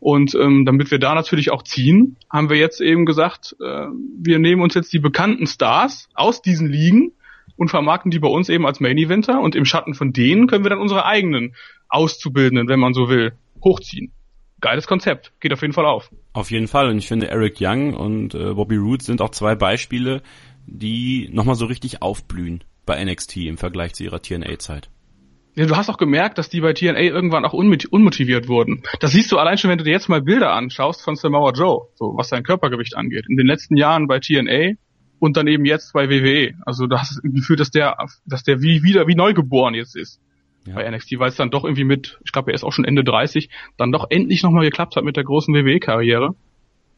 und 0.00 0.34
ähm, 0.34 0.64
damit 0.64 0.90
wir 0.90 0.98
da 0.98 1.14
natürlich 1.14 1.50
auch 1.50 1.62
ziehen, 1.62 2.16
haben 2.30 2.50
wir 2.50 2.56
jetzt 2.56 2.80
eben 2.80 3.04
gesagt, 3.04 3.56
äh, 3.60 3.86
wir 4.20 4.38
nehmen 4.38 4.62
uns 4.62 4.74
jetzt 4.74 4.92
die 4.92 5.00
bekannten 5.00 5.46
Stars 5.46 6.08
aus 6.14 6.40
diesen 6.40 6.68
Ligen 6.68 7.12
und 7.56 7.70
vermarkten 7.70 8.10
die 8.10 8.20
bei 8.20 8.28
uns 8.28 8.48
eben 8.48 8.66
als 8.66 8.80
Main 8.80 8.96
Eventer 8.96 9.40
und 9.40 9.56
im 9.56 9.64
Schatten 9.64 9.94
von 9.94 10.12
denen 10.12 10.46
können 10.46 10.64
wir 10.64 10.70
dann 10.70 10.80
unsere 10.80 11.04
eigenen 11.04 11.54
Auszubildenden, 11.88 12.68
wenn 12.68 12.78
man 12.78 12.94
so 12.94 13.08
will, 13.08 13.32
hochziehen. 13.64 14.12
Geiles 14.60 14.86
Konzept, 14.86 15.32
geht 15.40 15.52
auf 15.52 15.62
jeden 15.62 15.74
Fall 15.74 15.86
auf. 15.86 16.10
Auf 16.32 16.50
jeden 16.50 16.68
Fall 16.68 16.88
und 16.88 16.98
ich 16.98 17.08
finde 17.08 17.28
Eric 17.28 17.56
Young 17.60 17.94
und 17.94 18.34
äh, 18.34 18.54
Bobby 18.54 18.76
Roode 18.76 19.04
sind 19.04 19.20
auch 19.20 19.30
zwei 19.30 19.56
Beispiele, 19.56 20.22
die 20.66 21.28
nochmal 21.32 21.54
so 21.54 21.66
richtig 21.66 22.02
aufblühen 22.02 22.62
bei 22.86 23.02
NXT 23.04 23.38
im 23.38 23.58
Vergleich 23.58 23.94
zu 23.94 24.04
ihrer 24.04 24.22
TNA-Zeit. 24.22 24.90
Ja, 25.58 25.66
du 25.66 25.76
hast 25.76 25.90
auch 25.90 25.96
gemerkt, 25.98 26.38
dass 26.38 26.48
die 26.48 26.60
bei 26.60 26.72
TNA 26.72 27.00
irgendwann 27.00 27.44
auch 27.44 27.52
unmotiviert 27.52 28.46
wurden. 28.46 28.84
Das 29.00 29.10
siehst 29.10 29.32
du 29.32 29.38
allein 29.38 29.58
schon, 29.58 29.70
wenn 29.70 29.78
du 29.78 29.82
dir 29.82 29.90
jetzt 29.90 30.08
mal 30.08 30.22
Bilder 30.22 30.52
anschaust 30.52 31.02
von 31.02 31.16
Samoa 31.16 31.50
Joe, 31.50 31.88
so 31.96 32.14
was 32.16 32.28
sein 32.28 32.44
Körpergewicht 32.44 32.96
angeht. 32.96 33.24
In 33.28 33.36
den 33.36 33.48
letzten 33.48 33.76
Jahren 33.76 34.06
bei 34.06 34.20
TNA 34.20 34.74
und 35.18 35.36
dann 35.36 35.48
eben 35.48 35.64
jetzt 35.64 35.94
bei 35.94 36.08
WWE. 36.08 36.54
Also 36.64 36.86
du 36.86 36.96
hast 36.96 37.10
das 37.10 37.22
Gefühl, 37.22 37.56
dass 37.56 37.72
der, 37.72 37.96
dass 38.24 38.44
der 38.44 38.62
wie 38.62 38.84
wieder 38.84 39.08
wie 39.08 39.16
neugeboren 39.16 39.74
jetzt 39.74 39.96
ist 39.96 40.20
ja. 40.64 40.74
bei 40.74 40.88
NXT, 40.88 41.18
weil 41.18 41.30
es 41.30 41.36
dann 41.36 41.50
doch 41.50 41.64
irgendwie 41.64 41.82
mit, 41.82 42.20
ich 42.24 42.30
glaube, 42.30 42.52
er 42.52 42.54
ist 42.54 42.62
auch 42.62 42.72
schon 42.72 42.84
Ende 42.84 43.02
30, 43.02 43.50
dann 43.76 43.90
doch 43.90 44.06
endlich 44.10 44.44
nochmal 44.44 44.62
geklappt 44.62 44.94
hat 44.94 45.02
mit 45.02 45.16
der 45.16 45.24
großen 45.24 45.52
WWE-Karriere. 45.52 46.36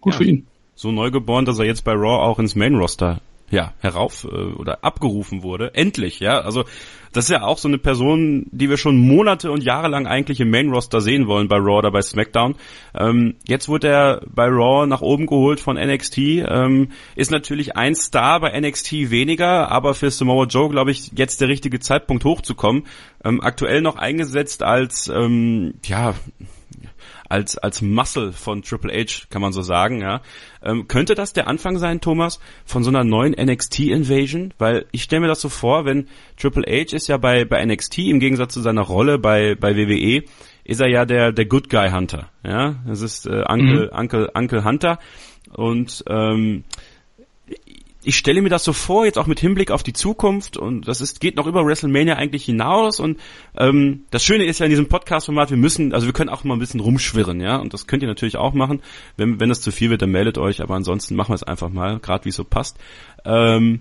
Gut 0.03 0.13
ja, 0.13 0.19
für 0.19 0.25
ihn. 0.25 0.47
So 0.75 0.93
neugeboren, 0.93 1.47
dass 1.47 1.59
er 1.59 1.65
jetzt 1.65 1.85
bei 1.87 1.93
Raw 1.93 2.23
auch 2.23 2.39
ins 2.39 2.55
Main 2.57 2.75
Roster 2.75 3.23
ja, 3.51 3.75
herauf 3.81 4.25
äh, 4.25 4.29
oder 4.29 4.85
abgerufen 4.85 5.43
wurde. 5.43 5.75
Endlich, 5.75 6.21
ja. 6.21 6.41
Also 6.41 6.65
das 7.13 7.25
ist 7.25 7.31
ja 7.31 7.43
auch 7.43 7.59
so 7.59 7.67
eine 7.67 7.79
Person, 7.79 8.47
die 8.53 8.71
wir 8.71 8.77
schon 8.77 8.97
Monate 8.97 9.51
und 9.51 9.65
Jahre 9.65 9.89
lang 9.89 10.07
eigentlich 10.07 10.41
im 10.41 10.51
Main 10.51 10.71
Roster 10.71 11.01
sehen 11.01 11.27
wollen 11.27 11.49
bei 11.49 11.57
Raw 11.57 11.79
oder 11.79 11.91
bei 11.91 12.03
SmackDown. 12.03 12.55
Ähm, 12.95 13.35
jetzt 13.47 13.69
wurde 13.69 13.89
er 13.89 14.23
bei 14.29 14.47
Raw 14.47 14.87
nach 14.87 15.01
oben 15.01 15.27
geholt 15.27 15.59
von 15.59 15.77
NXT. 15.77 16.19
Ähm, 16.19 16.93
ist 17.17 17.33
natürlich 17.33 17.77
ein 17.77 17.97
Star 17.97 18.41
bei 18.41 18.59
NXT 18.59 19.11
weniger, 19.11 19.71
aber 19.71 19.95
für 19.95 20.11
Samoa 20.11 20.45
Joe, 20.45 20.69
glaube 20.69 20.93
ich, 20.93 21.11
jetzt 21.17 21.41
der 21.41 21.49
richtige 21.49 21.81
Zeitpunkt 21.81 22.25
hochzukommen. 22.25 22.85
Ähm, 23.25 23.41
aktuell 23.41 23.83
noch 23.83 23.97
eingesetzt 23.97 24.63
als, 24.63 25.09
ähm, 25.09 25.75
ja, 25.85 26.15
als, 27.31 27.57
als 27.57 27.81
Muscle 27.81 28.33
von 28.33 28.63
Triple 28.63 28.93
H, 28.93 29.27
kann 29.31 29.41
man 29.41 29.53
so 29.53 29.63
sagen, 29.63 30.03
ja. 30.03 30.21
Ähm, 30.63 30.89
könnte 30.89 31.15
das 31.15 31.33
der 31.33 31.47
Anfang 31.47 31.79
sein, 31.79 32.01
Thomas, 32.01 32.41
von 32.65 32.83
so 32.83 32.91
einer 32.91 33.05
neuen 33.05 33.33
NXT-Invasion? 33.33 34.53
Weil 34.59 34.87
ich 34.91 35.05
stelle 35.05 35.21
mir 35.21 35.29
das 35.29 35.41
so 35.41 35.49
vor, 35.49 35.85
wenn 35.85 36.09
Triple 36.37 36.65
H 36.67 36.95
ist 36.95 37.07
ja 37.07 37.17
bei, 37.17 37.45
bei 37.45 37.65
NXT 37.65 37.99
im 37.99 38.21
Gegensatz 38.21 38.55
zu 38.55 38.61
seiner 38.61 38.83
Rolle 38.83 39.19
bei, 39.19 39.55
bei 39.55 39.77
WWE, 39.77 40.25
ist 40.65 40.81
er 40.81 40.89
ja 40.89 41.05
der, 41.05 41.33
der 41.33 41.47
Good 41.47 41.71
Guy 41.71 41.91
Hunter, 41.91 42.29
ja. 42.45 42.77
Das 42.87 43.01
ist 43.01 43.27
äh, 43.27 43.45
Uncle, 43.49 43.91
mhm. 43.93 43.99
Uncle, 43.99 44.31
Uncle 44.35 44.65
Hunter. 44.65 44.99
Und 45.53 46.05
ähm, 46.09 46.65
ich 48.03 48.17
stelle 48.17 48.41
mir 48.41 48.49
das 48.49 48.65
so 48.65 48.73
vor, 48.73 49.05
jetzt 49.05 49.19
auch 49.19 49.27
mit 49.27 49.41
Hinblick 49.41 49.71
auf 49.71 49.83
die 49.83 49.93
Zukunft 49.93 50.57
und 50.57 50.89
das 50.89 51.01
ist, 51.01 51.21
geht 51.21 51.37
noch 51.37 51.47
über 51.47 51.65
WrestleMania 51.65 52.17
eigentlich 52.17 52.45
hinaus 52.45 52.99
und 52.99 53.21
ähm, 53.57 54.05
das 54.11 54.25
Schöne 54.25 54.45
ist 54.45 54.59
ja 54.59 54.67
in 54.67 54.71
diesem 54.71 54.89
Podcast-Format, 54.89 55.51
wir 55.51 55.59
müssen, 55.59 55.93
also 55.93 56.07
wir 56.07 56.15
können 56.15 56.31
auch 56.31 56.45
mal 56.45 56.55
ein 56.55 56.61
bisschen 56.61 56.81
rumschwirren, 56.81 57.41
ja, 57.41 57.57
und 57.57 57.75
das 57.75 57.87
könnt 57.87 58.03
ihr 58.03 58.09
natürlich 58.09 58.37
auch 58.37 58.55
machen. 58.55 58.81
Wenn, 59.17 59.39
wenn 59.39 59.51
das 59.51 59.61
zu 59.61 59.71
viel 59.71 59.91
wird, 59.91 60.03
dann 60.03 60.11
meldet 60.11 60.39
euch, 60.39 60.63
aber 60.63 60.75
ansonsten 60.75 61.15
machen 61.15 61.31
wir 61.31 61.35
es 61.35 61.43
einfach 61.43 61.69
mal, 61.69 61.99
gerade 61.99 62.25
wie 62.25 62.31
es 62.31 62.37
so 62.37 62.45
passt. 62.45 62.79
Ähm, 63.25 63.81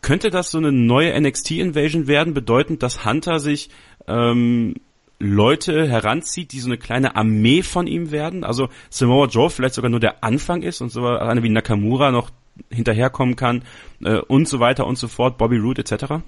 könnte 0.00 0.30
das 0.30 0.50
so 0.50 0.58
eine 0.58 0.72
neue 0.72 1.18
NXT-Invasion 1.20 2.06
werden, 2.06 2.34
bedeutend, 2.34 2.82
dass 2.82 3.04
Hunter 3.04 3.40
sich 3.40 3.70
ähm, 4.06 4.74
Leute 5.18 5.88
heranzieht, 5.88 6.52
die 6.52 6.60
so 6.60 6.68
eine 6.68 6.78
kleine 6.78 7.16
Armee 7.16 7.62
von 7.62 7.86
ihm 7.86 8.10
werden. 8.10 8.44
Also 8.44 8.68
Samoa 8.90 9.26
Joe 9.26 9.48
vielleicht 9.48 9.74
sogar 9.74 9.90
nur 9.90 10.00
der 10.00 10.22
Anfang 10.22 10.62
ist 10.62 10.80
und 10.80 10.90
so 10.90 11.06
eine 11.06 11.42
wie 11.42 11.48
Nakamura 11.48 12.10
noch 12.10 12.30
hinterherkommen 12.70 13.36
kann 13.36 13.62
äh, 14.04 14.18
und 14.18 14.48
so 14.48 14.60
weiter 14.60 14.86
und 14.86 14.96
so 14.96 15.08
fort, 15.08 15.38
Bobby 15.38 15.58
Roode 15.58 15.82
etc.? 15.82 16.22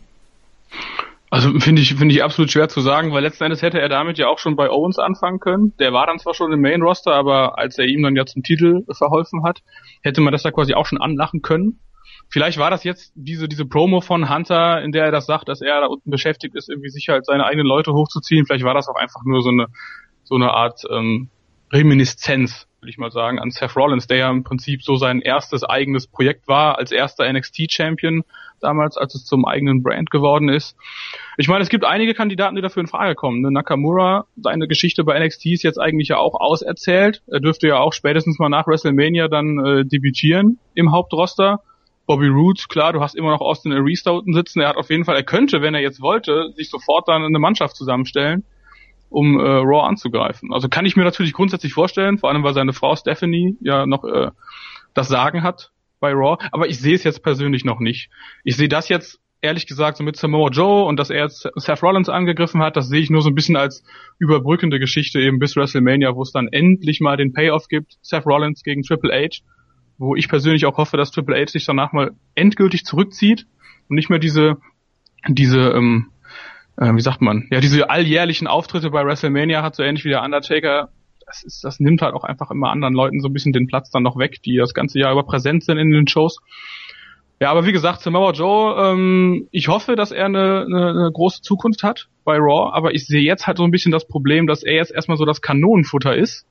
Also 1.28 1.58
finde 1.58 1.82
ich 1.82 1.94
finde 1.94 2.14
ich 2.14 2.22
absolut 2.22 2.50
schwer 2.50 2.68
zu 2.68 2.80
sagen, 2.80 3.12
weil 3.12 3.22
letzten 3.22 3.44
Endes 3.44 3.62
hätte 3.62 3.80
er 3.80 3.88
damit 3.88 4.16
ja 4.16 4.28
auch 4.28 4.38
schon 4.38 4.54
bei 4.54 4.70
Owens 4.70 4.98
anfangen 4.98 5.40
können. 5.40 5.72
Der 5.78 5.92
war 5.92 6.06
dann 6.06 6.18
zwar 6.18 6.34
schon 6.34 6.52
im 6.52 6.60
Main 6.60 6.82
Roster, 6.82 7.12
aber 7.12 7.58
als 7.58 7.78
er 7.78 7.86
ihm 7.86 8.02
dann 8.02 8.14
ja 8.14 8.26
zum 8.26 8.42
Titel 8.42 8.84
verholfen 8.92 9.42
hat, 9.42 9.62
hätte 10.02 10.20
man 10.20 10.32
das 10.32 10.44
da 10.44 10.52
quasi 10.52 10.74
auch 10.74 10.86
schon 10.86 11.00
anlachen 11.00 11.42
können. 11.42 11.80
Vielleicht 12.28 12.58
war 12.58 12.70
das 12.70 12.84
jetzt 12.84 13.12
diese 13.16 13.48
diese 13.48 13.66
Promo 13.66 14.00
von 14.00 14.32
Hunter, 14.32 14.82
in 14.82 14.92
der 14.92 15.06
er 15.06 15.12
das 15.12 15.26
sagt, 15.26 15.48
dass 15.48 15.60
er 15.60 15.80
da 15.80 15.86
unten 15.86 16.10
beschäftigt 16.10 16.54
ist, 16.54 16.68
irgendwie 16.68 16.90
sicher 16.90 17.14
halt 17.14 17.26
seine 17.26 17.44
eigenen 17.44 17.66
Leute 17.66 17.92
hochzuziehen. 17.92 18.46
Vielleicht 18.46 18.64
war 18.64 18.74
das 18.74 18.88
auch 18.88 18.96
einfach 18.96 19.22
nur 19.24 19.42
so 19.42 19.50
eine 19.50 19.66
so 20.22 20.36
eine 20.36 20.52
Art 20.52 20.82
ähm, 20.90 21.28
Reminiszenz, 21.72 22.68
würde 22.86 22.92
ich 22.92 22.98
mal 22.98 23.10
sagen, 23.10 23.40
an 23.40 23.50
Seth 23.50 23.74
Rollins, 23.74 24.06
der 24.06 24.18
ja 24.18 24.30
im 24.30 24.44
Prinzip 24.44 24.80
so 24.80 24.94
sein 24.94 25.20
erstes 25.20 25.64
eigenes 25.64 26.06
Projekt 26.06 26.46
war, 26.46 26.78
als 26.78 26.92
erster 26.92 27.30
NXT-Champion 27.30 28.22
damals, 28.60 28.96
als 28.96 29.16
es 29.16 29.24
zum 29.24 29.44
eigenen 29.44 29.82
Brand 29.82 30.12
geworden 30.12 30.48
ist. 30.48 30.76
Ich 31.36 31.48
meine, 31.48 31.64
es 31.64 31.68
gibt 31.68 31.84
einige 31.84 32.14
Kandidaten, 32.14 32.54
die 32.54 32.62
dafür 32.62 32.82
in 32.82 32.86
Frage 32.86 33.16
kommen. 33.16 33.40
Ne? 33.40 33.50
Nakamura, 33.50 34.26
seine 34.36 34.68
Geschichte 34.68 35.02
bei 35.02 35.18
NXT 35.18 35.46
ist 35.46 35.64
jetzt 35.64 35.80
eigentlich 35.80 36.08
ja 36.08 36.18
auch 36.18 36.38
auserzählt. 36.38 37.22
Er 37.26 37.40
dürfte 37.40 37.66
ja 37.66 37.78
auch 37.80 37.92
spätestens 37.92 38.38
mal 38.38 38.50
nach 38.50 38.68
WrestleMania 38.68 39.26
dann 39.26 39.58
äh, 39.58 39.84
debütieren 39.84 40.60
im 40.74 40.92
Hauptroster. 40.92 41.62
Bobby 42.06 42.28
Roode, 42.28 42.62
klar, 42.68 42.92
du 42.92 43.00
hast 43.00 43.16
immer 43.16 43.30
noch 43.30 43.40
Austin 43.40 43.72
Aries 43.72 44.04
da 44.04 44.12
unten 44.12 44.32
sitzen. 44.32 44.60
Er 44.60 44.68
hat 44.68 44.76
auf 44.76 44.90
jeden 44.90 45.04
Fall, 45.04 45.16
er 45.16 45.24
könnte, 45.24 45.60
wenn 45.60 45.74
er 45.74 45.80
jetzt 45.80 46.00
wollte, 46.00 46.52
sich 46.54 46.70
sofort 46.70 47.08
dann 47.08 47.24
eine 47.24 47.40
Mannschaft 47.40 47.74
zusammenstellen 47.74 48.44
um 49.08 49.38
äh, 49.38 49.42
Raw 49.42 49.86
anzugreifen. 49.86 50.52
Also 50.52 50.68
kann 50.68 50.86
ich 50.86 50.96
mir 50.96 51.04
natürlich 51.04 51.32
grundsätzlich 51.32 51.72
vorstellen, 51.72 52.18
vor 52.18 52.30
allem 52.30 52.42
weil 52.42 52.54
seine 52.54 52.72
Frau 52.72 52.96
Stephanie 52.96 53.56
ja 53.60 53.86
noch 53.86 54.04
äh, 54.04 54.30
das 54.94 55.08
Sagen 55.08 55.42
hat 55.42 55.70
bei 56.00 56.12
Raw, 56.12 56.42
aber 56.52 56.68
ich 56.68 56.78
sehe 56.78 56.94
es 56.94 57.04
jetzt 57.04 57.22
persönlich 57.22 57.64
noch 57.64 57.80
nicht. 57.80 58.10
Ich 58.44 58.56
sehe 58.56 58.68
das 58.68 58.88
jetzt 58.88 59.20
ehrlich 59.40 59.66
gesagt 59.66 59.98
so 59.98 60.04
mit 60.04 60.16
Samoa 60.16 60.50
Joe 60.50 60.84
und 60.84 60.98
dass 60.98 61.10
er 61.10 61.22
jetzt 61.22 61.48
Seth 61.54 61.82
Rollins 61.82 62.08
angegriffen 62.08 62.62
hat, 62.62 62.76
das 62.76 62.88
sehe 62.88 63.00
ich 63.00 63.10
nur 63.10 63.22
so 63.22 63.28
ein 63.28 63.34
bisschen 63.34 63.56
als 63.56 63.84
überbrückende 64.18 64.78
Geschichte 64.78 65.20
eben 65.20 65.38
bis 65.38 65.56
WrestleMania, 65.56 66.14
wo 66.14 66.22
es 66.22 66.32
dann 66.32 66.48
endlich 66.48 67.00
mal 67.00 67.16
den 67.16 67.32
Payoff 67.32 67.68
gibt, 67.68 67.98
Seth 68.02 68.26
Rollins 68.26 68.62
gegen 68.62 68.82
Triple 68.82 69.12
H, 69.12 69.42
wo 69.98 70.16
ich 70.16 70.28
persönlich 70.28 70.66
auch 70.66 70.78
hoffe, 70.78 70.96
dass 70.96 71.10
Triple 71.10 71.36
H 71.40 71.52
sich 71.52 71.64
danach 71.64 71.92
mal 71.92 72.12
endgültig 72.34 72.84
zurückzieht 72.84 73.46
und 73.88 73.96
nicht 73.96 74.10
mehr 74.10 74.18
diese 74.18 74.56
diese 75.28 75.70
ähm, 75.70 76.10
äh, 76.76 76.94
wie 76.94 77.00
sagt 77.00 77.22
man, 77.22 77.46
ja, 77.50 77.60
diese 77.60 77.90
alljährlichen 77.90 78.46
Auftritte 78.46 78.90
bei 78.90 79.04
WrestleMania 79.04 79.62
hat, 79.62 79.74
so 79.74 79.82
ähnlich 79.82 80.04
wie 80.04 80.10
der 80.10 80.22
Undertaker, 80.22 80.90
das 81.26 81.42
ist, 81.42 81.64
das 81.64 81.80
nimmt 81.80 82.02
halt 82.02 82.14
auch 82.14 82.24
einfach 82.24 82.50
immer 82.50 82.70
anderen 82.70 82.94
Leuten 82.94 83.20
so 83.20 83.28
ein 83.28 83.32
bisschen 83.32 83.52
den 83.52 83.66
Platz 83.66 83.90
dann 83.90 84.02
noch 84.02 84.18
weg, 84.18 84.42
die 84.42 84.56
das 84.56 84.74
ganze 84.74 84.98
Jahr 84.98 85.12
über 85.12 85.24
präsent 85.24 85.64
sind 85.64 85.78
in 85.78 85.90
den 85.90 86.06
Shows. 86.06 86.38
Ja, 87.40 87.50
aber 87.50 87.66
wie 87.66 87.72
gesagt, 87.72 88.00
Samoa 88.00 88.32
Joe, 88.32 88.92
ähm, 88.92 89.48
ich 89.50 89.68
hoffe, 89.68 89.94
dass 89.94 90.10
er 90.10 90.26
eine, 90.26 90.64
eine, 90.66 90.90
eine 90.90 91.10
große 91.12 91.42
Zukunft 91.42 91.82
hat 91.82 92.08
bei 92.24 92.36
Raw, 92.38 92.72
aber 92.72 92.94
ich 92.94 93.06
sehe 93.06 93.20
jetzt 93.20 93.46
halt 93.46 93.58
so 93.58 93.64
ein 93.64 93.70
bisschen 93.70 93.92
das 93.92 94.06
Problem, 94.06 94.46
dass 94.46 94.62
er 94.62 94.74
jetzt 94.74 94.92
erstmal 94.92 95.18
so 95.18 95.26
das 95.26 95.42
Kanonenfutter 95.42 96.16
ist 96.16 96.46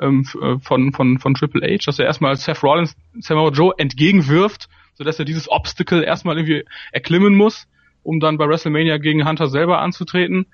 ähm, 0.00 0.26
äh, 0.42 0.58
von, 0.58 0.92
von, 0.92 1.18
von 1.18 1.34
Triple 1.34 1.62
H, 1.62 1.84
dass 1.86 1.98
er 1.98 2.06
erstmal 2.06 2.34
Seth 2.36 2.62
Rollins 2.62 2.96
Samoa 3.20 3.50
Joe 3.50 3.74
entgegenwirft, 3.76 4.68
sodass 4.94 5.18
er 5.18 5.24
dieses 5.24 5.48
Obstacle 5.48 6.02
erstmal 6.02 6.36
irgendwie 6.36 6.64
erklimmen 6.90 7.34
muss 7.34 7.68
um 8.06 8.20
dann 8.20 8.38
bei 8.38 8.48
WrestleMania 8.48 8.98
gegen 8.98 9.28
Hunter 9.28 9.48
selber 9.48 9.80
anzutreten. 9.80 10.46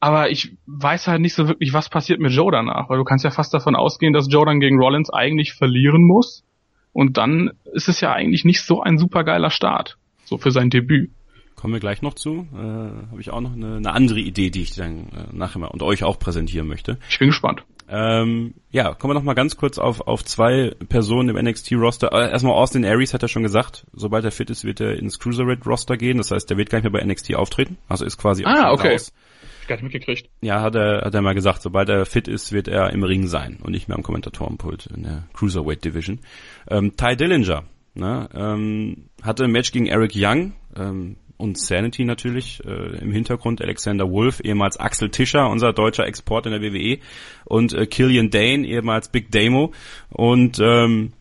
Aber 0.00 0.30
ich 0.30 0.56
weiß 0.66 1.06
halt 1.08 1.20
nicht 1.20 1.34
so 1.34 1.46
wirklich, 1.46 1.72
was 1.72 1.88
passiert 1.88 2.18
mit 2.18 2.32
Joe 2.32 2.50
danach, 2.50 2.88
weil 2.88 2.98
du 2.98 3.04
kannst 3.04 3.24
ja 3.24 3.30
fast 3.30 3.54
davon 3.54 3.76
ausgehen, 3.76 4.12
dass 4.12 4.32
Joe 4.32 4.46
dann 4.46 4.60
gegen 4.60 4.80
Rollins 4.80 5.10
eigentlich 5.10 5.52
verlieren 5.52 6.02
muss. 6.02 6.44
Und 6.92 7.16
dann 7.16 7.52
ist 7.72 7.88
es 7.88 8.00
ja 8.00 8.12
eigentlich 8.12 8.44
nicht 8.44 8.62
so 8.62 8.82
ein 8.82 8.98
super 8.98 9.24
geiler 9.24 9.50
Start, 9.50 9.98
so 10.24 10.38
für 10.38 10.50
sein 10.50 10.70
Debüt. 10.70 11.10
Kommen 11.54 11.74
wir 11.74 11.80
gleich 11.80 12.02
noch 12.02 12.14
zu. 12.14 12.48
Äh, 12.52 12.56
Habe 12.56 13.20
ich 13.20 13.30
auch 13.30 13.40
noch 13.40 13.52
eine, 13.52 13.76
eine 13.76 13.92
andere 13.92 14.18
Idee, 14.18 14.50
die 14.50 14.62
ich 14.62 14.74
dann 14.74 15.08
äh, 15.10 15.32
nachher 15.32 15.60
mal 15.60 15.68
und 15.68 15.82
euch 15.82 16.02
auch 16.02 16.18
präsentieren 16.18 16.66
möchte. 16.66 16.98
Ich 17.08 17.20
bin 17.20 17.28
gespannt. 17.28 17.62
Ähm, 17.94 18.54
ja, 18.70 18.94
kommen 18.94 19.10
wir 19.10 19.14
noch 19.14 19.22
mal 19.22 19.34
ganz 19.34 19.58
kurz 19.58 19.76
auf, 19.76 20.00
auf 20.00 20.24
zwei 20.24 20.74
Personen 20.88 21.28
im 21.28 21.44
NXT-Roster. 21.44 22.10
Äh, 22.10 22.30
erstmal 22.30 22.54
Austin 22.54 22.86
Aries 22.86 23.12
hat 23.12 23.22
er 23.22 23.28
schon 23.28 23.42
gesagt, 23.42 23.86
sobald 23.92 24.24
er 24.24 24.30
fit 24.30 24.48
ist, 24.48 24.64
wird 24.64 24.80
er 24.80 24.96
ins 24.96 25.18
Cruiserweight-Roster 25.18 25.98
gehen. 25.98 26.16
Das 26.16 26.30
heißt, 26.30 26.48
der 26.48 26.56
wird 26.56 26.70
gar 26.70 26.78
nicht 26.78 26.90
mehr 26.90 26.98
bei 26.98 27.04
NXT 27.06 27.34
auftreten. 27.34 27.76
Also 27.88 28.06
ist 28.06 28.16
quasi 28.16 28.44
Ah, 28.46 28.72
okay. 28.72 28.92
Raus. 28.92 29.12
Ich 29.60 29.68
gar 29.68 29.76
nicht 29.76 29.84
mitgekriegt. 29.84 30.30
Ja, 30.40 30.62
hat 30.62 30.74
er, 30.74 31.02
hat 31.02 31.14
er 31.14 31.20
mal 31.20 31.34
gesagt, 31.34 31.60
sobald 31.60 31.90
er 31.90 32.06
fit 32.06 32.28
ist, 32.28 32.50
wird 32.50 32.66
er 32.66 32.90
im 32.94 33.04
Ring 33.04 33.26
sein 33.26 33.58
und 33.62 33.72
nicht 33.72 33.88
mehr 33.88 33.96
am 33.96 34.02
Kommentatorenpult 34.02 34.86
in 34.86 35.02
der 35.02 35.24
Cruiserweight 35.34 35.84
Division. 35.84 36.20
Ähm, 36.68 36.96
Ty 36.96 37.14
Dillinger, 37.14 37.64
ne, 37.94 38.28
ähm, 38.34 39.10
hatte 39.22 39.44
ein 39.44 39.52
Match 39.52 39.70
gegen 39.70 39.86
Eric 39.86 40.12
Young, 40.16 40.54
ähm, 40.76 41.16
und 41.42 41.58
Sanity 41.58 42.04
natürlich 42.04 42.64
äh, 42.64 42.98
im 42.98 43.10
Hintergrund. 43.10 43.60
Alexander 43.60 44.08
Wolf, 44.08 44.40
ehemals 44.44 44.78
Axel 44.78 45.10
Tischer, 45.10 45.50
unser 45.50 45.72
deutscher 45.72 46.06
Export 46.06 46.46
in 46.46 46.52
der 46.52 46.62
WWE 46.62 46.98
und 47.44 47.72
äh, 47.72 47.86
Killian 47.86 48.30
Dane, 48.30 48.64
ehemals 48.64 49.08
Big 49.08 49.32
Damo 49.32 49.72
und 50.08 50.60
ähm, 50.60 51.12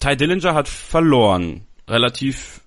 Ty 0.00 0.16
Dillinger 0.16 0.54
hat 0.54 0.68
verloren, 0.68 1.62
relativ 1.86 2.60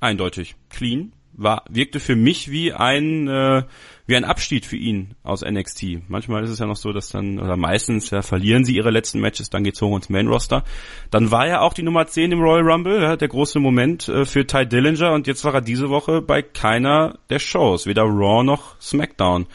eindeutig, 0.00 0.56
clean, 0.68 1.12
war 1.32 1.64
wirkte 1.70 2.00
für 2.00 2.16
mich 2.16 2.50
wie 2.50 2.74
ein 2.74 3.28
äh, 3.28 3.62
wie 4.08 4.16
ein 4.16 4.24
Abschied 4.24 4.64
für 4.64 4.76
ihn 4.76 5.14
aus 5.22 5.42
NXT. 5.42 6.08
Manchmal 6.08 6.42
ist 6.42 6.50
es 6.50 6.58
ja 6.58 6.66
noch 6.66 6.76
so, 6.76 6.94
dass 6.94 7.10
dann, 7.10 7.38
oder 7.38 7.58
meistens 7.58 8.08
ja, 8.08 8.22
verlieren 8.22 8.64
sie 8.64 8.74
ihre 8.74 8.90
letzten 8.90 9.20
Matches, 9.20 9.50
dann 9.50 9.64
geht's 9.64 9.82
hoch 9.82 9.94
ins 9.94 10.08
Main 10.08 10.28
Roster. 10.28 10.64
Dann 11.10 11.30
war 11.30 11.46
er 11.46 11.60
auch 11.60 11.74
die 11.74 11.82
Nummer 11.82 12.06
10 12.06 12.32
im 12.32 12.40
Royal 12.40 12.62
Rumble, 12.62 13.02
ja, 13.02 13.16
der 13.16 13.28
große 13.28 13.60
Moment 13.60 14.08
äh, 14.08 14.24
für 14.24 14.46
Ty 14.46 14.66
Dillinger 14.66 15.12
und 15.12 15.26
jetzt 15.26 15.44
war 15.44 15.52
er 15.52 15.60
diese 15.60 15.90
Woche 15.90 16.22
bei 16.22 16.40
keiner 16.40 17.18
der 17.28 17.38
Shows, 17.38 17.84
weder 17.84 18.04
Raw 18.04 18.42
noch 18.42 18.80
SmackDown. 18.80 19.46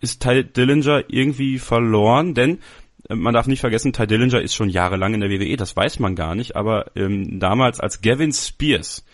Ist 0.00 0.22
Ty 0.22 0.44
Dillinger 0.44 1.04
irgendwie 1.08 1.58
verloren? 1.58 2.32
Denn 2.32 2.60
äh, 3.10 3.16
man 3.16 3.34
darf 3.34 3.48
nicht 3.48 3.60
vergessen, 3.60 3.92
Ty 3.92 4.06
Dillinger 4.06 4.40
ist 4.40 4.54
schon 4.54 4.70
jahrelang 4.70 5.12
in 5.12 5.20
der 5.20 5.28
WWE, 5.28 5.58
das 5.58 5.76
weiß 5.76 5.98
man 5.98 6.14
gar 6.14 6.34
nicht, 6.34 6.56
aber 6.56 6.86
ähm, 6.96 7.38
damals 7.38 7.80
als 7.80 8.00
Gavin 8.00 8.32
Spears 8.32 9.04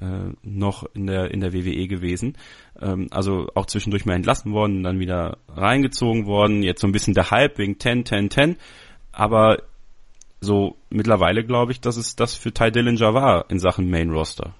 äh, 0.00 0.32
noch 0.42 0.84
in 0.94 1.06
der 1.06 1.30
in 1.30 1.40
der 1.40 1.52
WWE 1.52 1.88
gewesen. 1.88 2.36
Ähm, 2.80 3.08
also 3.10 3.48
auch 3.54 3.66
zwischendurch 3.66 4.06
mal 4.06 4.14
entlassen 4.14 4.52
worden, 4.52 4.82
dann 4.82 4.98
wieder 4.98 5.38
reingezogen 5.48 6.26
worden. 6.26 6.62
Jetzt 6.62 6.80
so 6.80 6.86
ein 6.86 6.92
bisschen 6.92 7.14
der 7.14 7.30
Hype 7.30 7.58
wegen 7.58 7.78
10, 7.78 8.04
10, 8.04 8.30
10. 8.30 8.56
Aber 9.12 9.62
so 10.40 10.76
mittlerweile 10.90 11.44
glaube 11.44 11.72
ich, 11.72 11.80
dass 11.80 11.96
es 11.96 12.16
das 12.16 12.34
für 12.34 12.52
Ty 12.52 12.70
Dillinger 12.70 13.14
war 13.14 13.50
in 13.50 13.58
Sachen 13.58 13.90
Main 13.90 14.10
Roster. 14.10 14.54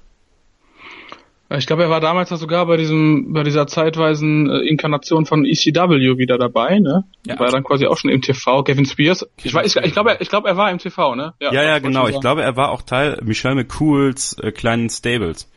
Ich 1.50 1.66
glaube, 1.66 1.84
er 1.84 1.88
war 1.88 2.00
damals 2.00 2.28
ja 2.28 2.36
sogar 2.36 2.66
bei 2.66 2.76
diesem, 2.76 3.32
bei 3.32 3.42
dieser 3.42 3.66
zeitweisen 3.66 4.50
äh, 4.50 4.58
Inkarnation 4.68 5.24
von 5.24 5.46
ECW 5.46 6.18
wieder 6.18 6.36
dabei, 6.36 6.78
ne? 6.78 7.04
Ja, 7.26 7.40
war 7.40 7.48
dann 7.48 7.64
quasi 7.64 7.86
auch 7.86 7.96
schon 7.96 8.10
im 8.10 8.20
TV. 8.20 8.62
Kevin 8.64 8.84
Spears. 8.84 9.26
Ich, 9.42 9.54
weiß, 9.54 9.74
ich, 9.74 9.82
ich 9.82 9.92
glaube, 9.92 10.10
er, 10.10 10.20
ich 10.20 10.28
glaube, 10.28 10.46
er 10.46 10.58
war 10.58 10.70
im 10.70 10.76
TV, 10.76 11.14
ne? 11.14 11.32
Ja, 11.40 11.52
ja, 11.54 11.62
ja 11.62 11.78
genau. 11.78 12.06
Ich 12.06 12.20
glaube, 12.20 12.42
er 12.42 12.56
war 12.56 12.70
auch 12.70 12.82
Teil 12.82 13.18
Michelle 13.24 13.54
McCools 13.54 14.36
äh, 14.40 14.52
kleinen 14.52 14.90
Stables. 14.90 15.50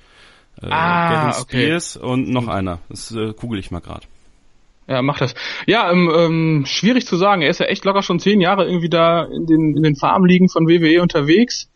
Äh, 0.62 0.68
ah, 0.70 1.10
Kevin 1.10 1.34
Spears 1.34 1.98
okay. 1.98 2.08
und 2.08 2.30
noch 2.30 2.48
einer. 2.48 2.80
Das 2.88 3.12
äh, 3.12 3.34
google 3.34 3.60
ich 3.60 3.70
mal 3.70 3.82
gerade. 3.82 4.06
Ja, 4.88 5.02
mach 5.02 5.20
das. 5.20 5.36
Ja, 5.68 5.92
ähm, 5.92 6.10
ähm, 6.16 6.64
schwierig 6.66 7.06
zu 7.06 7.18
sagen. 7.18 7.42
Er 7.42 7.50
ist 7.50 7.60
ja 7.60 7.66
echt 7.66 7.84
locker 7.84 8.02
schon 8.02 8.20
zehn 8.20 8.40
Jahre 8.40 8.66
irgendwie 8.66 8.90
da 8.90 9.24
in 9.24 9.46
den, 9.46 9.76
in 9.76 9.84
den 9.84 9.98
Farmligen 9.98 10.48
von 10.48 10.70
WWE 10.70 11.02
unterwegs 11.02 11.70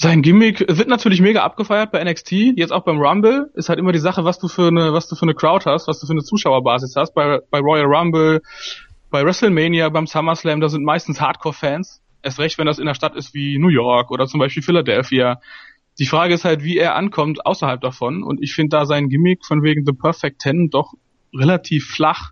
sein 0.00 0.22
Gimmick 0.22 0.60
wird 0.60 0.88
natürlich 0.88 1.20
mega 1.20 1.42
abgefeiert 1.42 1.92
bei 1.92 2.02
NXT, 2.02 2.32
jetzt 2.56 2.72
auch 2.72 2.84
beim 2.84 2.98
Rumble. 2.98 3.50
Ist 3.52 3.68
halt 3.68 3.78
immer 3.78 3.92
die 3.92 3.98
Sache, 3.98 4.24
was 4.24 4.38
du 4.38 4.48
für 4.48 4.68
eine, 4.68 4.94
was 4.94 5.08
du 5.08 5.14
für 5.14 5.24
eine 5.26 5.34
Crowd 5.34 5.68
hast, 5.68 5.88
was 5.88 6.00
du 6.00 6.06
für 6.06 6.12
eine 6.12 6.22
Zuschauerbasis 6.22 6.96
hast. 6.96 7.14
Bei, 7.14 7.40
bei 7.50 7.58
Royal 7.58 7.84
Rumble, 7.84 8.40
bei 9.10 9.22
WrestleMania, 9.22 9.90
beim 9.90 10.06
SummerSlam, 10.06 10.62
da 10.62 10.70
sind 10.70 10.84
meistens 10.84 11.20
Hardcore-Fans. 11.20 12.00
Erst 12.22 12.38
recht, 12.38 12.56
wenn 12.56 12.64
das 12.64 12.78
in 12.78 12.88
einer 12.88 12.94
Stadt 12.94 13.14
ist 13.14 13.34
wie 13.34 13.58
New 13.58 13.68
York 13.68 14.10
oder 14.10 14.26
zum 14.26 14.40
Beispiel 14.40 14.62
Philadelphia. 14.62 15.38
Die 15.98 16.06
Frage 16.06 16.32
ist 16.32 16.46
halt, 16.46 16.64
wie 16.64 16.78
er 16.78 16.94
ankommt 16.94 17.44
außerhalb 17.44 17.82
davon. 17.82 18.22
Und 18.22 18.42
ich 18.42 18.54
finde 18.54 18.78
da 18.78 18.86
sein 18.86 19.10
Gimmick 19.10 19.44
von 19.44 19.62
wegen 19.62 19.84
The 19.84 19.92
Perfect 19.92 20.40
Ten 20.40 20.70
doch 20.70 20.94
relativ 21.34 21.86
flach. 21.86 22.30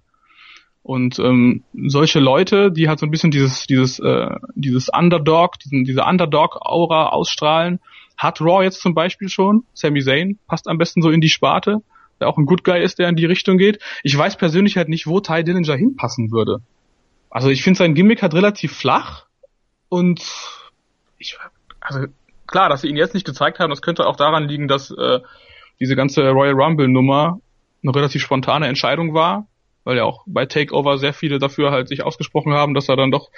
Und 0.89 1.19
ähm, 1.19 1.65
solche 1.75 2.19
Leute, 2.19 2.73
die 2.73 2.89
halt 2.89 2.99
so 2.99 3.05
ein 3.05 3.11
bisschen 3.11 3.31
dieses, 3.31 3.67
dieses, 3.67 3.99
äh, 3.99 4.31
dieses 4.55 4.89
Underdog, 4.89 5.59
diesen, 5.59 5.85
diese 5.85 6.03
Underdog-Aura 6.03 7.11
ausstrahlen, 7.11 7.81
hat 8.17 8.41
Raw 8.41 8.65
jetzt 8.65 8.81
zum 8.81 8.95
Beispiel 8.95 9.29
schon. 9.29 9.65
Sami 9.75 10.01
Zayn 10.01 10.39
passt 10.47 10.67
am 10.67 10.79
besten 10.79 11.03
so 11.03 11.11
in 11.11 11.21
die 11.21 11.29
Sparte, 11.29 11.83
der 12.23 12.29
auch 12.29 12.39
ein 12.39 12.47
Good 12.47 12.65
Guy 12.65 12.83
ist, 12.83 12.99
der 12.99 13.11
in 13.11 13.17
die 13.17 13.27
Richtung 13.27 13.59
geht. 13.59 13.83
Ich 14.03 14.17
weiß 14.17 14.39
persönlich 14.39 14.79
halt 14.79 14.89
nicht, 14.89 15.07
wo 15.07 15.21
Ty 15.21 15.45
Dillinger 15.45 15.77
hinpassen 15.77 16.33
würde. 16.33 16.63
Also 17.29 17.51
ich 17.51 17.63
finde 17.63 17.77
sein 17.77 17.95
Gimmick 17.95 18.23
halt 18.23 18.33
relativ 18.33 18.73
flach 18.73 19.27
und 19.91 20.23
ich, 21.19 21.37
also 21.83 22.07
klar, 22.47 22.71
dass 22.71 22.81
sie 22.81 22.89
ihn 22.89 22.97
jetzt 22.97 23.13
nicht 23.13 23.27
gezeigt 23.27 23.59
haben, 23.59 23.69
das 23.69 23.83
könnte 23.83 24.07
auch 24.07 24.17
daran 24.17 24.49
liegen, 24.49 24.69
dass 24.69 24.91
äh, 24.91 25.21
diese 25.81 25.97
ganze 25.97 26.31
Royal 26.31 26.55
Rumble 26.55 26.89
Nummer 26.89 27.41
eine 27.83 27.95
relativ 27.95 28.23
spontane 28.23 28.69
Entscheidung 28.69 29.13
war 29.13 29.48
weil 29.89 29.97
ja 29.97 30.05
auch 30.05 30.23
bei 30.27 30.45
Takeover 30.45 30.99
sehr 30.99 31.15
viele 31.15 31.39
dafür 31.39 31.71
halt 31.71 31.89
sich 31.89 32.05
ausgesprochen 32.05 32.53
haben, 32.53 32.75
dass 32.75 32.91
er 32.91 32.97
dann 32.97 33.11
doch 33.11 33.31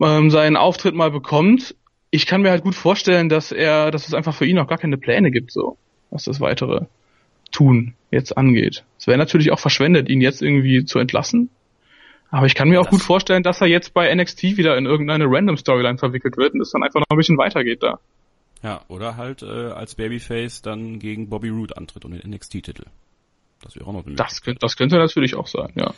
ähm, 0.00 0.30
seinen 0.30 0.56
Auftritt 0.56 0.94
mal 0.94 1.10
bekommt. 1.10 1.74
ich 2.12 2.26
kann 2.26 2.42
mir 2.42 2.50
halt 2.50 2.62
gut 2.62 2.76
vorstellen, 2.76 3.28
dass 3.28 3.50
er, 3.50 3.90
dass 3.90 4.06
es 4.06 4.14
einfach 4.14 4.36
für 4.36 4.46
ihn 4.46 4.60
auch 4.60 4.68
gar 4.68 4.78
keine 4.78 4.98
Pläne 4.98 5.32
gibt, 5.32 5.50
so, 5.50 5.76
was 6.10 6.22
das 6.22 6.40
weitere 6.40 6.82
Tun 7.50 7.94
jetzt 8.12 8.38
angeht. 8.38 8.84
Es 9.00 9.08
wäre 9.08 9.18
natürlich 9.18 9.50
auch 9.50 9.58
verschwendet, 9.58 10.08
ihn 10.08 10.20
jetzt 10.20 10.42
irgendwie 10.42 10.84
zu 10.84 11.00
entlassen. 11.00 11.50
Aber 12.30 12.46
ich 12.46 12.54
kann 12.54 12.68
mir 12.68 12.80
auch 12.80 12.84
das 12.84 12.92
gut 12.92 13.02
vorstellen, 13.02 13.42
dass 13.42 13.60
er 13.60 13.66
jetzt 13.66 13.92
bei 13.94 14.14
NXT 14.14 14.44
wieder 14.58 14.76
in 14.78 14.86
irgendeine 14.86 15.24
Random 15.26 15.56
Storyline 15.56 15.98
verwickelt 15.98 16.36
wird 16.36 16.54
und 16.54 16.60
es 16.60 16.70
dann 16.70 16.84
einfach 16.84 17.00
noch 17.00 17.10
ein 17.10 17.16
bisschen 17.16 17.36
weitergeht 17.36 17.82
da. 17.82 17.98
Ja, 18.62 18.82
oder 18.86 19.16
halt 19.16 19.42
äh, 19.42 19.72
als 19.72 19.96
Babyface 19.96 20.62
dann 20.62 21.00
gegen 21.00 21.28
Bobby 21.28 21.48
Roode 21.48 21.76
antritt 21.76 22.04
und 22.04 22.12
den 22.12 22.30
NXT-Titel. 22.30 22.84
Das 23.62 23.74
wäre 23.76 23.86
auch 23.86 23.92
noch 23.92 24.06
eine 24.06 24.14
das 24.14 24.42
könnte, 24.42 24.60
das 24.60 24.76
könnte 24.76 24.96
natürlich 24.96 25.34
auch 25.34 25.46
sein, 25.46 25.72
ja. 25.74 25.94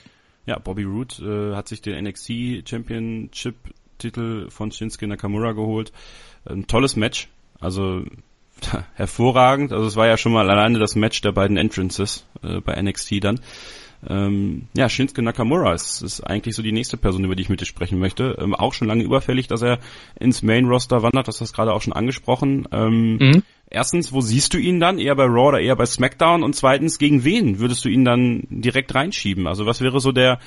Ja, 0.46 0.58
Bobby 0.58 0.84
Roode 0.84 1.52
äh, 1.52 1.56
hat 1.56 1.68
sich 1.68 1.82
den 1.82 2.02
NXT 2.04 2.68
Championship 2.68 3.54
Titel 3.98 4.50
von 4.50 4.72
Shinsuke 4.72 5.06
Nakamura 5.06 5.52
geholt. 5.52 5.92
Ein 6.44 6.66
tolles 6.66 6.96
Match, 6.96 7.28
also 7.60 8.04
hervorragend. 8.94 9.72
Also 9.72 9.86
es 9.86 9.96
war 9.96 10.06
ja 10.06 10.16
schon 10.16 10.32
mal 10.32 10.50
alleine 10.50 10.78
das 10.78 10.96
Match 10.96 11.20
der 11.20 11.32
beiden 11.32 11.56
Entrances 11.56 12.26
äh, 12.42 12.60
bei 12.60 12.80
NXT 12.80 13.22
dann. 13.22 13.40
Ähm, 14.08 14.68
ja, 14.74 14.88
Shinsuke 14.88 15.22
Nakamura 15.22 15.74
ist, 15.74 16.02
ist 16.02 16.22
eigentlich 16.22 16.56
so 16.56 16.62
die 16.62 16.72
nächste 16.72 16.96
Person, 16.96 17.24
über 17.24 17.36
die 17.36 17.42
ich 17.42 17.48
mit 17.48 17.60
dir 17.60 17.66
sprechen 17.66 17.98
möchte. 17.98 18.38
Ähm, 18.40 18.54
auch 18.54 18.72
schon 18.72 18.88
lange 18.88 19.04
überfällig, 19.04 19.46
dass 19.46 19.62
er 19.62 19.78
ins 20.18 20.42
Main 20.42 20.66
Roster 20.66 21.02
wandert, 21.02 21.28
das 21.28 21.40
hast 21.40 21.52
du 21.52 21.56
gerade 21.56 21.72
auch 21.72 21.82
schon 21.82 21.92
angesprochen. 21.92 22.66
Ähm, 22.72 23.16
mhm. 23.18 23.42
Erstens, 23.68 24.12
wo 24.12 24.20
siehst 24.20 24.54
du 24.54 24.58
ihn 24.58 24.80
dann? 24.80 24.98
Eher 24.98 25.14
bei 25.14 25.24
Raw 25.24 25.48
oder 25.48 25.60
eher 25.60 25.76
bei 25.76 25.86
SmackDown? 25.86 26.42
Und 26.42 26.56
zweitens, 26.56 26.98
gegen 26.98 27.24
wen 27.24 27.58
würdest 27.60 27.84
du 27.84 27.88
ihn 27.88 28.04
dann 28.04 28.46
direkt 28.48 28.94
reinschieben? 28.94 29.46
Also 29.46 29.66
was 29.66 29.80
wäre 29.80 30.00
so 30.00 30.12
der, 30.12 30.40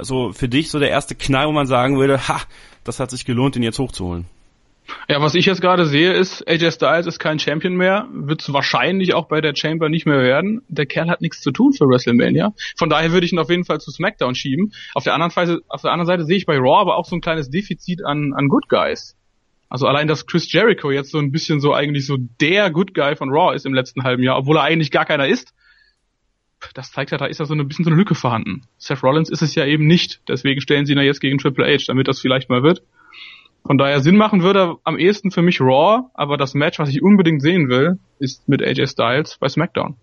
so 0.00 0.32
für 0.32 0.48
dich 0.48 0.70
so 0.70 0.78
der 0.78 0.90
erste 0.90 1.14
Knall, 1.14 1.46
wo 1.46 1.52
man 1.52 1.66
sagen 1.66 1.98
würde, 1.98 2.28
ha, 2.28 2.42
das 2.84 3.00
hat 3.00 3.10
sich 3.10 3.24
gelohnt, 3.24 3.56
ihn 3.56 3.62
jetzt 3.62 3.78
hochzuholen? 3.78 4.26
Ja, 5.08 5.20
was 5.20 5.34
ich 5.34 5.46
jetzt 5.46 5.60
gerade 5.60 5.86
sehe, 5.86 6.12
ist, 6.12 6.46
AJ 6.48 6.72
Styles 6.72 7.06
ist 7.06 7.18
kein 7.18 7.38
Champion 7.38 7.74
mehr, 7.74 8.08
wird 8.12 8.42
es 8.42 8.52
wahrscheinlich 8.52 9.14
auch 9.14 9.26
bei 9.26 9.40
der 9.40 9.54
Chamber 9.54 9.88
nicht 9.88 10.06
mehr 10.06 10.20
werden. 10.20 10.62
Der 10.68 10.86
Kerl 10.86 11.08
hat 11.08 11.20
nichts 11.20 11.40
zu 11.40 11.50
tun 11.50 11.72
für 11.72 11.86
WrestleMania. 11.86 12.52
Von 12.76 12.88
daher 12.88 13.12
würde 13.12 13.26
ich 13.26 13.32
ihn 13.32 13.38
auf 13.38 13.50
jeden 13.50 13.64
Fall 13.64 13.80
zu 13.80 13.90
SmackDown 13.90 14.34
schieben. 14.34 14.72
Auf 14.94 15.04
der 15.04 15.14
anderen 15.14 15.30
Seite, 15.30 15.60
auf 15.68 15.82
der 15.82 15.92
anderen 15.92 16.06
Seite 16.06 16.24
sehe 16.24 16.36
ich 16.36 16.46
bei 16.46 16.56
Raw 16.56 16.80
aber 16.80 16.96
auch 16.96 17.04
so 17.04 17.16
ein 17.16 17.20
kleines 17.20 17.50
Defizit 17.50 18.04
an, 18.04 18.32
an 18.34 18.48
Good 18.48 18.68
Guys. 18.68 19.16
Also 19.68 19.86
allein, 19.86 20.08
dass 20.08 20.26
Chris 20.26 20.50
Jericho 20.50 20.90
jetzt 20.90 21.10
so 21.10 21.18
ein 21.18 21.30
bisschen 21.30 21.60
so 21.60 21.74
eigentlich 21.74 22.06
so 22.06 22.16
der 22.40 22.70
Good 22.70 22.94
Guy 22.94 23.16
von 23.16 23.30
Raw 23.30 23.54
ist 23.54 23.66
im 23.66 23.74
letzten 23.74 24.04
halben 24.04 24.22
Jahr, 24.22 24.38
obwohl 24.38 24.56
er 24.56 24.62
eigentlich 24.62 24.90
gar 24.90 25.04
keiner 25.04 25.28
ist, 25.28 25.52
das 26.74 26.90
zeigt 26.90 27.12
ja, 27.12 27.18
da 27.18 27.26
ist 27.26 27.38
ja 27.38 27.44
so 27.44 27.54
ein 27.54 27.68
bisschen 27.68 27.84
so 27.84 27.90
eine 27.90 27.98
Lücke 27.98 28.14
vorhanden. 28.14 28.62
Seth 28.78 29.02
Rollins 29.02 29.30
ist 29.30 29.42
es 29.42 29.54
ja 29.54 29.64
eben 29.64 29.86
nicht. 29.86 30.20
Deswegen 30.28 30.60
stellen 30.60 30.86
sie 30.86 30.92
ihn 30.92 30.98
ja 30.98 31.04
jetzt 31.04 31.20
gegen 31.20 31.38
Triple 31.38 31.66
H, 31.66 31.84
damit 31.86 32.08
das 32.08 32.20
vielleicht 32.20 32.48
mal 32.48 32.62
wird. 32.62 32.82
Von 33.64 33.76
daher 33.78 34.00
Sinn 34.00 34.16
machen 34.16 34.42
würde 34.42 34.76
am 34.84 34.98
ehesten 34.98 35.30
für 35.30 35.42
mich 35.42 35.60
Raw, 35.60 36.08
aber 36.14 36.36
das 36.36 36.54
Match, 36.54 36.78
was 36.78 36.88
ich 36.88 37.02
unbedingt 37.02 37.42
sehen 37.42 37.68
will, 37.68 37.98
ist 38.18 38.48
mit 38.48 38.62
AJ 38.62 38.86
Styles 38.88 39.36
bei 39.38 39.48
SmackDown. 39.48 39.96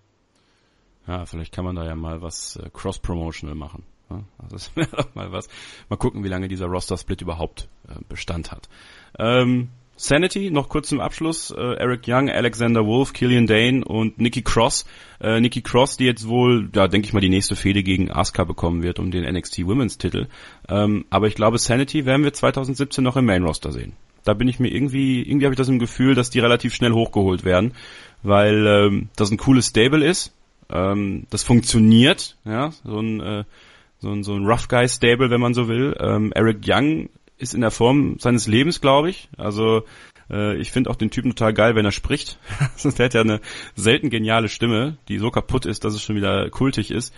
Ja, 1.07 1.25
vielleicht 1.25 1.53
kann 1.53 1.65
man 1.65 1.75
da 1.75 1.85
ja 1.85 1.95
mal 1.95 2.21
was 2.21 2.57
äh, 2.57 2.69
cross-promotional 2.71 3.55
machen. 3.55 3.83
Ja, 4.07 4.23
also 4.37 4.55
das 4.55 4.75
wäre 4.75 4.95
doch 4.95 5.15
mal 5.15 5.31
was. 5.31 5.49
Mal 5.89 5.95
gucken, 5.95 6.23
wie 6.23 6.27
lange 6.27 6.47
dieser 6.47 6.67
Roster-Split 6.67 7.23
überhaupt 7.23 7.67
äh, 7.87 7.95
Bestand 8.07 8.51
hat. 8.51 8.69
Ähm, 9.17 9.69
Sanity, 9.97 10.51
noch 10.51 10.67
kurz 10.67 10.89
zum 10.89 10.99
Abschluss. 10.99 11.51
Äh, 11.51 11.61
Eric 11.61 12.01
Young, 12.07 12.29
Alexander 12.29 12.85
Wolf, 12.85 13.13
Killian 13.13 13.47
Dane 13.47 13.83
und 13.83 14.19
Nikki 14.19 14.41
Cross. 14.41 14.85
Äh, 15.21 15.39
Nikki 15.39 15.61
Cross, 15.61 15.97
die 15.97 16.05
jetzt 16.05 16.27
wohl, 16.27 16.69
ja, 16.75 16.87
denke 16.87 17.07
ich 17.07 17.13
mal, 17.13 17.21
die 17.21 17.29
nächste 17.29 17.55
Fehde 17.55 17.81
gegen 17.81 18.11
Asuka 18.11 18.43
bekommen 18.43 18.83
wird 18.83 18.99
um 18.99 19.11
den 19.11 19.23
NXT 19.23 19.65
Women's 19.65 19.97
Titel. 19.97 20.27
Ähm, 20.67 21.05
aber 21.09 21.27
ich 21.27 21.35
glaube, 21.35 21.57
Sanity 21.57 22.05
werden 22.05 22.23
wir 22.23 22.33
2017 22.33 23.03
noch 23.03 23.15
im 23.15 23.25
Main 23.25 23.43
Roster 23.43 23.71
sehen. 23.71 23.93
Da 24.25 24.33
bin 24.33 24.47
ich 24.47 24.59
mir 24.59 24.69
irgendwie, 24.69 25.21
irgendwie 25.21 25.45
habe 25.45 25.53
ich 25.53 25.57
das 25.57 25.69
im 25.69 25.79
Gefühl, 25.79 26.15
dass 26.15 26.29
die 26.29 26.39
relativ 26.39 26.73
schnell 26.73 26.91
hochgeholt 26.91 27.45
werden, 27.45 27.73
weil 28.23 28.65
ähm, 28.67 29.09
das 29.15 29.31
ein 29.31 29.37
cooles 29.37 29.67
Stable 29.67 30.05
ist. 30.05 30.33
Ähm, 30.69 31.27
das 31.29 31.43
funktioniert, 31.43 32.35
ja, 32.43 32.71
so 32.83 32.99
ein 32.99 33.21
äh, 33.21 33.43
so 33.99 34.11
ein, 34.11 34.23
so 34.23 34.35
ein 34.35 34.45
Rough 34.45 34.67
Guy 34.67 34.87
Stable, 34.87 35.29
wenn 35.29 35.41
man 35.41 35.53
so 35.53 35.67
will. 35.67 35.95
Ähm, 35.99 36.31
Eric 36.35 36.59
Young 36.65 37.09
ist 37.37 37.53
in 37.53 37.61
der 37.61 37.71
Form 37.71 38.17
seines 38.19 38.47
Lebens, 38.47 38.81
glaube 38.81 39.09
ich. 39.09 39.29
Also 39.37 39.83
äh, 40.29 40.55
ich 40.57 40.71
finde 40.71 40.89
auch 40.89 40.95
den 40.95 41.11
Typen 41.11 41.31
total 41.31 41.53
geil, 41.53 41.75
wenn 41.75 41.85
er 41.85 41.91
spricht. 41.91 42.39
der 42.83 43.05
hat 43.05 43.13
ja 43.13 43.21
eine 43.21 43.41
selten 43.75 44.09
geniale 44.09 44.49
Stimme, 44.49 44.97
die 45.07 45.17
so 45.17 45.31
kaputt 45.31 45.65
ist, 45.65 45.83
dass 45.83 45.93
es 45.93 46.03
schon 46.03 46.15
wieder 46.15 46.49
kultig 46.49 46.91
ist. 46.91 47.13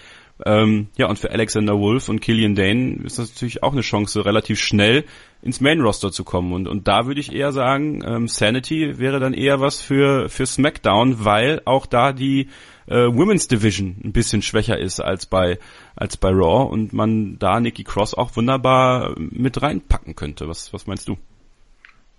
Ähm, 0.45 0.87
ja, 0.97 1.07
und 1.07 1.17
für 1.17 1.31
Alexander 1.31 1.79
Wolf 1.79 2.09
und 2.09 2.19
Killian 2.19 2.55
Dane 2.55 2.99
ist 3.03 3.17
das 3.17 3.29
natürlich 3.29 3.63
auch 3.63 3.71
eine 3.71 3.81
Chance, 3.81 4.25
relativ 4.25 4.59
schnell 4.59 5.03
ins 5.41 5.61
Main 5.61 5.81
Roster 5.81 6.11
zu 6.11 6.23
kommen. 6.23 6.53
Und, 6.53 6.67
und 6.67 6.87
da 6.87 7.07
würde 7.07 7.19
ich 7.19 7.33
eher 7.33 7.51
sagen, 7.51 8.03
ähm, 8.05 8.27
Sanity 8.27 8.99
wäre 8.99 9.19
dann 9.19 9.33
eher 9.33 9.59
was 9.59 9.81
für, 9.81 10.29
für 10.29 10.45
SmackDown, 10.45 11.25
weil 11.25 11.61
auch 11.65 11.85
da 11.85 12.13
die 12.13 12.49
äh, 12.87 13.07
Women's 13.07 13.47
Division 13.47 13.97
ein 14.03 14.13
bisschen 14.13 14.41
schwächer 14.41 14.77
ist 14.77 14.99
als 14.99 15.25
bei 15.25 15.59
als 15.95 16.17
bei 16.17 16.29
Raw 16.29 16.71
und 16.71 16.93
man 16.93 17.37
da 17.39 17.59
Nikki 17.59 17.83
Cross 17.83 18.13
auch 18.13 18.35
wunderbar 18.35 19.15
mit 19.17 19.61
reinpacken 19.61 20.15
könnte. 20.15 20.47
Was 20.47 20.73
was 20.73 20.87
meinst 20.87 21.07
du? 21.07 21.17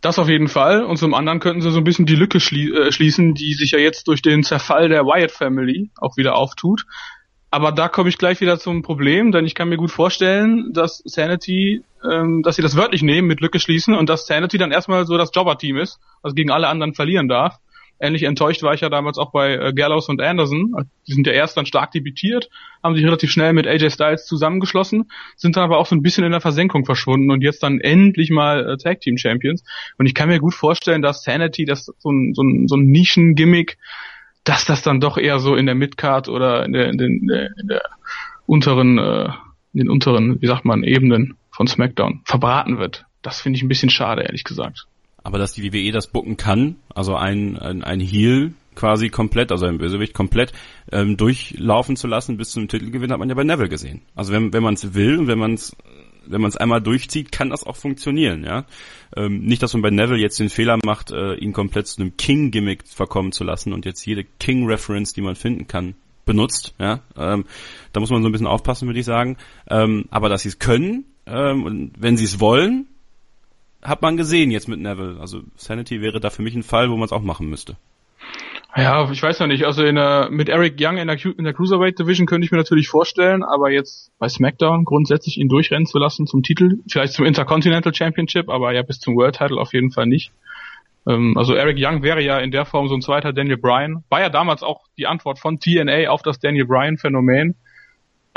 Das 0.00 0.18
auf 0.18 0.28
jeden 0.28 0.48
Fall. 0.48 0.85
Und 0.85 0.96
zum 0.96 1.12
anderen 1.12 1.40
könnten 1.40 1.61
sie 1.61 1.72
so 1.72 1.78
ein 1.78 1.85
bisschen 1.85 2.07
die 2.07 2.14
Lücke 2.14 2.38
schlie 2.38 2.70
äh, 2.72 2.92
schließen, 2.92 3.35
die 3.35 3.54
sich 3.54 3.72
ja 3.72 3.78
jetzt 3.78 4.07
durch 4.07 4.22
den 4.22 4.44
Zerfall 4.44 4.88
der 4.88 5.04
Wyatt 5.04 5.33
Family 5.33 5.90
auch 5.96 6.16
wieder 6.16 6.37
auftut. 6.37 6.85
Aber 7.50 7.72
da 7.72 7.88
komme 7.88 8.11
ich 8.11 8.18
gleich 8.18 8.40
wieder 8.40 8.58
zum 8.58 8.82
Problem, 8.82 9.32
denn 9.32 9.46
ich 9.46 9.54
kann 9.54 9.70
mir 9.70 9.78
gut 9.78 9.90
vorstellen, 9.90 10.72
dass 10.74 10.98
Sanity, 11.04 11.82
ähm, 12.04 12.42
dass 12.42 12.56
sie 12.56 12.62
das 12.62 12.76
wörtlich 12.76 13.02
nehmen 13.02 13.26
mit 13.26 13.40
Lücke 13.40 13.58
schließen 13.58 13.94
und 13.94 14.08
dass 14.08 14.26
Sanity 14.26 14.58
dann 14.58 14.70
erstmal 14.70 15.06
so 15.06 15.16
das 15.16 15.30
Jobber-Team 15.34 15.78
ist, 15.78 15.98
also 16.22 16.34
gegen 16.34 16.50
alle 16.50 16.68
anderen 16.68 16.94
verlieren 16.94 17.28
darf. 17.28 17.58
Ähnlich 18.00 18.22
enttäuscht 18.22 18.62
war 18.62 18.74
ich 18.74 18.82
ja 18.82 18.90
damals 18.90 19.18
auch 19.18 19.32
bei 19.32 19.54
äh, 19.54 19.72
Gallows 19.72 20.08
und 20.08 20.20
Anderson. 20.20 20.74
Die 21.08 21.12
sind 21.14 21.26
ja 21.26 21.32
erst 21.32 21.56
dann 21.56 21.66
stark 21.66 21.90
debütiert, 21.90 22.48
haben 22.82 22.94
sich 22.94 23.04
relativ 23.04 23.30
schnell 23.30 23.52
mit 23.52 23.66
AJ 23.66 23.90
Styles 23.90 24.26
zusammengeschlossen, 24.26 25.11
sind 25.34 25.56
dann 25.56 25.64
aber 25.64 25.78
auch 25.78 25.87
so 25.87 25.96
ein 25.96 26.02
bisschen 26.02 26.24
in 26.24 26.30
der 26.30 26.40
Versenkung 26.40 26.84
verschwunden 26.84 27.30
und 27.30 27.42
jetzt 27.42 27.62
dann 27.62 27.80
endlich 27.80 28.30
mal 28.30 28.70
äh, 28.70 28.76
Tag 28.76 29.00
Team 29.00 29.16
Champions. 29.16 29.64
Und 29.96 30.06
ich 30.06 30.14
kann 30.14 30.28
mir 30.28 30.38
gut 30.38 30.54
vorstellen, 30.54 31.02
dass 31.02 31.24
Sanity, 31.24 31.64
das 31.64 31.87
so 31.98 32.11
ein, 32.11 32.34
so 32.34 32.42
ein, 32.42 32.68
so 32.68 32.76
ein 32.76 32.87
Nischen-Gimmick, 32.87 33.78
dass 34.48 34.64
das 34.64 34.82
dann 34.82 35.00
doch 35.00 35.18
eher 35.18 35.38
so 35.38 35.54
in 35.54 35.66
der 35.66 35.74
Midcard 35.74 36.28
oder 36.28 36.64
in 36.64 36.72
der, 36.72 36.88
in, 36.88 36.96
den, 36.96 37.28
in 37.61 37.68
der 37.68 37.82
unteren, 38.46 38.98
äh, 38.98 39.26
in 39.74 39.80
den 39.80 39.90
unteren, 39.90 40.40
wie 40.40 40.46
sagt 40.46 40.64
man, 40.64 40.82
Ebenen 40.84 41.37
von 41.50 41.66
SmackDown 41.66 42.22
verbraten 42.24 42.78
wird. 42.78 43.04
Das 43.20 43.40
finde 43.40 43.58
ich 43.58 43.62
ein 43.62 43.68
bisschen 43.68 43.90
schade, 43.90 44.22
ehrlich 44.22 44.44
gesagt. 44.44 44.87
Aber 45.22 45.38
dass 45.38 45.52
die 45.52 45.72
WWE 45.72 45.92
das 45.92 46.06
bucken 46.06 46.37
kann, 46.37 46.76
also 46.94 47.14
ein, 47.14 47.58
ein, 47.58 47.84
ein 47.84 48.00
Heel 48.00 48.54
quasi 48.74 49.11
komplett, 49.11 49.52
also 49.52 49.66
ein 49.66 49.76
Bösewicht 49.76 50.14
komplett 50.14 50.52
ähm, 50.92 51.16
durchlaufen 51.16 51.96
zu 51.96 52.06
lassen 52.06 52.38
bis 52.38 52.52
zum 52.52 52.68
Titelgewinn, 52.68 53.12
hat 53.12 53.18
man 53.18 53.28
ja 53.28 53.34
bei 53.34 53.44
Neville 53.44 53.68
gesehen. 53.68 54.02
Also 54.14 54.32
wenn, 54.32 54.52
wenn 54.52 54.62
man 54.62 54.74
es 54.74 54.94
will 54.94 55.18
und 55.18 55.26
wenn 55.26 55.38
man 55.38 55.54
es 55.54 55.76
wenn 56.30 56.40
man 56.40 56.48
es 56.48 56.56
einmal 56.56 56.80
durchzieht, 56.80 57.32
kann 57.32 57.50
das 57.50 57.64
auch 57.64 57.76
funktionieren, 57.76 58.44
ja. 58.44 58.64
Ähm, 59.16 59.40
nicht, 59.40 59.62
dass 59.62 59.72
man 59.72 59.82
bei 59.82 59.90
Neville 59.90 60.20
jetzt 60.20 60.38
den 60.38 60.50
Fehler 60.50 60.78
macht, 60.84 61.10
äh, 61.10 61.34
ihn 61.34 61.52
komplett 61.52 61.86
zu 61.86 62.00
einem 62.00 62.16
King-Gimmick 62.16 62.86
verkommen 62.86 63.32
zu 63.32 63.44
lassen 63.44 63.72
und 63.72 63.84
jetzt 63.84 64.04
jede 64.06 64.24
King-Reference, 64.24 65.12
die 65.12 65.22
man 65.22 65.36
finden 65.36 65.66
kann, 65.66 65.94
benutzt, 66.24 66.74
ja. 66.78 67.00
Ähm, 67.16 67.44
da 67.92 68.00
muss 68.00 68.10
man 68.10 68.22
so 68.22 68.28
ein 68.28 68.32
bisschen 68.32 68.46
aufpassen, 68.46 68.86
würde 68.86 69.00
ich 69.00 69.06
sagen. 69.06 69.36
Ähm, 69.68 70.04
aber 70.10 70.28
dass 70.28 70.42
sie 70.42 70.50
es 70.50 70.58
können 70.58 71.04
ähm, 71.26 71.64
und 71.64 71.92
wenn 71.98 72.16
sie 72.16 72.24
es 72.24 72.40
wollen, 72.40 72.86
hat 73.82 74.02
man 74.02 74.16
gesehen 74.16 74.50
jetzt 74.50 74.68
mit 74.68 74.80
Neville. 74.80 75.20
Also 75.20 75.42
Sanity 75.56 76.00
wäre 76.00 76.20
da 76.20 76.30
für 76.30 76.42
mich 76.42 76.54
ein 76.54 76.62
Fall, 76.62 76.90
wo 76.90 76.96
man 76.96 77.06
es 77.06 77.12
auch 77.12 77.22
machen 77.22 77.48
müsste. 77.48 77.76
Ja, 78.76 79.11
ich 79.11 79.22
weiß 79.22 79.38
ja 79.38 79.46
nicht. 79.46 79.64
Also 79.64 79.83
in 79.83 79.94
der, 79.94 80.28
mit 80.31 80.48
Eric 80.48 80.76
Young 80.78 80.98
in 80.98 81.09
der, 81.09 81.24
in 81.24 81.44
der 81.44 81.54
Cruiserweight 81.54 81.98
Division 81.98 82.26
könnte 82.26 82.44
ich 82.44 82.50
mir 82.50 82.59
natürlich 82.59 82.88
vorstellen, 82.88 83.42
aber 83.42 83.70
jetzt 83.70 84.12
bei 84.18 84.28
SmackDown 84.28 84.85
grundsätzlich 84.85 85.38
ihn 85.38 85.48
durchrennen 85.48 85.87
zu 85.87 85.98
lassen 85.98 86.26
zum 86.26 86.42
Titel, 86.42 86.78
vielleicht 86.88 87.14
zum 87.14 87.24
Intercontinental 87.24 87.94
Championship, 87.94 88.48
aber 88.48 88.72
ja 88.72 88.83
bis 88.83 89.00
zum 89.00 89.16
World 89.16 89.37
Title 89.37 89.59
auf 89.59 89.72
jeden 89.72 89.90
Fall 89.90 90.07
nicht. 90.07 90.33
Ähm, 91.07 91.37
also 91.37 91.54
Eric 91.54 91.78
Young 91.81 92.02
wäre 92.02 92.22
ja 92.22 92.38
in 92.38 92.50
der 92.50 92.66
Form 92.66 92.88
so 92.88 92.94
ein 92.94 93.00
zweiter 93.00 93.33
Daniel 93.33 93.57
Bryan. 93.57 94.04
War 94.11 94.20
ja 94.20 94.28
damals 94.28 94.62
auch 94.62 94.85
die 94.98 95.07
Antwort 95.07 95.38
von 95.38 95.59
TNA 95.59 96.09
auf 96.11 96.22
das 96.22 96.38
Daniel 96.38 96.66
Bryan 96.66 96.98
Phänomen 96.98 97.57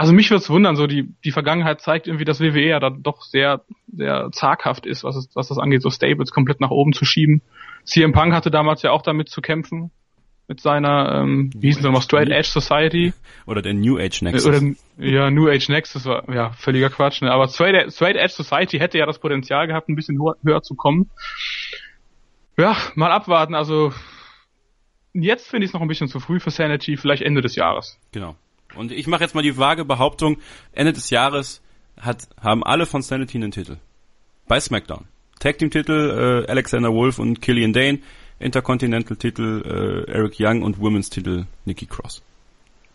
also 0.01 0.13
mich 0.13 0.31
würde 0.31 0.41
es 0.41 0.49
wundern, 0.49 0.75
so 0.75 0.87
die, 0.87 1.13
die 1.23 1.31
Vergangenheit 1.31 1.79
zeigt 1.79 2.07
irgendwie, 2.07 2.25
dass 2.25 2.39
WWE 2.39 2.67
ja 2.67 2.79
da 2.79 2.89
doch 2.89 3.21
sehr, 3.21 3.61
sehr 3.93 4.29
zaghaft 4.31 4.87
ist, 4.87 5.03
was, 5.03 5.15
es, 5.15 5.29
was 5.35 5.49
das 5.49 5.59
angeht, 5.59 5.83
so 5.83 5.91
Stables 5.91 6.31
komplett 6.31 6.59
nach 6.59 6.71
oben 6.71 6.91
zu 6.91 7.05
schieben. 7.05 7.43
CM 7.83 8.11
Punk 8.11 8.33
hatte 8.33 8.49
damals 8.49 8.81
ja 8.81 8.89
auch 8.89 9.03
damit 9.03 9.29
zu 9.29 9.41
kämpfen, 9.41 9.91
mit 10.51 10.59
seiner, 10.59 11.21
ähm, 11.21 11.49
wie 11.55 11.67
hieß 11.67 11.77
es 11.77 11.83
nochmal, 11.83 12.01
Straight 12.01 12.27
Edge 12.27 12.49
Society. 12.49 13.13
Oder 13.45 13.61
der 13.61 13.73
New 13.73 13.97
Age 13.97 14.21
Nexus. 14.21 14.45
Oder, 14.45 14.59
ja, 14.97 15.31
New 15.31 15.47
Age 15.47 15.69
Nexus 15.69 16.03
war, 16.03 16.29
ja, 16.29 16.51
völliger 16.51 16.89
Quatsch, 16.89 17.21
ne? 17.21 17.31
Aber 17.31 17.47
Straight, 17.47 17.93
Straight 17.93 18.17
Edge 18.17 18.33
Society 18.33 18.77
hätte 18.77 18.97
ja 18.97 19.05
das 19.05 19.17
Potenzial 19.17 19.65
gehabt, 19.67 19.87
ein 19.87 19.95
bisschen 19.95 20.21
höher, 20.21 20.35
höher 20.43 20.61
zu 20.61 20.75
kommen. 20.75 21.09
Ja, 22.57 22.75
mal 22.95 23.13
abwarten, 23.13 23.55
also, 23.55 23.93
jetzt 25.13 25.47
finde 25.47 25.63
ich 25.63 25.69
es 25.69 25.73
noch 25.73 25.81
ein 25.81 25.87
bisschen 25.87 26.09
zu 26.09 26.19
früh 26.19 26.41
für 26.41 26.51
Sanity, 26.51 26.97
vielleicht 26.97 27.23
Ende 27.23 27.39
des 27.39 27.55
Jahres. 27.55 27.97
Genau. 28.11 28.35
Und 28.75 28.91
ich 28.91 29.07
mache 29.07 29.23
jetzt 29.23 29.33
mal 29.33 29.41
die 29.41 29.57
vage 29.57 29.85
Behauptung, 29.85 30.37
Ende 30.73 30.91
des 30.91 31.11
Jahres 31.11 31.61
hat, 31.97 32.27
haben 32.41 32.61
alle 32.61 32.85
von 32.85 33.01
Sanity 33.01 33.37
einen 33.37 33.51
Titel. 33.51 33.77
Bei 34.49 34.59
SmackDown. 34.59 35.05
Tag 35.39 35.59
Team 35.59 35.71
Titel 35.71 36.43
äh, 36.45 36.51
Alexander 36.51 36.91
Wolf 36.91 37.19
und 37.19 37.41
Killian 37.41 37.71
Dane, 37.71 37.99
Intercontinental 38.41 39.17
Titel 39.17 40.05
äh, 40.07 40.11
Eric 40.11 40.35
Young 40.39 40.63
und 40.63 40.79
Women's 40.79 41.09
Titel 41.09 41.45
Nikki 41.65 41.85
Cross. 41.85 42.21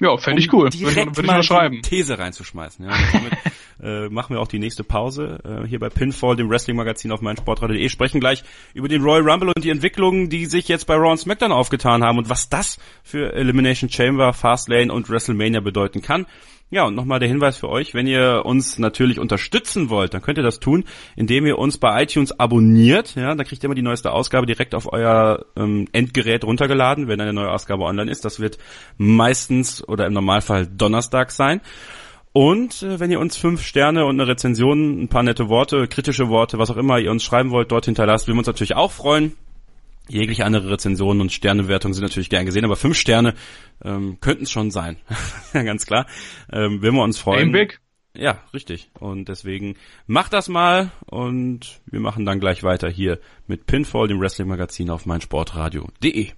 Ja, 0.00 0.16
fände 0.18 0.40
ich 0.40 0.52
cool. 0.52 0.68
Direkt 0.68 0.96
würde, 0.96 1.16
würde 1.16 1.26
mal 1.26 1.40
ich 1.40 1.46
schreiben. 1.46 1.80
These 1.82 2.18
reinzuschmeißen. 2.18 2.84
Ja. 2.84 2.92
damit 3.12 3.32
äh, 3.82 4.08
machen 4.10 4.34
wir 4.34 4.40
auch 4.40 4.48
die 4.48 4.58
nächste 4.58 4.84
Pause 4.84 5.38
äh, 5.44 5.66
hier 5.66 5.78
bei 5.78 5.88
Pinfall, 5.88 6.36
dem 6.36 6.50
Wrestling-Magazin 6.50 7.12
auf 7.12 7.22
meinsportradio.de. 7.22 7.88
Sprechen 7.88 8.20
gleich 8.20 8.44
über 8.74 8.88
den 8.88 9.02
Royal 9.02 9.28
Rumble 9.28 9.52
und 9.54 9.64
die 9.64 9.70
Entwicklungen, 9.70 10.28
die 10.28 10.46
sich 10.46 10.68
jetzt 10.68 10.86
bei 10.86 10.96
Raw 10.96 11.12
und 11.12 11.18
SmackDown 11.18 11.52
aufgetan 11.52 12.04
haben 12.04 12.18
und 12.18 12.28
was 12.28 12.48
das 12.48 12.78
für 13.02 13.32
Elimination 13.32 13.88
Chamber, 13.88 14.32
Fastlane 14.34 14.92
und 14.92 15.08
WrestleMania 15.08 15.60
bedeuten 15.60 16.02
kann. 16.02 16.26
Ja, 16.68 16.82
und 16.84 16.96
nochmal 16.96 17.20
der 17.20 17.28
Hinweis 17.28 17.56
für 17.56 17.68
euch, 17.68 17.94
wenn 17.94 18.08
ihr 18.08 18.42
uns 18.44 18.76
natürlich 18.76 19.20
unterstützen 19.20 19.88
wollt, 19.88 20.14
dann 20.14 20.20
könnt 20.20 20.36
ihr 20.38 20.42
das 20.42 20.58
tun, 20.58 20.84
indem 21.14 21.46
ihr 21.46 21.58
uns 21.58 21.78
bei 21.78 22.02
iTunes 22.02 22.40
abonniert. 22.40 23.14
Ja, 23.14 23.36
da 23.36 23.44
kriegt 23.44 23.62
ihr 23.62 23.66
immer 23.66 23.76
die 23.76 23.82
neueste 23.82 24.10
Ausgabe 24.10 24.46
direkt 24.46 24.74
auf 24.74 24.92
euer 24.92 25.46
ähm, 25.56 25.86
Endgerät 25.92 26.42
runtergeladen, 26.42 27.06
wenn 27.06 27.20
eine 27.20 27.32
neue 27.32 27.52
Ausgabe 27.52 27.84
online 27.84 28.10
ist. 28.10 28.24
Das 28.24 28.40
wird 28.40 28.58
meistens 28.98 29.86
oder 29.86 30.06
im 30.06 30.12
Normalfall 30.12 30.66
Donnerstag 30.66 31.30
sein. 31.30 31.60
Und 32.32 32.82
äh, 32.82 32.98
wenn 32.98 33.12
ihr 33.12 33.20
uns 33.20 33.36
fünf 33.36 33.62
Sterne 33.62 34.04
und 34.04 34.20
eine 34.20 34.28
Rezension, 34.28 35.02
ein 35.04 35.08
paar 35.08 35.22
nette 35.22 35.48
Worte, 35.48 35.86
kritische 35.86 36.28
Worte, 36.28 36.58
was 36.58 36.70
auch 36.72 36.76
immer 36.76 36.98
ihr 36.98 37.12
uns 37.12 37.22
schreiben 37.22 37.50
wollt, 37.50 37.70
dort 37.70 37.84
hinterlasst, 37.84 38.26
würden 38.26 38.38
wir 38.38 38.40
uns 38.40 38.48
natürlich 38.48 38.74
auch 38.74 38.90
freuen. 38.90 39.36
Jegliche 40.08 40.44
andere 40.44 40.70
Rezensionen 40.70 41.20
und 41.20 41.32
Sternewertungen 41.32 41.94
sind 41.94 42.04
natürlich 42.04 42.30
gern 42.30 42.46
gesehen, 42.46 42.64
aber 42.64 42.76
fünf 42.76 42.96
Sterne 42.96 43.34
ähm, 43.84 44.18
könnten 44.20 44.44
es 44.44 44.50
schon 44.50 44.70
sein. 44.70 44.96
ja, 45.52 45.62
ganz 45.62 45.86
klar. 45.86 46.06
Ähm, 46.52 46.82
würden 46.82 46.96
wir 46.96 47.02
uns 47.02 47.18
freuen. 47.18 47.46
Aim 47.46 47.52
big. 47.52 47.80
Ja, 48.16 48.42
richtig. 48.54 48.90
Und 48.98 49.28
deswegen 49.28 49.76
macht 50.06 50.32
das 50.32 50.48
mal 50.48 50.90
und 51.06 51.80
wir 51.86 52.00
machen 52.00 52.24
dann 52.24 52.40
gleich 52.40 52.62
weiter 52.62 52.88
hier 52.88 53.20
mit 53.46 53.66
Pinfall, 53.66 54.08
dem 54.08 54.20
Wrestling-Magazin 54.20 54.90
auf 54.90 55.06
meinsportradio.de. 55.06 56.30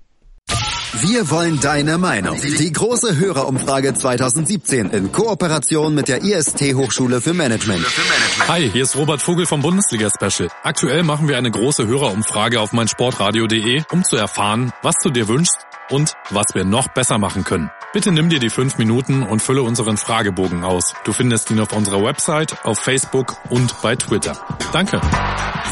Wir 0.95 1.31
wollen 1.31 1.61
deine 1.61 1.99
Meinung. 1.99 2.41
Die 2.41 2.73
große 2.73 3.17
Hörerumfrage 3.17 3.93
2017 3.93 4.91
in 4.91 5.13
Kooperation 5.13 5.95
mit 5.95 6.09
der 6.09 6.25
IST 6.25 6.75
Hochschule 6.75 7.21
für 7.21 7.35
Management. 7.35 7.85
Hi, 8.49 8.71
hier 8.71 8.85
ist 8.85 8.97
Robert 8.97 9.21
Vogel 9.21 9.45
vom 9.45 9.61
Bundesliga 9.61 10.09
Special. 10.09 10.49
Aktuell 10.63 11.03
machen 11.03 11.29
wir 11.29 11.37
eine 11.37 11.51
große 11.51 11.87
Hörerumfrage 11.87 12.61
auf 12.61 12.73
meinsportradio.de, 12.73 13.83
um 13.93 14.03
zu 14.03 14.17
erfahren, 14.17 14.73
was 14.83 14.95
du 15.03 15.11
dir 15.11 15.29
wünschst 15.29 15.59
und 15.91 16.15
was 16.31 16.47
wir 16.55 16.65
noch 16.65 16.89
besser 16.89 17.19
machen 17.19 17.45
können. 17.45 17.71
Bitte 17.95 18.13
nimm 18.13 18.29
dir 18.29 18.39
die 18.39 18.51
fünf 18.51 18.77
Minuten 18.77 19.23
und 19.23 19.41
fülle 19.41 19.63
unseren 19.63 19.97
Fragebogen 19.97 20.63
aus. 20.63 20.93
Du 21.05 21.15
findest 21.15 21.51
ihn 21.51 21.59
auf 21.59 21.73
unserer 21.73 22.05
Website, 22.05 22.63
auf 22.65 22.79
Facebook 22.79 23.39
und 23.49 23.81
bei 23.81 23.97
Twitter. 23.97 24.37
Danke. 24.75 25.01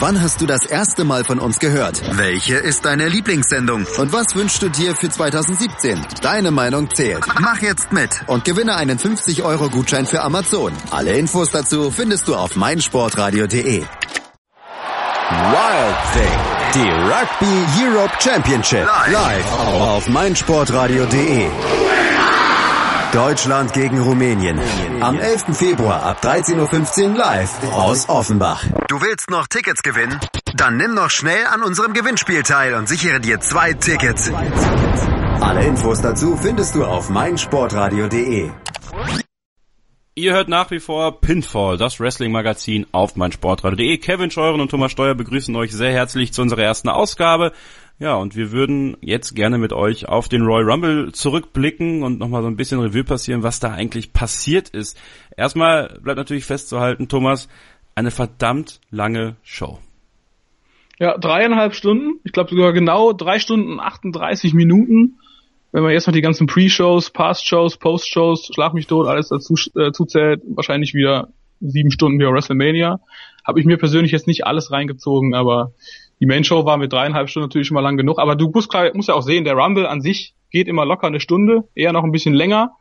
Wann 0.01 0.23
hast 0.23 0.41
du 0.41 0.47
das 0.47 0.65
erste 0.65 1.05
Mal 1.05 1.25
von 1.25 1.39
uns 1.39 1.59
gehört? 1.59 2.01
Welche 2.17 2.55
ist 2.57 2.87
deine 2.87 3.09
Lieblingssendung? 3.09 3.87
Und 3.99 4.15
was 4.15 4.35
wünschst 4.35 4.63
du 4.63 4.71
dir 4.71 4.97
für 4.97 5.11
2017? 5.11 6.07
Deine 6.23 6.53
Meinung 6.53 6.89
zählt. 6.95 7.23
Mach 7.39 7.61
jetzt 7.61 7.93
mit 7.93 8.23
und 8.29 8.47
gewinne 8.47 8.77
einen 8.77 8.99
50 8.99 9.43
Euro 9.43 9.69
Gutschein 9.69 10.07
für 10.07 10.23
Amazon. 10.23 10.73
Alle 10.91 11.19
Infos 11.19 11.51
dazu 11.51 11.91
findest 11.91 12.29
du 12.29 12.35
auf 12.35 12.57
meinsportradio.de. 12.57 13.85
Wild 15.31 15.97
Thing. 16.15 16.39
Die 16.75 16.91
Rugby 16.91 17.85
Europe 17.85 18.15
Championship. 18.21 18.87
Live 19.11 19.53
auf 19.59 20.09
meinsportradio.de. 20.09 21.51
Deutschland 23.13 23.73
gegen 23.73 24.01
Rumänien. 24.01 24.61
Am 25.01 25.19
11. 25.19 25.57
Februar 25.57 26.03
ab 26.03 26.23
13.15 26.23 27.11
Uhr 27.11 27.17
live 27.17 27.73
aus 27.73 28.09
Offenbach. 28.09 28.65
Du 28.89 29.01
willst 29.01 29.31
noch 29.31 29.47
Tickets 29.47 29.83
gewinnen? 29.83 30.19
Dann 30.55 30.77
nimm 30.77 30.95
noch 30.95 31.11
schnell 31.11 31.47
an 31.47 31.63
unserem 31.63 31.93
Gewinnspiel 31.93 32.43
teil 32.43 32.75
und 32.75 32.89
sichere 32.89 33.21
dir 33.21 33.41
zwei 33.41 33.73
Tickets. 33.75 34.31
Alle 35.41 35.65
Infos 35.65 36.03
dazu 36.03 36.37
findest 36.37 36.75
du 36.75 36.85
auf 36.85 37.09
meinsportradio.de. 37.09 38.51
Ihr 40.19 40.33
hört 40.33 40.49
nach 40.49 40.71
wie 40.71 40.81
vor 40.81 41.21
Pinfall, 41.21 41.77
das 41.77 42.01
Wrestling-Magazin 42.01 42.87
auf 42.91 43.17
meinsportradio.de. 43.17 43.99
Kevin 43.99 44.31
Scheuren 44.31 44.63
und 44.63 44.71
Thomas 44.71 44.91
Steuer 44.91 45.15
begrüßen 45.15 45.55
euch 45.57 45.73
sehr 45.73 45.93
herzlich 45.93 46.33
zu 46.33 46.41
unserer 46.41 46.63
ersten 46.63 46.89
Ausgabe. 46.89 47.53
Ja, 47.99 48.15
und 48.17 48.37
wir 48.37 48.53
würden 48.53 48.97
jetzt 49.01 49.35
gerne 49.35 49.57
mit 49.57 49.73
euch 49.73 50.07
auf 50.07 50.29
den 50.29 50.43
Royal 50.43 50.71
Rumble 50.71 51.13
zurückblicken 51.13 52.03
und 52.03 52.19
nochmal 52.19 52.43
so 52.43 52.49
ein 52.49 52.57
bisschen 52.57 52.81
Revue 52.81 53.05
passieren, 53.05 53.43
was 53.43 53.59
da 53.59 53.73
eigentlich 53.73 54.13
passiert 54.13 54.69
ist. 54.69 54.99
Erstmal 55.37 55.99
bleibt 56.03 56.19
natürlich 56.19 56.45
festzuhalten, 56.45 57.09
Thomas, 57.09 57.49
eine 57.95 58.11
verdammt 58.11 58.81
lange 58.91 59.37
Show. 59.43 59.79
Ja, 60.99 61.17
dreieinhalb 61.17 61.75
Stunden. 61.75 62.21
Ich 62.25 62.33
glaube 62.33 62.51
sogar 62.51 62.73
genau 62.73 63.13
drei 63.13 63.39
Stunden 63.39 63.81
38 63.81 64.53
Minuten 64.53 65.19
wenn 65.77 65.83
man 65.83 65.93
jetzt 65.93 66.07
noch 66.07 66.15
die 66.15 66.23
ganzen 66.23 66.47
Pre-Shows, 66.47 67.11
Past-Shows, 67.11 67.77
Post-Shows, 67.77 68.51
Schlag 68.55 68.73
mich 68.73 68.87
tot, 68.87 69.07
alles 69.07 69.29
dazu 69.29 69.57
äh, 69.79 69.93
zuzählt, 69.93 70.41
wahrscheinlich 70.55 70.95
wieder 70.95 71.29
sieben 71.61 71.91
Stunden 71.91 72.19
wie 72.19 72.25
WrestleMania. 72.25 72.99
Habe 73.47 73.61
ich 73.61 73.67
mir 73.67 73.77
persönlich 73.77 74.11
jetzt 74.11 74.27
nicht 74.27 74.47
alles 74.47 74.73
reingezogen, 74.73 75.35
aber 75.35 75.73
die 76.21 76.27
Main-Show 76.27 76.65
war 76.65 76.77
mit 76.77 76.93
dreieinhalb 76.93 77.29
Stunden 77.29 77.49
natürlich 77.49 77.69
schon 77.69 77.75
mal 77.75 77.81
lang 77.81 77.97
genug. 77.97 78.19
Aber 78.19 78.37
du 78.37 78.51
musst, 78.51 78.73
musst 78.95 79.09
ja 79.09 79.15
auch 79.15 79.23
sehen, 79.23 79.45
der 79.45 79.55
Rumble 79.55 79.87
an 79.87 80.01
sich 80.01 80.35
geht 80.51 80.69
immer 80.69 80.87
locker 80.87 81.07
eine 81.07 81.21
Stunde, 81.21 81.65
eher 81.75 81.93
noch 81.93 82.05
ein 82.05 82.13
bisschen 82.13 82.35
länger. 82.35 82.73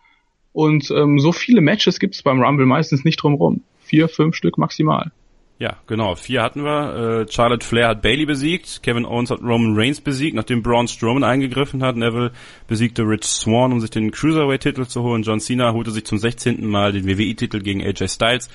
Und 0.54 0.89
ähm, 0.91 1.19
so 1.19 1.34
viele 1.34 1.60
Matches 1.60 2.00
gibt 2.00 2.15
es 2.15 2.24
beim 2.24 2.41
Rumble 2.41 2.65
meistens 2.65 3.04
nicht 3.04 3.21
drumrum. 3.21 3.63
Vier, 3.82 4.08
fünf 4.08 4.36
Stück 4.36 4.58
maximal. 4.58 5.12
Ja, 5.58 5.78
genau. 5.88 6.15
Vier 6.15 6.41
hatten 6.41 6.63
wir. 6.63 7.21
Äh, 7.28 7.32
Charlotte 7.32 7.65
Flair 7.65 7.89
hat 7.89 8.02
Bailey 8.02 8.26
besiegt, 8.26 8.82
Kevin 8.84 9.06
Owens 9.06 9.32
hat 9.32 9.41
Roman 9.41 9.74
Reigns 9.76 10.02
besiegt, 10.02 10.36
nachdem 10.36 10.62
Braun 10.63 10.88
Strowman 10.88 11.24
eingegriffen 11.24 11.82
hat. 11.82 11.95
Neville 11.95 12.32
besiegte 12.67 13.04
Rich 13.04 13.24
Swan, 13.24 13.71
um 13.71 13.80
sich 13.80 13.89
den 13.89 14.12
Cruiserweight-Titel 14.12 14.86
zu 14.86 15.04
holen. 15.04 15.24
John 15.24 15.39
Cena 15.39 15.71
holte 15.71 15.91
sich 15.91 16.06
zum 16.06 16.17
16. 16.17 16.65
Mal 16.65 16.91
den 16.91 17.08
WWE-Titel 17.08 17.62
gegen 17.62 17.82
AJ 17.82 18.10
Styles. 18.10 18.50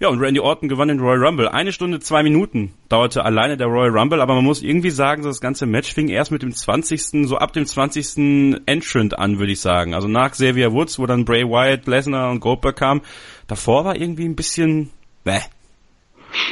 Ja, 0.00 0.10
und 0.10 0.20
Randy 0.20 0.38
Orton 0.38 0.68
gewann 0.68 0.86
den 0.86 1.00
Royal 1.00 1.24
Rumble. 1.24 1.48
Eine 1.48 1.72
Stunde, 1.72 1.98
zwei 1.98 2.22
Minuten 2.22 2.72
dauerte 2.88 3.24
alleine 3.24 3.56
der 3.56 3.66
Royal 3.66 3.90
Rumble, 3.90 4.20
aber 4.20 4.36
man 4.36 4.44
muss 4.44 4.62
irgendwie 4.62 4.90
sagen, 4.90 5.24
das 5.24 5.40
ganze 5.40 5.66
Match 5.66 5.92
fing 5.92 6.08
erst 6.08 6.30
mit 6.30 6.42
dem 6.42 6.54
20., 6.54 7.26
so 7.26 7.36
ab 7.36 7.52
dem 7.52 7.66
20. 7.66 8.60
Entrant 8.66 9.18
an, 9.18 9.40
würde 9.40 9.50
ich 9.50 9.60
sagen. 9.60 9.94
Also 9.94 10.06
nach 10.06 10.30
Xavier 10.30 10.72
Woods, 10.72 11.00
wo 11.00 11.06
dann 11.06 11.24
Bray 11.24 11.42
Wyatt, 11.44 11.88
Lesnar 11.88 12.30
und 12.30 12.38
Goldberg 12.38 12.76
kamen. 12.76 13.00
Davor 13.48 13.84
war 13.84 13.96
irgendwie 13.96 14.26
ein 14.26 14.36
bisschen, 14.36 14.90
bäh. 15.24 15.40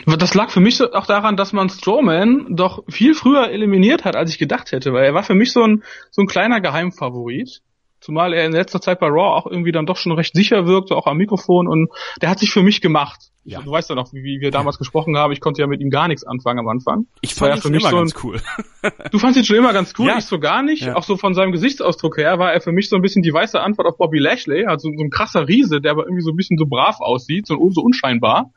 Das 0.06 0.34
lag 0.34 0.50
für 0.50 0.60
mich 0.60 0.82
auch 0.82 1.06
daran, 1.06 1.36
dass 1.36 1.52
man 1.52 1.68
Strowman 1.68 2.56
doch 2.56 2.82
viel 2.88 3.14
früher 3.14 3.50
eliminiert 3.50 4.04
hat, 4.04 4.16
als 4.16 4.30
ich 4.30 4.38
gedacht 4.38 4.72
hätte, 4.72 4.92
weil 4.92 5.04
er 5.04 5.14
war 5.14 5.22
für 5.22 5.34
mich 5.34 5.52
so 5.52 5.62
ein, 5.62 5.84
so 6.10 6.22
ein 6.22 6.26
kleiner 6.26 6.60
Geheimfavorit. 6.60 7.62
Zumal 8.00 8.34
er 8.34 8.44
in 8.44 8.52
letzter 8.52 8.80
Zeit 8.80 9.00
bei 9.00 9.06
Raw 9.06 9.34
auch 9.34 9.46
irgendwie 9.46 9.72
dann 9.72 9.86
doch 9.86 9.96
schon 9.96 10.12
recht 10.12 10.34
sicher 10.34 10.66
wirkte, 10.66 10.94
auch 10.94 11.06
am 11.06 11.16
Mikrofon 11.16 11.66
und 11.66 11.90
der 12.20 12.28
hat 12.28 12.38
sich 12.38 12.50
für 12.50 12.62
mich 12.62 12.80
gemacht. 12.80 13.30
Ja. 13.44 13.62
Du 13.62 13.70
weißt 13.70 13.88
ja 13.88 13.94
noch, 13.94 14.12
wie, 14.12 14.22
wie 14.22 14.40
wir 14.40 14.50
damals 14.50 14.76
ja. 14.76 14.78
gesprochen 14.78 15.16
haben, 15.16 15.32
ich 15.32 15.40
konnte 15.40 15.60
ja 15.60 15.66
mit 15.66 15.80
ihm 15.80 15.90
gar 15.90 16.08
nichts 16.08 16.24
anfangen 16.24 16.58
am 16.58 16.68
Anfang. 16.68 17.06
Ich 17.20 17.34
fand 17.34 17.56
ihn 17.56 17.62
schon 17.62 17.74
immer 17.74 17.90
so 17.90 17.96
ein, 17.96 18.02
ganz 18.02 18.24
cool. 18.24 18.40
du 19.12 19.18
fandst 19.18 19.38
ihn 19.38 19.44
schon 19.44 19.56
immer 19.56 19.72
ganz 19.72 19.94
cool, 19.98 20.08
ja. 20.08 20.18
ich 20.18 20.24
so 20.24 20.38
gar 20.38 20.62
nicht. 20.62 20.82
Ja. 20.82 20.96
Auch 20.96 21.04
so 21.04 21.16
von 21.16 21.34
seinem 21.34 21.52
Gesichtsausdruck 21.52 22.18
her 22.18 22.38
war 22.38 22.52
er 22.52 22.60
für 22.60 22.72
mich 22.72 22.88
so 22.88 22.96
ein 22.96 23.02
bisschen 23.02 23.22
die 23.22 23.32
weiße 23.32 23.60
Antwort 23.60 23.88
auf 23.88 23.96
Bobby 23.98 24.18
Lashley, 24.18 24.66
also 24.66 24.90
so 24.94 25.02
ein 25.02 25.10
krasser 25.10 25.48
Riese, 25.48 25.80
der 25.80 25.92
aber 25.92 26.04
irgendwie 26.04 26.22
so 26.22 26.30
ein 26.30 26.36
bisschen 26.36 26.58
so 26.58 26.66
brav 26.66 27.00
aussieht, 27.00 27.46
so, 27.46 27.70
so 27.70 27.80
unscheinbar 27.80 28.50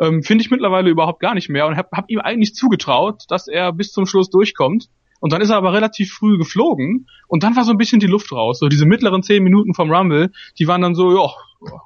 ähm, 0.00 0.22
finde 0.22 0.42
ich 0.42 0.50
mittlerweile 0.50 0.90
überhaupt 0.90 1.20
gar 1.20 1.34
nicht 1.34 1.48
mehr 1.48 1.66
und 1.66 1.76
habe 1.76 1.88
hab 1.92 2.10
ihm 2.10 2.20
eigentlich 2.20 2.54
zugetraut, 2.54 3.24
dass 3.28 3.48
er 3.48 3.72
bis 3.72 3.92
zum 3.92 4.06
Schluss 4.06 4.30
durchkommt. 4.30 4.88
Und 5.22 5.32
dann 5.32 5.40
ist 5.40 5.50
er 5.50 5.56
aber 5.56 5.72
relativ 5.72 6.12
früh 6.12 6.36
geflogen 6.36 7.06
und 7.28 7.44
dann 7.44 7.54
war 7.54 7.62
so 7.62 7.70
ein 7.70 7.78
bisschen 7.78 8.00
die 8.00 8.08
Luft 8.08 8.32
raus. 8.32 8.58
So 8.58 8.68
diese 8.68 8.86
mittleren 8.86 9.22
zehn 9.22 9.44
Minuten 9.44 9.72
vom 9.72 9.88
Rumble, 9.88 10.32
die 10.58 10.66
waren 10.66 10.82
dann 10.82 10.96
so, 10.96 11.16
ja, 11.16 11.30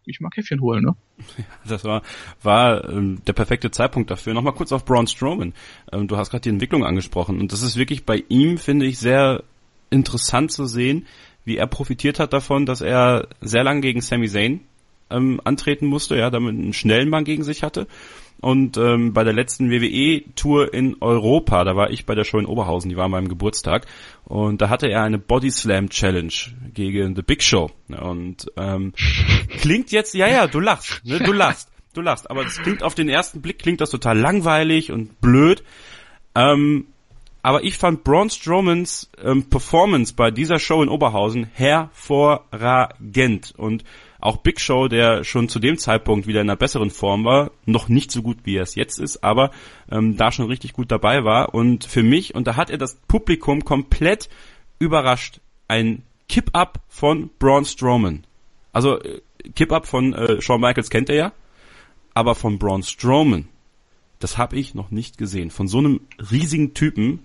ich 0.07 0.21
mag 0.21 0.33
Käffchen 0.33 0.63
holen, 0.63 0.83
ne? 0.83 0.97
Das 1.69 1.85
war, 1.85 2.01
war 2.43 2.89
ähm, 2.89 3.19
der 3.27 3.35
perfekte 3.35 3.71
Zeitpunkt 3.71 4.11
dafür. 4.11 4.33
Nochmal 4.33 4.55
kurz 4.55 4.73
auf 4.73 4.87
Braun 4.87 5.07
Strowman. 5.07 5.53
Ähm, 5.93 6.09
du 6.09 6.17
hast 6.17 6.31
gerade 6.31 6.41
die 6.41 6.49
Entwicklung 6.49 6.83
angesprochen 6.83 7.39
und 7.39 7.53
das 7.53 7.61
ist 7.61 7.77
wirklich 7.77 8.07
bei 8.07 8.25
ihm, 8.31 8.57
finde 8.57 8.87
ich, 8.87 8.99
sehr 8.99 9.43
interessant 9.91 10.51
zu 10.51 10.65
sehen, 10.65 11.07
wie 11.45 11.59
er 11.59 11.67
profitiert 11.67 12.19
hat 12.19 12.33
davon, 12.33 12.65
dass 12.65 12.81
er 12.81 13.29
sehr 13.43 13.65
lange 13.65 13.83
gegen 13.83 14.01
Sami 14.01 14.29
Zayn 14.31 14.61
ähm, 15.11 15.43
antreten 15.45 15.89
musste, 15.89 16.17
ja, 16.17 16.31
damit 16.31 16.55
einen 16.55 16.73
schnellen 16.73 17.11
Mann 17.11 17.25
gegen 17.25 17.45
sich 17.45 17.63
hatte. 17.63 17.87
Und 18.41 18.77
ähm, 18.77 19.13
bei 19.13 19.25
der 19.25 19.33
letzten 19.33 19.71
WWE-Tour 19.71 20.75
in 20.75 20.97
Europa, 21.01 21.65
da 21.65 21.75
war 21.75 21.91
ich 21.91 22.05
bei 22.05 22.15
der 22.15 22.25
Show 22.25 22.39
in 22.39 22.47
Oberhausen, 22.47 22.91
die 22.91 22.97
war 22.97 23.07
an 23.07 23.11
meinem 23.11 23.29
Geburtstag, 23.29 23.87
und 24.25 24.61
da 24.61 24.69
hatte 24.69 24.89
er 24.89 25.03
eine 25.03 25.19
Body 25.19 25.51
Slam 25.51 25.89
Challenge 25.89 26.33
gegen 26.75 27.17
The 27.17 27.23
Big 27.23 27.43
Show. 27.43 27.71
Und 27.89 28.47
ähm, 28.57 28.93
klingt 29.61 29.91
jetzt, 29.91 30.15
ja, 30.15 30.29
ja, 30.29 30.47
du 30.47 30.61
lachst, 30.61 31.01
ne, 31.05 31.19
du 31.19 31.33
lachst, 31.33 31.71
du 31.95 32.03
lachst, 32.03 32.31
aber 32.31 32.45
es 32.45 32.59
klingt 32.59 32.83
auf 32.83 32.95
den 32.95 33.09
ersten 33.09 33.41
Blick 33.41 33.59
klingt 33.59 33.81
das 33.81 33.91
total 33.91 34.19
langweilig 34.19 34.93
und 34.93 35.21
blöd. 35.21 35.65
Ähm, 36.35 36.87
aber 37.47 37.63
ich 37.63 37.79
fand 37.79 38.03
Braun 38.03 38.29
Strowmans 38.29 39.09
ähm, 39.23 39.45
Performance 39.45 40.15
bei 40.15 40.33
dieser 40.33 40.59
Show 40.59 40.83
in 40.83 40.89
Oberhausen 40.89 41.45
hervorragend 41.55 43.55
und 43.57 43.85
auch 44.27 44.39
Big 44.39 44.61
Show, 44.61 44.89
der 44.89 45.25
schon 45.25 45.49
zu 45.49 45.59
dem 45.59 45.79
Zeitpunkt 45.79 46.27
wieder 46.27 46.41
in 46.41 46.51
einer 46.51 46.57
besseren 46.57 46.91
Form 46.91 47.25
war, 47.25 47.53
noch 47.65 47.89
nicht 47.89 48.11
so 48.11 48.23
gut 48.23 48.39
wie 48.45 48.57
er 48.57 48.65
es 48.65 48.75
jetzt 48.75 48.99
ist, 48.99 49.23
aber 49.23 49.53
ähm, 49.91 50.17
da 50.17 50.33
schon 50.33 50.49
richtig 50.49 50.73
gut 50.73 50.91
dabei 50.91 51.25
war. 51.25 51.55
Und 51.55 51.85
für 51.85 52.03
mich, 52.03 52.35
und 52.35 52.47
da 52.47 52.57
hat 52.57 52.71
er 52.71 52.79
das 52.79 52.97
Publikum 53.09 53.65
komplett 53.65 54.29
überrascht, 54.79 55.41
ein 55.69 56.03
Kip-Up 56.29 56.81
von 56.89 57.31
Braun 57.39 57.65
Strowman. 57.65 58.25
Also 58.73 59.01
äh, 59.01 59.21
Kip-Up 59.55 59.87
von 59.87 60.13
äh, 60.13 60.41
Shawn 60.43 60.61
Michaels 60.61 60.91
kennt 60.91 61.09
er 61.09 61.17
ja, 61.17 61.33
aber 62.13 62.35
von 62.35 62.59
Braun 62.59 62.83
Strowman, 62.83 63.49
das 64.19 64.39
habe 64.39 64.57
ich 64.57 64.75
noch 64.75 64.91
nicht 64.91 65.19
gesehen. 65.19 65.51
Von 65.51 65.69
so 65.69 65.79
einem 65.79 66.01
riesigen 66.31 66.75
Typen, 66.75 67.21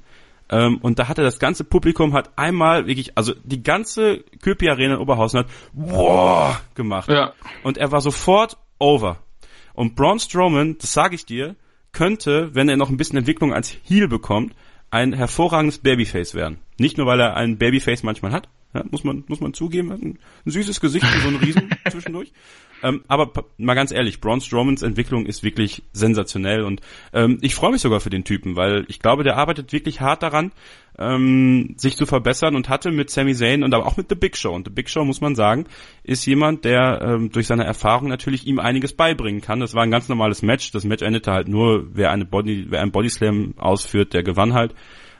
ähm, 0.51 0.79
und 0.81 0.99
da 0.99 1.07
hatte 1.07 1.23
das 1.23 1.39
ganze 1.39 1.63
Publikum 1.63 2.13
hat 2.13 2.37
einmal 2.37 2.85
wirklich, 2.85 3.17
also 3.17 3.33
die 3.43 3.63
ganze 3.63 4.25
Köpi 4.41 4.69
Arena 4.69 4.95
in 4.95 4.99
Oberhausen 4.99 5.39
hat 5.39 5.47
wow 5.73 6.61
gemacht. 6.75 7.09
Ja. 7.09 7.33
Und 7.63 7.77
er 7.77 7.91
war 7.91 8.01
sofort 8.01 8.57
over. 8.77 9.17
Und 9.73 9.95
Braun 9.95 10.19
Strowman, 10.19 10.77
das 10.79 10.91
sage 10.91 11.15
ich 11.15 11.25
dir, 11.25 11.55
könnte, 11.93 12.53
wenn 12.53 12.67
er 12.67 12.75
noch 12.75 12.89
ein 12.89 12.97
bisschen 12.97 13.17
Entwicklung 13.17 13.53
als 13.53 13.73
Heel 13.83 14.09
bekommt, 14.09 14.53
ein 14.89 15.13
hervorragendes 15.13 15.79
Babyface 15.79 16.35
werden. 16.35 16.59
Nicht 16.77 16.97
nur, 16.97 17.07
weil 17.07 17.21
er 17.21 17.35
ein 17.37 17.57
Babyface 17.57 18.03
manchmal 18.03 18.33
hat, 18.33 18.49
ja, 18.73 18.83
muss 18.89 19.03
man 19.03 19.23
muss 19.27 19.39
man 19.39 19.53
zugeben, 19.53 19.91
ein, 19.91 20.19
ein 20.45 20.51
süßes 20.51 20.79
Gesicht 20.79 21.05
für 21.05 21.19
so 21.21 21.27
ein 21.27 21.35
Riesen 21.37 21.69
zwischendurch, 21.89 22.31
ähm, 22.83 23.03
aber 23.07 23.31
mal 23.57 23.75
ganz 23.75 23.91
ehrlich, 23.91 24.21
Braun 24.21 24.41
Strowmans 24.41 24.81
Entwicklung 24.81 25.25
ist 25.25 25.43
wirklich 25.43 25.83
sensationell 25.93 26.63
und 26.63 26.81
ähm, 27.13 27.37
ich 27.41 27.55
freue 27.55 27.71
mich 27.71 27.81
sogar 27.81 27.99
für 27.99 28.09
den 28.09 28.23
Typen, 28.23 28.55
weil 28.55 28.85
ich 28.87 28.99
glaube, 28.99 29.23
der 29.23 29.37
arbeitet 29.37 29.73
wirklich 29.73 30.01
hart 30.01 30.23
daran, 30.23 30.51
ähm, 30.97 31.73
sich 31.77 31.97
zu 31.97 32.05
verbessern 32.05 32.55
und 32.55 32.69
hatte 32.69 32.91
mit 32.91 33.09
Sami 33.09 33.33
Zayn 33.33 33.63
und 33.63 33.73
aber 33.73 33.85
auch 33.85 33.97
mit 33.97 34.09
The 34.09 34.15
Big 34.15 34.37
Show. 34.37 34.53
Und 34.53 34.67
The 34.67 34.73
Big 34.73 34.89
Show, 34.89 35.03
muss 35.03 35.21
man 35.21 35.35
sagen, 35.35 35.65
ist 36.03 36.25
jemand, 36.25 36.65
der 36.65 37.01
ähm, 37.01 37.31
durch 37.31 37.47
seine 37.47 37.63
Erfahrung 37.63 38.09
natürlich 38.09 38.45
ihm 38.45 38.59
einiges 38.59 38.93
beibringen 38.93 39.41
kann. 39.41 39.59
Das 39.59 39.73
war 39.73 39.83
ein 39.83 39.91
ganz 39.91 40.09
normales 40.09 40.41
Match. 40.41 40.71
Das 40.71 40.83
Match 40.83 41.01
endete 41.01 41.31
halt 41.31 41.47
nur, 41.47 41.87
wer 41.95 42.11
eine 42.11 42.25
Body, 42.25 42.67
wer 42.69 42.81
einen 42.81 42.91
Bodyslam 42.91 43.53
ausführt, 43.57 44.13
der 44.13 44.23
gewann 44.23 44.53
halt. 44.53 44.75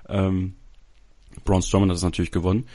Ähm, 0.09 0.55
Braun 1.43 1.61
Strowman 1.61 1.89
hat 1.89 1.95
das 1.95 2.03
natürlich 2.03 2.31
gewonnen. 2.31 2.65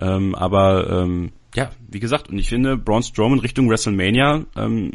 Ähm, 0.00 0.34
aber 0.34 0.90
ähm, 0.90 1.32
ja, 1.54 1.70
wie 1.88 2.00
gesagt, 2.00 2.28
und 2.28 2.38
ich 2.38 2.48
finde, 2.48 2.76
Braun 2.76 3.02
Strowman 3.02 3.38
Richtung 3.38 3.68
WrestleMania, 3.68 4.44
ähm, 4.56 4.92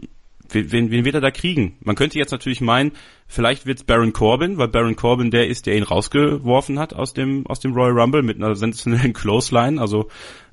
wen, 0.52 0.92
wen 0.92 1.06
wird 1.06 1.16
er 1.16 1.22
da 1.22 1.32
kriegen? 1.32 1.78
Man 1.82 1.96
könnte 1.96 2.20
jetzt 2.20 2.32
natürlich 2.32 2.62
meinen, 2.62 2.92
vielleicht 3.28 3.66
wird's 3.66 3.84
Baron 3.84 4.14
Corbin, 4.14 4.58
weil 4.58 4.68
Baron 4.68 4.96
Corbin 4.96 5.32
der 5.32 5.48
ist, 5.48 5.66
der 5.66 5.76
ihn 5.76 5.84
rausgeworfen 5.84 6.80
hat 6.80 6.94
aus 6.94 7.14
dem 7.14 7.46
aus 7.48 7.60
dem 7.60 7.74
Royal 7.74 8.00
Rumble 8.00 8.24
mit 8.24 8.38
einer 8.38 8.56
sensationellen 8.56 9.14
Clothesline. 9.14 9.80
Also, 9.80 10.10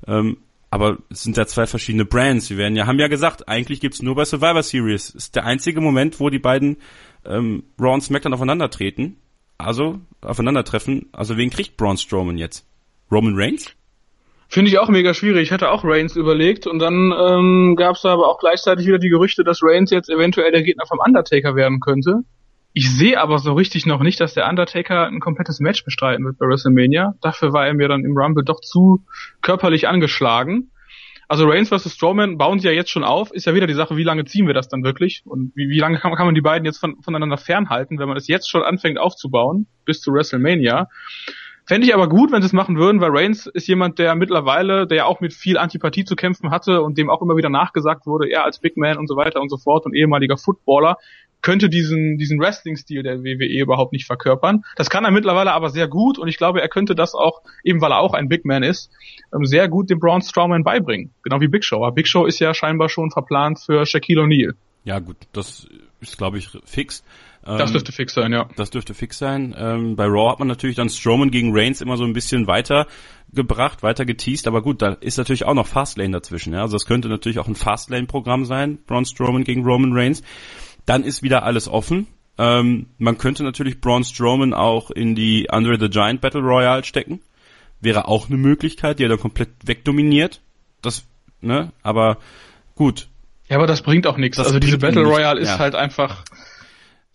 ähm, 0.07 0.37
aber 0.69 0.97
es 1.09 1.23
sind 1.23 1.37
ja 1.37 1.45
zwei 1.45 1.65
verschiedene 1.65 2.05
Brands. 2.05 2.49
Wir 2.49 2.57
werden 2.57 2.75
ja 2.75 2.87
haben 2.87 2.99
ja 2.99 3.07
gesagt, 3.07 3.47
eigentlich 3.47 3.79
gibt's 3.79 4.01
nur 4.01 4.15
bei 4.15 4.25
Survivor 4.25 4.63
Series. 4.63 5.09
Ist 5.09 5.35
der 5.35 5.45
einzige 5.45 5.81
Moment, 5.81 6.19
wo 6.19 6.29
die 6.29 6.39
beiden 6.39 6.77
ähm, 7.25 7.63
Raw 7.79 7.93
und 7.93 8.01
SmackDown 8.01 8.33
aufeinandertreten. 8.33 9.17
Also 9.57 9.99
aufeinandertreffen. 10.21 11.07
Also 11.11 11.37
wen 11.37 11.49
kriegt 11.49 11.77
Braun 11.77 11.97
Strowman 11.97 12.37
jetzt? 12.37 12.65
Roman 13.11 13.35
Reigns? 13.35 13.73
Finde 14.49 14.71
ich 14.71 14.79
auch 14.79 14.87
mega 14.87 15.13
schwierig. 15.13 15.43
Ich 15.43 15.51
hatte 15.51 15.69
auch 15.71 15.83
Reigns 15.83 16.15
überlegt 16.15 16.67
und 16.67 16.79
dann 16.79 17.13
ähm, 17.17 17.75
gab 17.75 17.95
es 17.95 18.05
aber 18.05 18.29
auch 18.29 18.39
gleichzeitig 18.39 18.85
wieder 18.87 18.99
die 18.99 19.09
Gerüchte, 19.09 19.43
dass 19.43 19.59
Reigns 19.61 19.91
jetzt 19.91 20.09
eventuell 20.09 20.51
der 20.51 20.63
Gegner 20.63 20.85
vom 20.87 20.99
Undertaker 21.05 21.55
werden 21.55 21.79
könnte. 21.79 22.23
Ich 22.71 22.95
sehe 22.95 23.19
aber 23.19 23.39
so 23.39 23.53
richtig 23.53 23.85
noch 23.85 24.01
nicht, 24.01 24.21
dass 24.21 24.35
der 24.35 24.47
Undertaker 24.47 25.07
ein 25.07 25.19
komplettes 25.19 25.59
Match 25.59 25.83
bestreiten 25.83 26.23
wird 26.25 26.37
bei 26.37 26.45
WrestleMania. 26.45 27.15
Dafür 27.21 27.51
war 27.51 27.65
er 27.65 27.73
mir 27.73 27.87
dann 27.87 28.05
im 28.05 28.15
Rumble 28.15 28.45
doch 28.45 28.61
zu 28.61 29.03
körperlich 29.41 29.87
angeschlagen. 29.87 30.71
Also 31.29 31.45
Reigns 31.45 31.69
vs. 31.69 31.93
Strowman 31.93 32.37
bauen 32.37 32.59
sie 32.59 32.67
ja 32.67 32.73
jetzt 32.73 32.89
schon 32.89 33.03
auf. 33.03 33.31
Ist 33.31 33.45
ja 33.45 33.53
wieder 33.53 33.67
die 33.67 33.73
Sache, 33.73 33.97
wie 33.97 34.03
lange 34.03 34.23
ziehen 34.25 34.47
wir 34.47 34.53
das 34.53 34.69
dann 34.69 34.83
wirklich? 34.83 35.23
Und 35.25 35.51
wie, 35.55 35.69
wie 35.69 35.79
lange 35.79 35.99
kann, 35.99 36.15
kann 36.15 36.25
man 36.25 36.35
die 36.35 36.41
beiden 36.41 36.65
jetzt 36.65 36.77
von, 36.77 37.01
voneinander 37.01 37.37
fernhalten, 37.37 37.99
wenn 37.99 38.07
man 38.07 38.17
es 38.17 38.27
jetzt 38.27 38.49
schon 38.49 38.63
anfängt 38.63 38.97
aufzubauen, 38.97 39.67
bis 39.83 39.99
zu 39.99 40.13
WrestleMania? 40.13 40.87
Fände 41.67 41.85
ich 41.85 41.93
aber 41.93 42.07
gut, 42.07 42.31
wenn 42.31 42.41
sie 42.41 42.45
es 42.45 42.53
machen 42.53 42.77
würden, 42.77 43.01
weil 43.01 43.09
Reigns 43.11 43.45
ist 43.45 43.67
jemand, 43.67 43.99
der 43.99 44.15
mittlerweile, 44.15 44.87
der 44.87 44.97
ja 44.97 45.05
auch 45.05 45.19
mit 45.19 45.33
viel 45.33 45.57
Antipathie 45.57 46.05
zu 46.05 46.15
kämpfen 46.15 46.49
hatte 46.49 46.81
und 46.81 46.97
dem 46.97 47.09
auch 47.09 47.21
immer 47.21 47.35
wieder 47.35 47.49
nachgesagt 47.49 48.07
wurde, 48.07 48.29
er 48.29 48.45
als 48.45 48.59
Big 48.59 48.77
Man 48.77 48.97
und 48.97 49.07
so 49.07 49.17
weiter 49.17 49.41
und 49.41 49.49
so 49.49 49.57
fort 49.57 49.85
und 49.85 49.93
ehemaliger 49.93 50.37
Footballer, 50.37 50.97
könnte 51.41 51.67
diesen, 51.67 52.17
diesen 52.17 52.39
Wrestling-Stil 52.39 53.03
der 53.03 53.21
WWE 53.21 53.61
überhaupt 53.61 53.91
nicht 53.91 54.05
verkörpern. 54.05 54.63
Das 54.77 54.89
kann 54.89 55.03
er 55.03 55.11
mittlerweile 55.11 55.51
aber 55.51 55.69
sehr 55.69 55.89
gut 55.89 56.17
und 56.17 56.29
ich 56.29 56.37
glaube, 56.37 56.61
er 56.61 56.69
könnte 56.69 56.95
das 56.95 57.13
auch, 57.13 57.41
eben 57.65 57.81
weil 57.81 57.91
er 57.91 57.99
auch 57.99 58.13
ein 58.13 58.29
Big 58.29 58.45
Man 58.45 58.63
ist, 58.63 58.89
ähm, 59.35 59.43
sehr 59.43 59.67
gut 59.67 59.89
dem 59.89 59.99
Braun 59.99 60.21
Strowman 60.21 60.63
beibringen. 60.63 61.13
Genau 61.21 61.41
wie 61.41 61.49
Big 61.49 61.65
Show. 61.65 61.77
Aber 61.77 61.91
Big 61.91 62.07
Show 62.07 62.25
ist 62.25 62.39
ja 62.39 62.53
scheinbar 62.53 62.87
schon 62.87 63.11
verplant 63.11 63.59
für 63.59 63.85
Shaquille 63.85 64.21
O'Neal. 64.21 64.53
Ja 64.85 64.99
gut, 64.99 65.17
das 65.33 65.67
ist 65.99 66.17
glaube 66.17 66.37
ich 66.37 66.49
fix. 66.63 67.03
Das 67.47 67.69
ähm, 67.69 67.73
dürfte 67.73 67.91
fix 67.93 68.13
sein, 68.13 68.33
ja. 68.33 68.49
Das 68.57 68.71
dürfte 68.71 68.93
fix 68.93 69.17
sein. 69.17 69.55
Ähm, 69.57 69.95
bei 69.95 70.05
Raw 70.05 70.31
hat 70.31 70.39
man 70.39 70.49
natürlich 70.49 70.75
dann 70.75 70.89
Strowman 70.89 71.31
gegen 71.31 71.57
Reigns 71.57 71.79
immer 71.79 71.95
so 71.95 72.03
ein 72.03 72.11
bisschen 72.11 72.45
weiter 72.45 72.87
gebracht, 73.31 73.83
weiter 73.83 74.05
geteased, 74.05 74.47
aber 74.47 74.61
gut, 74.61 74.81
da 74.81 74.93
ist 74.93 75.17
natürlich 75.17 75.45
auch 75.45 75.53
noch 75.53 75.67
Fastlane 75.67 76.11
dazwischen. 76.11 76.53
Ja? 76.53 76.61
Also 76.61 76.75
das 76.75 76.85
könnte 76.85 77.07
natürlich 77.07 77.39
auch 77.39 77.47
ein 77.47 77.55
Fastlane-Programm 77.55 78.43
sein, 78.45 78.79
Braun 78.85 79.05
Strowman 79.05 79.45
gegen 79.45 79.63
Roman 79.63 79.93
Reigns. 79.93 80.23
Dann 80.85 81.03
ist 81.03 81.23
wieder 81.23 81.43
alles 81.43 81.69
offen. 81.69 82.07
Ähm, 82.37 82.87
man 82.97 83.17
könnte 83.17 83.43
natürlich 83.43 83.79
Braun 83.79 84.03
Strowman 84.03 84.53
auch 84.53 84.91
in 84.91 85.15
die 85.15 85.49
Andre 85.49 85.79
the 85.79 85.89
Giant 85.89 86.19
Battle 86.19 86.41
Royale 86.41 86.83
stecken. 86.83 87.21
Wäre 87.79 88.07
auch 88.07 88.27
eine 88.27 88.37
Möglichkeit, 88.37 88.99
die 88.99 89.03
er 89.03 89.09
dann 89.09 89.19
komplett 89.19 89.49
wegdominiert. 89.63 90.41
Das, 90.81 91.05
ne, 91.41 91.71
aber 91.81 92.17
gut. 92.75 93.07
Ja, 93.49 93.57
aber 93.57 93.67
das 93.67 93.81
bringt 93.81 94.05
auch 94.07 94.17
nichts. 94.17 94.37
Also 94.39 94.59
diese 94.59 94.77
Battle 94.77 95.03
Royale 95.03 95.39
ist 95.39 95.49
ja. 95.49 95.59
halt 95.59 95.75
einfach 95.75 96.25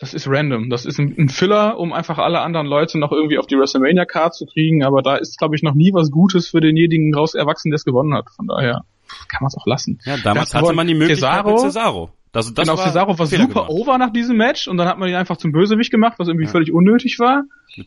das 0.03 0.15
ist 0.15 0.27
random. 0.27 0.69
Das 0.69 0.85
ist 0.85 0.99
ein, 0.99 1.15
ein, 1.17 1.29
Filler, 1.29 1.79
um 1.79 1.93
einfach 1.93 2.19
alle 2.19 2.41
anderen 2.41 2.67
Leute 2.67 2.99
noch 2.99 3.13
irgendwie 3.13 3.39
auf 3.39 3.47
die 3.47 3.55
WrestleMania-Card 3.55 4.35
zu 4.35 4.47
kriegen, 4.47 4.83
aber 4.83 5.01
da 5.01 5.15
ist, 5.15 5.39
glaube 5.39 5.55
ich, 5.55 5.63
noch 5.63 5.75
nie 5.75 5.93
was 5.95 6.11
Gutes 6.11 6.49
für 6.49 6.61
denjenigen 6.61 7.15
raus 7.15 7.35
erwachsen, 7.35 7.71
der 7.71 7.77
es 7.77 7.85
gewonnen 7.85 8.13
hat. 8.13 8.29
Von 8.35 8.49
daher 8.49 8.83
kann 9.29 9.39
man 9.43 9.47
es 9.47 9.57
auch 9.57 9.65
lassen. 9.65 10.01
Ja, 10.05 10.17
damals 10.17 10.57
hatte 10.57 10.73
man 10.73 10.89
die 10.89 10.95
Möglichkeit 10.95 11.45
Cesaro, 11.45 11.51
mit 11.53 11.61
Cesaro. 11.61 12.11
Das, 12.33 12.53
das 12.53 12.67
genau, 12.67 12.77
war 12.77 12.85
Cesaro 12.85 13.17
war 13.17 13.27
super 13.27 13.47
gemacht. 13.47 13.69
over 13.69 13.97
nach 13.97 14.13
diesem 14.13 14.39
Match 14.39 14.67
und 14.67 14.77
dann 14.77 14.89
hat 14.89 14.99
man 14.99 15.09
ihn 15.09 15.15
einfach 15.15 15.37
zum 15.37 15.53
Bösewicht 15.53 15.93
gemacht, 15.93 16.15
was 16.19 16.27
irgendwie 16.27 16.47
ja. 16.47 16.51
völlig 16.51 16.73
unnötig 16.73 17.21
war. 17.21 17.45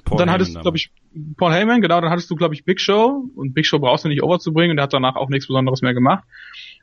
Und 0.10 0.18
dann 0.18 0.32
hattest 0.32 0.56
du, 0.56 0.62
glaube 0.62 0.78
ich, 0.78 0.92
Paul 1.36 1.52
Heyman, 1.52 1.82
genau, 1.82 2.00
dann 2.00 2.12
hattest 2.12 2.32
du, 2.32 2.36
glaube 2.36 2.54
ich, 2.54 2.64
Big 2.64 2.80
Show 2.80 3.26
und 3.36 3.54
Big 3.54 3.66
Show 3.66 3.80
brauchst 3.80 4.06
du 4.06 4.08
nicht 4.08 4.24
over 4.24 4.40
zu 4.40 4.54
bringen 4.54 4.72
und 4.72 4.78
der 4.78 4.84
hat 4.84 4.94
danach 4.94 5.18
auch 5.18 5.28
nichts 5.28 5.48
Besonderes 5.48 5.82
mehr 5.82 5.94
gemacht. 5.94 6.24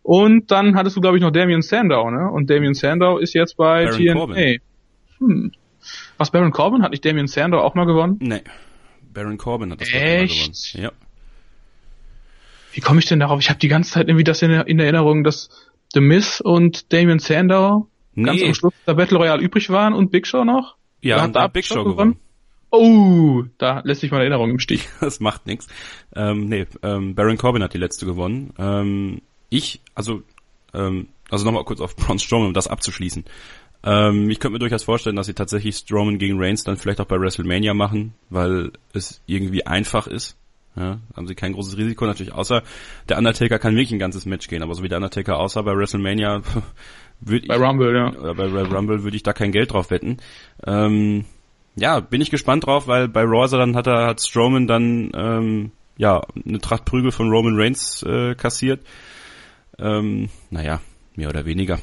Und 0.03 0.51
dann 0.51 0.75
hattest 0.75 0.95
du, 0.95 1.01
glaube 1.01 1.17
ich, 1.17 1.23
noch 1.23 1.31
Damien 1.31 1.63
Sandow, 1.63 2.11
ne? 2.11 2.31
Und 2.31 2.51
Damien 2.51 2.75
Sandow 2.75 3.17
ist 3.17 3.33
jetzt 3.33 3.57
bei 3.57 3.87
Baron 3.87 3.99
TNA. 3.99 4.13
Corbin. 4.13 4.61
Hm. 5.23 5.53
Was 6.17 6.31
Baron 6.31 6.53
Corbin? 6.53 6.83
Hat 6.83 6.93
nicht 6.93 7.05
Damien 7.05 7.27
Sandow 7.27 7.59
auch 7.59 7.75
mal 7.75 7.87
gewonnen? 7.87 8.17
Nee. 8.21 8.43
Baron 9.13 9.39
Corbin 9.39 9.73
hat 9.73 9.81
das 9.81 9.93
mal 9.93 10.27
gewonnen. 10.27 10.53
Ja. 10.75 10.93
Wie 12.73 12.81
komme 12.81 13.01
ich 13.01 13.07
denn 13.07 13.21
darauf? 13.21 13.41
Ich 13.41 13.51
habe 13.51 13.59
die 13.59 13.69
ganze 13.69 13.93
Zeit 13.93 14.09
irgendwie 14.09 14.25
das 14.25 14.41
in, 14.43 14.51
in 14.51 14.79
Erinnerung, 14.79 15.25
dass 15.25 15.51
The 15.93 16.01
Miz 16.01 16.41
und 16.41 16.93
Damien 16.93 17.19
Sandow 17.19 17.89
nee. 18.15 18.25
ganz 18.25 18.43
am 18.43 18.55
Schluss 18.55 18.75
der 18.87 18.95
Battle 18.95 19.19
Royale 19.19 19.43
übrig 19.43 19.69
waren 19.71 19.93
und 19.93 20.11
Big 20.11 20.27
Show 20.27 20.45
noch. 20.45 20.77
Ja, 21.01 21.17
da 21.17 21.23
hat 21.23 21.37
da 21.37 21.47
Big 21.49 21.65
Show 21.67 21.85
gewonnen. 21.85 22.17
gewonnen. 22.17 22.17
Oh, 22.71 23.43
da 23.59 23.83
lässt 23.85 24.01
sich 24.01 24.11
meine 24.11 24.23
Erinnerung 24.23 24.51
im 24.51 24.59
Stich. 24.59 24.89
Das 25.01 25.21
macht 25.21 25.47
nichts. 25.47 25.67
Ähm, 26.17 26.49
nee, 26.49 26.67
ähm, 26.83 27.15
Baron 27.15 27.37
Corbin 27.37 27.63
hat 27.63 27.75
die 27.75 27.79
letzte 27.79 28.07
gewonnen. 28.07 28.55
Ähm, 28.59 29.21
ich, 29.51 29.81
also, 29.95 30.23
ähm, 30.73 31.09
also 31.29 31.45
nochmal 31.45 31.65
kurz 31.65 31.81
auf 31.81 31.95
Braun 31.97 32.19
Strowman, 32.19 32.49
um 32.49 32.55
das 32.55 32.69
abzuschließen. 32.69 33.25
Ähm, 33.85 34.31
ich 34.31 34.39
könnte 34.39 34.53
mir 34.53 34.59
durchaus 34.59 34.85
vorstellen, 34.85 35.17
dass 35.17 35.27
sie 35.27 35.35
tatsächlich 35.35 35.77
Strowman 35.77 36.19
gegen 36.19 36.41
Reigns 36.41 36.65
dann 36.65 36.77
vielleicht 36.77 37.01
auch 37.01 37.07
bei 37.07 37.19
WrestleMania 37.19 37.75
machen, 37.75 38.15
weil 38.31 38.73
es 38.93 39.21
irgendwie 39.27 39.67
einfach 39.67 40.07
ist. 40.07 40.37
Ja, 40.75 41.01
haben 41.15 41.27
sie 41.27 41.35
kein 41.35 41.53
großes 41.53 41.77
Risiko 41.77 42.07
natürlich, 42.07 42.33
außer 42.33 42.63
der 43.09 43.19
Undertaker 43.19 43.59
kann 43.59 43.75
wirklich 43.75 43.93
ein 43.93 43.99
ganzes 43.99 44.25
Match 44.25 44.49
gehen, 44.49 44.63
aber 44.63 44.75
so 44.75 44.83
wie 44.83 44.89
der 44.89 44.97
Undertaker 44.97 45.39
aussah 45.39 45.61
bei 45.61 45.77
WrestleMania 45.77 46.41
würde 47.21 47.43
ich, 47.43 47.49
bei 47.49 47.57
Rumble, 47.57 47.95
ja. 47.95 48.13
Oder 48.19 48.35
bei 48.35 48.63
Rumble 48.63 49.03
würde 49.03 49.17
ich 49.17 49.23
da 49.23 49.35
kein 49.35 49.53
Geld 49.53 49.73
drauf 49.73 49.91
wetten. 49.91 50.17
Ähm, 50.67 51.27
ja, 51.77 52.01
bin 52.01 52.23
ich 52.23 52.31
gespannt 52.31 52.67
drauf, 52.67 52.87
weil 52.87 53.09
bei 53.09 53.23
Raw 53.23 53.47
dann 53.51 53.77
hat 53.77 53.87
er 53.87 54.07
hat 54.07 54.23
Strowman 54.23 54.67
dann 54.67 55.11
ähm, 55.15 55.73
ja 55.99 56.23
eine 56.47 56.59
Tracht 56.59 56.87
Prügel 56.87 57.13
von 57.13 57.31
Roman 57.31 57.57
Reigns 57.57 58.03
äh, 58.03 58.35
kassiert. 58.35 58.81
Ähm, 59.79 60.31
naja, 60.51 60.81
mehr 61.17 61.29
oder 61.29 61.45
weniger 61.45 61.81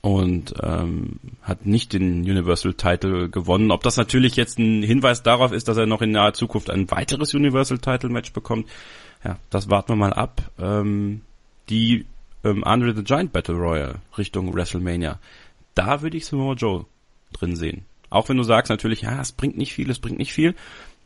und 0.00 0.54
ähm, 0.62 1.18
hat 1.42 1.66
nicht 1.66 1.92
den 1.92 2.22
Universal 2.22 2.74
Title 2.74 3.28
gewonnen. 3.28 3.70
Ob 3.70 3.82
das 3.82 3.96
natürlich 3.96 4.36
jetzt 4.36 4.58
ein 4.58 4.82
Hinweis 4.82 5.22
darauf 5.22 5.52
ist, 5.52 5.68
dass 5.68 5.76
er 5.76 5.86
noch 5.86 6.02
in 6.02 6.12
naher 6.12 6.34
Zukunft 6.34 6.70
ein 6.70 6.90
weiteres 6.90 7.34
Universal 7.34 7.78
Title 7.78 8.10
Match 8.10 8.32
bekommt, 8.32 8.68
ja, 9.24 9.38
das 9.50 9.70
warten 9.70 9.92
wir 9.92 9.96
mal 9.96 10.12
ab. 10.12 10.42
Ähm, 10.58 11.22
die 11.68 12.06
ähm, 12.44 12.64
Andre 12.64 12.94
the 12.94 13.04
Giant 13.04 13.32
Battle 13.32 13.54
Royale 13.54 13.96
Richtung 14.18 14.54
WrestleMania, 14.54 15.18
da 15.74 16.02
würde 16.02 16.16
ich 16.16 16.26
Samoa 16.26 16.54
Joe 16.54 16.86
drin 17.32 17.56
sehen. 17.56 17.84
Auch 18.10 18.28
wenn 18.28 18.36
du 18.36 18.42
sagst 18.42 18.70
natürlich, 18.70 19.02
ja, 19.02 19.20
es 19.20 19.32
bringt 19.32 19.56
nicht 19.56 19.72
viel, 19.72 19.90
es 19.90 19.98
bringt 19.98 20.18
nicht 20.18 20.32
viel. 20.32 20.54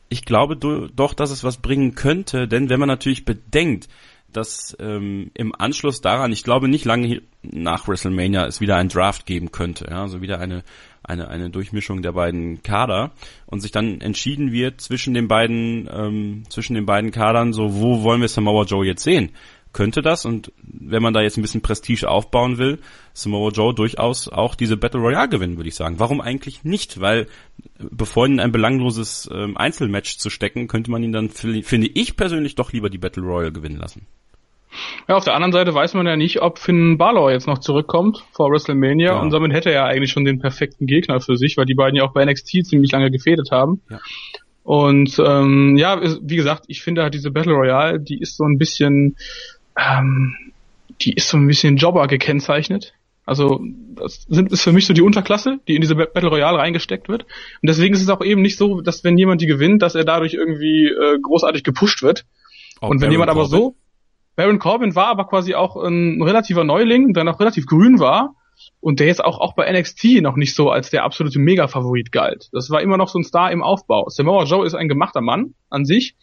Ich 0.09 0.25
glaube 0.25 0.57
do, 0.57 0.89
doch, 0.89 1.15
dass 1.15 1.31
es 1.31 1.45
was 1.45 1.59
bringen 1.59 1.95
könnte, 1.95 2.49
denn 2.49 2.69
wenn 2.69 2.81
man 2.81 2.89
natürlich 2.89 3.25
bedenkt, 3.25 3.89
dass 4.33 4.77
ähm, 4.81 5.31
im 5.35 5.55
Anschluss 5.55 6.01
daran, 6.01 6.33
ich 6.33 6.45
glaube 6.45 6.69
nicht 6.69 6.85
lange 6.85 7.23
nach 7.43 7.89
WrestleMania, 7.89 8.47
es 8.47 8.61
wieder 8.61 8.77
ein 8.77 8.89
Draft 8.89 9.27
geben 9.27 9.53
könnte, 9.53 9.87
ja, 9.91 10.03
also 10.03 10.21
wieder 10.21 10.41
eine 10.41 10.63
eine 11.03 11.29
eine 11.29 11.51
Durchmischung 11.51 12.03
der 12.03 12.13
beiden 12.13 12.63
Kader 12.63 13.13
und 13.47 13.61
sich 13.61 13.71
dann 13.71 14.01
entschieden 14.01 14.51
wird 14.51 14.81
zwischen 14.81 15.15
den 15.15 15.29
beiden 15.29 15.89
ähm, 15.93 16.45
zwischen 16.49 16.75
den 16.75 16.87
beiden 16.87 17.13
Kadern, 17.13 17.53
so 17.53 17.81
wo 17.81 18.03
wollen 18.03 18.21
wir 18.21 18.29
Samoa 18.29 18.65
Joe 18.65 18.85
jetzt 18.85 19.05
sehen? 19.05 19.31
Könnte 19.77 20.01
das 20.01 20.25
und 20.25 20.53
wenn 20.63 21.03
man 21.03 21.13
da 21.13 21.21
jetzt 21.21 21.37
ein 21.37 21.43
bisschen 21.43 21.61
Prestige 21.61 22.09
aufbauen 22.09 22.57
will, 22.57 22.79
Samoa 23.13 23.51
Joe 23.51 23.75
durchaus 23.75 24.27
auch 24.27 24.55
diese 24.55 24.79
Battle 24.79 25.01
Royale 25.01 25.29
gewinnen, 25.29 25.59
würde 25.59 25.69
ich 25.69 25.75
sagen. 25.75 25.99
Warum 25.99 26.23
eigentlich 26.23 26.65
nicht? 26.65 26.99
Weil 27.01 27.21
äh, 27.79 27.85
bevor 27.91 28.27
ihn 28.27 28.33
in 28.33 28.41
ein 28.41 28.53
belangloses 28.53 29.29
ähm, 29.31 29.57
Einzelmatch 29.57 30.17
zu 30.17 30.31
stecken, 30.31 30.67
könnte 30.67 30.91
man 30.91 31.03
ihn 31.03 31.13
dann, 31.13 31.29
finde 31.29 31.89
ich 31.93 32.17
persönlich, 32.17 32.55
doch 32.55 32.73
lieber 32.73 32.89
die 32.89 32.97
Battle 32.97 33.23
Royale 33.23 33.53
gewinnen 33.53 33.77
lassen. 33.77 34.07
Ja, 35.09 35.17
auf 35.17 35.25
der 35.25 35.35
anderen 35.35 35.53
Seite 35.53 35.75
weiß 35.75 35.93
man 35.93 36.07
ja 36.07 36.17
nicht, 36.17 36.41
ob 36.41 36.59
Finn 36.59 36.97
Balor 36.97 37.31
jetzt 37.31 37.47
noch 37.47 37.59
zurückkommt 37.59 38.25
vor 38.33 38.51
WrestleMania 38.51 39.13
ja. 39.13 39.21
und 39.21 39.31
damit 39.31 39.53
hätte 39.53 39.69
er 39.71 39.75
ja 39.75 39.85
eigentlich 39.85 40.11
schon 40.11 40.25
den 40.25 40.39
perfekten 40.39 40.87
Gegner 40.87 41.21
für 41.21 41.37
sich, 41.37 41.57
weil 41.57 41.67
die 41.67 41.75
beiden 41.75 41.97
ja 41.97 42.05
auch 42.05 42.13
bei 42.13 42.25
NXT 42.25 42.67
ziemlich 42.67 42.93
lange 42.93 43.11
gefädet 43.11 43.51
haben. 43.51 43.83
Ja. 43.91 44.01
Und 44.67 45.23
ähm, 45.25 45.77
ja, 45.77 46.01
wie 46.23 46.35
gesagt, 46.35 46.65
ich 46.67 46.83
finde 46.83 47.05
halt 47.05 47.15
diese 47.15 47.31
Battle 47.31 47.53
Royale, 47.53 48.01
die 48.01 48.19
ist 48.19 48.37
so 48.37 48.43
ein 48.43 48.59
bisschen 48.59 49.17
ähm, 49.77 50.37
die 51.01 51.13
ist 51.13 51.29
so 51.29 51.37
ein 51.37 51.47
bisschen 51.47 51.77
Jobber 51.77 52.07
gekennzeichnet. 52.07 52.95
Also 53.27 53.61
das 53.95 54.25
sind, 54.29 54.53
ist 54.53 54.63
für 54.63 54.73
mich 54.73 54.87
so 54.87 54.95
die 54.95 55.03
Unterklasse, 55.03 55.59
die 55.67 55.75
in 55.75 55.81
diese 55.81 55.97
Battle 55.97 56.29
Royale 56.29 56.59
reingesteckt 56.59 57.09
wird. 57.09 57.25
Und 57.25 57.69
deswegen 57.69 57.95
ist 57.95 58.03
es 58.03 58.09
auch 58.09 58.25
eben 58.25 58.41
nicht 58.41 58.57
so, 58.57 58.81
dass 58.81 59.03
wenn 59.03 59.19
jemand 59.19 59.41
die 59.41 59.47
gewinnt, 59.47 59.83
dass 59.83 59.97
er 59.97 60.05
dadurch 60.05 60.35
irgendwie 60.35 60.87
äh, 60.87 61.19
großartig 61.21 61.65
gepusht 61.65 62.03
wird. 62.03 62.25
Auch 62.81 62.91
und 62.91 63.01
wenn 63.01 63.09
Baron 63.09 63.13
jemand 63.13 63.31
aber 63.31 63.41
Corbin. 63.43 63.59
so, 63.59 63.77
Baron 64.37 64.59
Corbin 64.61 64.95
war 64.95 65.09
aber 65.09 65.27
quasi 65.27 65.55
auch 65.55 65.77
ein 65.77 66.23
relativer 66.23 66.63
Neuling, 66.63 67.15
der 67.15 67.25
noch 67.25 67.41
relativ 67.41 67.67
grün 67.67 67.99
war 67.99 68.37
und 68.81 69.01
der 69.01 69.09
jetzt 69.09 69.25
auch, 69.25 69.41
auch 69.41 69.55
bei 69.55 69.71
NXT 69.73 70.23
noch 70.23 70.37
nicht 70.37 70.55
so 70.55 70.71
als 70.71 70.91
der 70.91 71.03
absolute 71.03 71.41
Mega-Favorit 71.41 72.13
galt. 72.13 72.49
Das 72.53 72.71
war 72.71 72.81
immer 72.81 72.97
noch 72.97 73.09
so 73.09 73.19
ein 73.19 73.25
Star 73.25 73.51
im 73.51 73.63
Aufbau. 73.63 74.09
Samoa 74.09 74.45
Joe 74.45 74.65
ist 74.65 74.75
ein 74.75 74.89
gemachter 74.89 75.21
Mann 75.21 75.55
an 75.69 75.85
sich, 75.85 76.15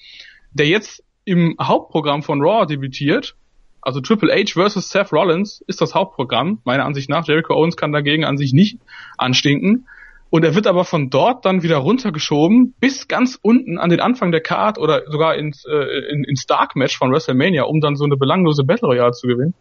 der 0.53 0.67
jetzt 0.67 1.03
im 1.25 1.55
Hauptprogramm 1.59 2.23
von 2.23 2.41
Raw 2.41 2.65
debütiert 2.65 3.35
also 3.83 3.99
Triple 3.99 4.33
H 4.33 4.53
versus 4.53 4.89
Seth 4.89 5.11
Rollins 5.11 5.61
ist 5.67 5.81
das 5.81 5.93
Hauptprogramm, 5.93 6.59
meiner 6.63 6.85
Ansicht 6.85 7.09
nach. 7.09 7.27
Jericho 7.27 7.53
Owens 7.53 7.75
kann 7.75 7.91
dagegen 7.91 8.23
an 8.23 8.37
sich 8.37 8.53
nicht 8.53 8.79
anstinken. 9.17 9.87
Und 10.29 10.43
er 10.43 10.55
wird 10.55 10.65
aber 10.65 10.83
von 10.83 11.09
dort 11.09 11.45
dann 11.45 11.61
wieder 11.61 11.77
runtergeschoben 11.77 12.73
bis 12.79 13.07
ganz 13.07 13.37
unten 13.41 13.77
an 13.77 13.89
den 13.89 13.99
Anfang 13.99 14.31
der 14.31 14.41
Card 14.41 14.79
oder 14.79 15.03
sogar 15.07 15.35
ins, 15.35 15.63
äh, 15.65 16.11
in, 16.11 16.23
ins 16.23 16.45
Dark 16.47 16.75
Match 16.75 16.97
von 16.97 17.11
WrestleMania, 17.11 17.63
um 17.63 17.81
dann 17.81 17.95
so 17.95 18.05
eine 18.05 18.17
belanglose 18.17 18.63
Battle 18.63 18.87
Royale 18.87 19.11
zu 19.11 19.27
gewinnen. 19.27 19.53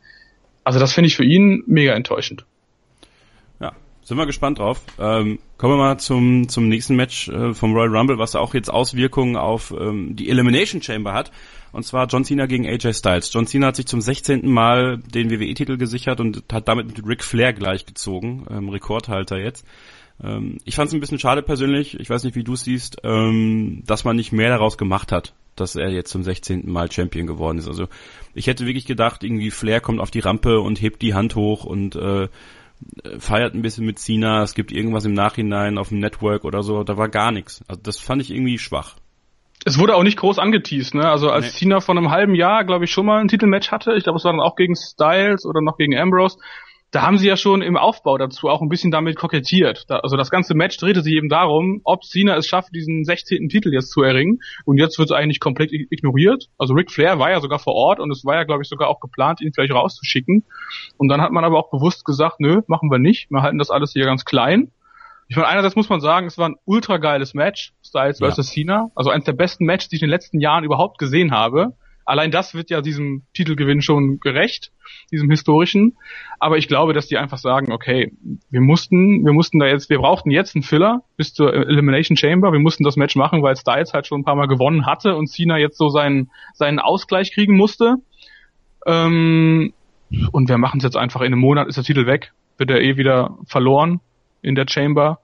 Also 0.64 0.78
das 0.78 0.92
finde 0.94 1.08
ich 1.08 1.16
für 1.16 1.24
ihn 1.24 1.64
mega 1.66 1.92
enttäuschend. 1.92 2.46
Sind 4.04 4.16
wir 4.16 4.26
gespannt 4.26 4.58
drauf. 4.58 4.80
Ähm, 4.98 5.38
kommen 5.58 5.74
wir 5.74 5.78
mal 5.78 5.98
zum, 5.98 6.48
zum 6.48 6.68
nächsten 6.68 6.96
Match 6.96 7.28
äh, 7.28 7.54
vom 7.54 7.72
Royal 7.72 7.96
Rumble, 7.96 8.18
was 8.18 8.34
auch 8.34 8.52
jetzt 8.52 8.68
Auswirkungen 8.68 9.36
auf 9.36 9.72
ähm, 9.78 10.16
die 10.16 10.28
Elimination 10.28 10.82
Chamber 10.82 11.12
hat. 11.12 11.30
Und 11.70 11.84
zwar 11.84 12.06
John 12.08 12.24
Cena 12.24 12.46
gegen 12.46 12.66
AJ 12.66 12.94
Styles. 12.94 13.32
John 13.32 13.46
Cena 13.46 13.68
hat 13.68 13.76
sich 13.76 13.86
zum 13.86 14.00
16. 14.00 14.48
Mal 14.48 14.98
den 14.98 15.30
WWE-Titel 15.30 15.76
gesichert 15.76 16.20
und 16.20 16.44
hat 16.52 16.68
damit 16.68 16.88
mit 16.88 17.06
Ric 17.06 17.22
Flair 17.22 17.52
gleichgezogen, 17.52 18.44
ähm, 18.50 18.68
Rekordhalter 18.68 19.38
jetzt. 19.38 19.64
Ähm, 20.22 20.58
ich 20.64 20.74
fand 20.74 20.88
es 20.88 20.94
ein 20.94 21.00
bisschen 21.00 21.18
schade 21.18 21.42
persönlich, 21.42 21.98
ich 21.98 22.10
weiß 22.10 22.24
nicht, 22.24 22.34
wie 22.34 22.44
du 22.44 22.56
siehst, 22.56 22.98
ähm, 23.04 23.82
dass 23.86 24.04
man 24.04 24.16
nicht 24.16 24.32
mehr 24.32 24.50
daraus 24.50 24.76
gemacht 24.76 25.12
hat, 25.12 25.34
dass 25.56 25.76
er 25.76 25.90
jetzt 25.90 26.10
zum 26.10 26.22
16. 26.24 26.70
Mal 26.70 26.90
Champion 26.90 27.26
geworden 27.26 27.58
ist. 27.58 27.68
Also 27.68 27.88
ich 28.34 28.48
hätte 28.48 28.66
wirklich 28.66 28.86
gedacht, 28.86 29.22
irgendwie 29.22 29.50
Flair 29.50 29.80
kommt 29.80 30.00
auf 30.00 30.10
die 30.10 30.20
Rampe 30.20 30.60
und 30.60 30.80
hebt 30.80 31.02
die 31.02 31.14
Hand 31.14 31.36
hoch 31.36 31.64
und 31.64 31.96
äh, 31.96 32.28
feiert 33.18 33.54
ein 33.54 33.62
bisschen 33.62 33.86
mit 33.86 33.98
Cena, 33.98 34.42
es 34.42 34.54
gibt 34.54 34.72
irgendwas 34.72 35.04
im 35.04 35.12
Nachhinein 35.12 35.78
auf 35.78 35.88
dem 35.88 35.98
Network 35.98 36.44
oder 36.44 36.62
so, 36.62 36.84
da 36.84 36.96
war 36.96 37.08
gar 37.08 37.32
nichts. 37.32 37.62
Also 37.68 37.80
das 37.82 37.98
fand 37.98 38.22
ich 38.22 38.30
irgendwie 38.30 38.58
schwach 38.58 38.96
es 39.64 39.78
wurde 39.78 39.94
auch 39.94 40.02
nicht 40.02 40.18
groß 40.18 40.38
angeteased, 40.38 40.94
ne? 40.94 41.08
Also 41.08 41.30
als 41.30 41.46
nee. 41.46 41.50
Cena 41.50 41.80
vor 41.80 41.96
einem 41.96 42.10
halben 42.10 42.34
Jahr, 42.34 42.64
glaube 42.64 42.84
ich, 42.84 42.90
schon 42.90 43.06
mal 43.06 43.20
ein 43.20 43.28
Titelmatch 43.28 43.70
hatte, 43.70 43.94
ich 43.94 44.04
glaube, 44.04 44.18
es 44.18 44.24
war 44.24 44.32
dann 44.32 44.40
auch 44.40 44.56
gegen 44.56 44.74
Styles 44.74 45.46
oder 45.46 45.60
noch 45.60 45.76
gegen 45.76 45.96
Ambrose, 45.96 46.38
da 46.92 47.02
haben 47.02 47.16
sie 47.16 47.26
ja 47.26 47.38
schon 47.38 47.62
im 47.62 47.78
Aufbau 47.78 48.18
dazu 48.18 48.50
auch 48.50 48.60
ein 48.60 48.68
bisschen 48.68 48.90
damit 48.90 49.16
kokettiert. 49.16 49.86
Da, 49.88 50.00
also 50.00 50.18
das 50.18 50.30
ganze 50.30 50.54
Match 50.54 50.76
drehte 50.76 51.00
sich 51.00 51.14
eben 51.14 51.30
darum, 51.30 51.80
ob 51.84 52.04
Cena 52.04 52.36
es 52.36 52.46
schafft, 52.46 52.74
diesen 52.74 53.04
16. 53.04 53.48
Titel 53.48 53.72
jetzt 53.72 53.90
zu 53.90 54.02
erringen. 54.02 54.40
Und 54.66 54.76
jetzt 54.76 54.98
wird 54.98 55.10
es 55.10 55.16
eigentlich 55.16 55.40
komplett 55.40 55.72
ignoriert. 55.72 56.50
Also 56.58 56.74
Ric 56.74 56.90
Flair 56.90 57.18
war 57.18 57.30
ja 57.30 57.40
sogar 57.40 57.58
vor 57.58 57.74
Ort 57.74 57.98
und 57.98 58.10
es 58.10 58.26
war 58.26 58.34
ja, 58.34 58.44
glaube 58.44 58.62
ich, 58.62 58.68
sogar 58.68 58.88
auch 58.88 59.00
geplant, 59.00 59.40
ihn 59.40 59.54
vielleicht 59.54 59.72
rauszuschicken. 59.72 60.44
Und 60.98 61.08
dann 61.08 61.22
hat 61.22 61.32
man 61.32 61.44
aber 61.44 61.58
auch 61.58 61.70
bewusst 61.70 62.04
gesagt, 62.04 62.40
nö, 62.40 62.60
machen 62.66 62.90
wir 62.90 62.98
nicht. 62.98 63.30
Wir 63.30 63.40
halten 63.40 63.58
das 63.58 63.70
alles 63.70 63.92
hier 63.92 64.04
ganz 64.04 64.26
klein. 64.26 64.70
Ich 65.28 65.36
meine, 65.36 65.48
einerseits 65.48 65.76
muss 65.76 65.88
man 65.88 66.02
sagen, 66.02 66.26
es 66.26 66.36
war 66.36 66.50
ein 66.50 66.56
ultra 66.66 66.98
geiles 66.98 67.32
Match, 67.32 67.72
Styles 67.82 68.18
ja. 68.18 68.30
vs. 68.30 68.48
Cena. 68.48 68.90
Also 68.94 69.08
eines 69.08 69.24
der 69.24 69.32
besten 69.32 69.64
Matches, 69.64 69.88
die 69.88 69.96
ich 69.96 70.02
in 70.02 70.08
den 70.08 70.12
letzten 70.12 70.40
Jahren 70.40 70.62
überhaupt 70.62 70.98
gesehen 70.98 71.32
habe. 71.32 71.72
Allein 72.04 72.30
das 72.30 72.54
wird 72.54 72.70
ja 72.70 72.80
diesem 72.80 73.22
Titelgewinn 73.34 73.82
schon 73.82 74.18
gerecht, 74.20 74.72
diesem 75.10 75.30
historischen. 75.30 75.96
Aber 76.38 76.58
ich 76.58 76.68
glaube, 76.68 76.92
dass 76.92 77.06
die 77.06 77.16
einfach 77.16 77.38
sagen, 77.38 77.72
okay, 77.72 78.12
wir 78.50 78.60
mussten, 78.60 79.24
wir 79.24 79.32
mussten 79.32 79.58
da 79.58 79.66
jetzt, 79.66 79.90
wir 79.90 79.98
brauchten 79.98 80.30
jetzt 80.30 80.56
einen 80.56 80.62
Filler 80.62 81.02
bis 81.16 81.32
zur 81.34 81.52
Elimination 81.54 82.16
Chamber. 82.16 82.52
Wir 82.52 82.60
mussten 82.60 82.84
das 82.84 82.96
Match 82.96 83.16
machen, 83.16 83.42
weil 83.42 83.56
Styles 83.56 83.92
halt 83.92 84.06
schon 84.06 84.20
ein 84.20 84.24
paar 84.24 84.36
Mal 84.36 84.48
gewonnen 84.48 84.86
hatte 84.86 85.14
und 85.14 85.28
Cena 85.28 85.58
jetzt 85.58 85.78
so 85.78 85.88
seinen, 85.88 86.30
seinen 86.54 86.78
Ausgleich 86.78 87.32
kriegen 87.32 87.56
musste. 87.56 87.96
Ähm, 88.86 89.72
und 90.32 90.48
wir 90.48 90.58
machen 90.58 90.78
es 90.78 90.84
jetzt 90.84 90.96
einfach 90.96 91.20
in 91.20 91.28
einem 91.28 91.40
Monat 91.40 91.68
ist 91.68 91.76
der 91.76 91.84
Titel 91.84 92.06
weg, 92.06 92.32
wird 92.58 92.70
er 92.70 92.80
eh 92.80 92.96
wieder 92.96 93.38
verloren 93.46 94.00
in 94.42 94.54
der 94.54 94.66
Chamber. 94.68 95.20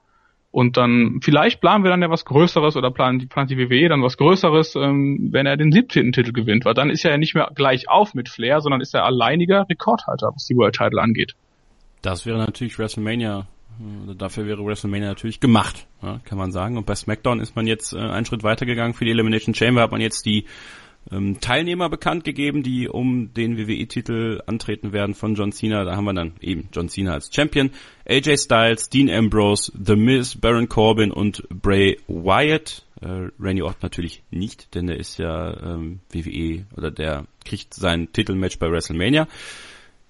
Und 0.51 0.79
dann, 0.79 1.21
vielleicht 1.23 1.61
planen 1.61 1.85
wir 1.85 1.91
dann 1.91 2.01
ja 2.01 2.09
was 2.09 2.25
Größeres 2.25 2.77
oder 2.77 2.91
planen 2.91 3.19
die, 3.19 3.27
plant 3.27 3.51
die 3.51 3.59
WWE 3.59 3.89
dann 3.89 4.03
was 4.03 4.17
Größeres, 4.17 4.77
ähm, 4.77 5.29
wenn 5.31 5.47
er 5.47 5.57
den 5.57 5.71
17. 5.71 6.13
Titel 6.13 6.33
gewinnt, 6.33 6.65
weil 6.65 6.75
dann 6.75 6.89
ist 6.89 7.05
er 7.05 7.11
ja 7.11 7.19
nicht 7.19 7.35
mehr 7.35 7.51
gleich 7.55 7.89
auf 7.91 8.15
mit 8.15 8.31
Flair, 8.31 8.61
sondern 8.61 8.81
ist 8.81 8.95
er 8.95 9.05
alleiniger 9.05 9.67
Rekordhalter, 9.69 10.31
was 10.35 10.47
die 10.47 10.57
World 10.57 10.75
Title 10.75 11.03
angeht. 11.03 11.35
Das 12.01 12.25
wäre 12.25 12.39
natürlich 12.39 12.79
WrestleMania, 12.79 13.47
äh, 13.79 14.15
dafür 14.15 14.47
wäre 14.47 14.65
WrestleMania 14.65 15.09
natürlich 15.09 15.41
gemacht, 15.41 15.87
kann 16.01 16.39
man 16.39 16.51
sagen. 16.51 16.79
Und 16.79 16.87
bei 16.87 16.95
SmackDown 16.95 17.41
ist 17.41 17.55
man 17.55 17.67
jetzt 17.67 17.93
äh, 17.93 17.99
einen 17.99 18.25
Schritt 18.25 18.43
weitergegangen. 18.43 18.95
Für 18.95 19.05
die 19.05 19.11
Elimination 19.11 19.55
Chamber 19.55 19.83
hat 19.83 19.91
man 19.91 20.01
jetzt 20.01 20.25
die 20.25 20.47
ähm, 21.11 21.41
Teilnehmer 21.41 21.89
bekannt 21.89 22.25
gegeben, 22.25 22.63
die 22.63 22.89
um 22.89 23.33
den 23.35 23.57
WWE-Titel 23.57 24.43
antreten 24.47 24.93
werden 24.93 25.15
von 25.15 25.35
John 25.35 25.53
Cena. 25.53 25.85
Da 25.85 25.97
haben 25.97 26.05
wir 26.05 26.15
dann 26.15 26.35
eben 26.41 26.69
John 26.73 26.89
Cena 26.89 27.13
als 27.13 27.35
Champion, 27.35 27.71
AJ 28.09 28.39
Styles, 28.39 28.91
Dean 28.91 29.11
Ambrose, 29.11 29.73
The 29.85 29.97
Miz, 29.97 30.37
Baron 30.37 30.69
Corbin 30.69 31.11
und 31.11 31.49
Bray 31.49 31.99
Wyatt. 32.09 32.85
Äh, 33.01 33.29
Randy 33.39 33.63
Orton 33.63 33.81
natürlich 33.83 34.23
nicht, 34.31 34.75
denn 34.75 34.87
der 34.87 34.99
ist 34.99 35.19
ja 35.19 35.75
ähm, 35.75 36.01
WWE 36.11 36.67
oder 36.77 36.91
der 36.91 37.27
kriegt 37.45 37.75
sein 37.75 38.13
Titelmatch 38.13 38.59
bei 38.59 38.71
WrestleMania. 38.71 39.29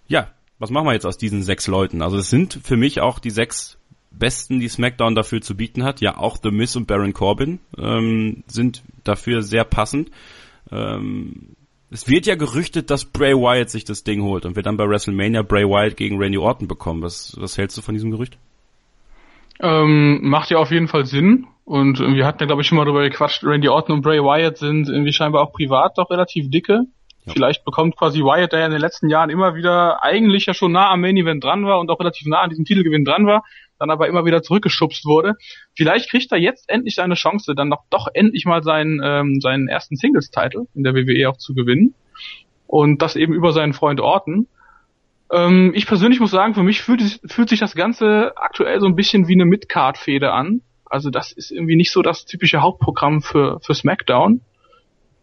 Ja, 0.09 0.33
was 0.59 0.71
machen 0.71 0.87
wir 0.87 0.95
jetzt 0.95 1.07
aus 1.07 1.19
diesen 1.19 1.43
sechs 1.43 1.67
Leuten? 1.67 2.03
Also 2.03 2.17
es 2.19 2.31
sind 2.31 2.59
für 2.63 2.77
mich 2.77 3.01
auch 3.01 3.19
die 3.19 3.31
sechs 3.31 3.79
besten, 4.11 4.59
die 4.59 4.69
SmackDown 4.69 5.15
dafür 5.15 5.41
zu 5.41 5.57
bieten 5.57 5.85
hat. 5.85 6.01
Ja, 6.01 6.17
auch 6.17 6.39
The 6.43 6.51
Miz 6.51 6.77
und 6.77 6.87
Baron 6.87 7.13
Corbin 7.13 7.61
ähm, 7.77 8.43
sind 8.47 8.83
dafür 9.05 9.43
sehr 9.43 9.65
passend. 9.65 10.11
Ähm, 10.71 11.57
es 11.91 12.09
wird 12.09 12.27
ja 12.27 12.35
gerüchtet, 12.35 12.91
dass 12.91 13.05
Bray 13.05 13.35
Wyatt 13.35 13.71
sich 13.71 13.85
das 13.85 14.05
Ding 14.05 14.23
holt 14.23 14.45
und 14.45 14.57
wir 14.57 14.63
dann 14.63 14.77
bei 14.77 14.89
WrestleMania 14.89 15.43
Bray 15.43 15.65
Wyatt 15.65 15.97
gegen 15.97 16.19
Randy 16.19 16.39
Orton 16.39 16.69
bekommen. 16.69 17.03
Was, 17.03 17.35
was 17.39 17.57
hältst 17.57 17.79
du 17.79 17.83
von 17.83 17.95
diesem 17.95 18.11
Gerücht? 18.11 18.37
Ähm, 19.61 20.21
macht 20.23 20.51
ja 20.51 20.59
auf 20.59 20.71
jeden 20.71 20.89
Fall 20.89 21.07
Sinn. 21.07 21.47
Und 21.65 21.99
wir 21.99 22.25
hatten 22.25 22.39
ja, 22.41 22.47
glaube 22.47 22.63
ich, 22.63 22.69
schon 22.69 22.79
mal 22.79 22.85
darüber 22.85 23.03
gequatscht, 23.03 23.45
Randy 23.45 23.69
Orton 23.69 23.97
und 23.97 24.03
Bray 24.03 24.21
Wyatt 24.21 24.57
sind 24.57 24.89
irgendwie 24.89 25.13
scheinbar 25.13 25.43
auch 25.43 25.53
privat 25.53 25.99
doch 25.99 26.11
relativ 26.11 26.51
dicke. 26.51 26.85
Ja. 27.27 27.33
Vielleicht 27.33 27.65
bekommt 27.65 27.97
quasi 27.97 28.21
Wyatt, 28.21 28.53
der 28.53 28.61
ja 28.61 28.67
in 28.67 28.73
den 28.73 28.81
letzten 28.81 29.11
Jahren 29.11 29.29
immer 29.29 29.55
wieder 29.55 30.03
eigentlich 30.03 30.47
ja 30.47 30.55
schon 30.55 30.73
nah 30.73 30.91
am 30.91 31.03
Main 31.03 31.17
Event 31.17 31.45
dran 31.45 31.65
war 31.67 31.79
und 31.79 31.91
auch 31.91 32.01
relativ 32.01 32.27
nah 32.27 32.41
an 32.41 32.51
diesem 32.51 32.65
Titelgewinn 32.65 33.05
dran 33.05 33.27
war, 33.27 33.45
dann 33.79 33.91
aber 33.91 34.09
immer 34.09 34.25
wieder 34.25 34.43
zurückgeschubst 34.43 35.05
wurde. 35.05 35.35
Vielleicht 35.75 36.11
kriegt 36.11 36.33
er 36.33 36.39
jetzt 36.39 36.69
endlich 36.69 36.95
seine 36.95 37.15
Chance, 37.15 37.55
dann 37.55 37.69
noch 37.69 37.85
doch 37.91 38.09
endlich 38.13 38.45
mal 38.45 38.63
seinen, 38.63 39.01
ähm, 39.03 39.41
seinen 39.41 39.69
ersten 39.69 39.97
Singles-Title 39.97 40.67
in 40.75 40.85
der 40.85 40.95
WWE 40.95 41.29
auch 41.29 41.37
zu 41.37 41.55
gewinnen. 41.55 41.95
Und 42.67 43.01
das 43.01 43.17
eben 43.17 43.33
über 43.33 43.53
seinen 43.53 43.73
Freund 43.73 44.01
Orton. 44.01 44.47
Ähm, 45.33 45.73
ich 45.75 45.87
persönlich 45.87 46.21
muss 46.21 46.31
sagen, 46.31 46.55
für 46.55 46.63
mich 46.63 46.83
fühlt, 46.83 47.21
fühlt 47.27 47.49
sich 47.49 47.61
das 47.61 47.75
Ganze 47.75 48.33
aktuell 48.37 48.81
so 48.81 48.87
ein 48.87 48.97
bisschen 48.97 49.29
wie 49.29 49.35
eine 49.35 49.45
Mid-Card-Fehde 49.45 50.33
an. 50.33 50.63
Also 50.85 51.11
das 51.11 51.33
ist 51.33 51.51
irgendwie 51.51 51.77
nicht 51.77 51.93
so 51.93 52.03
das 52.03 52.25
typische 52.25 52.63
Hauptprogramm 52.63 53.23
für, 53.23 53.61
für 53.61 53.75
SmackDown. 53.75 54.41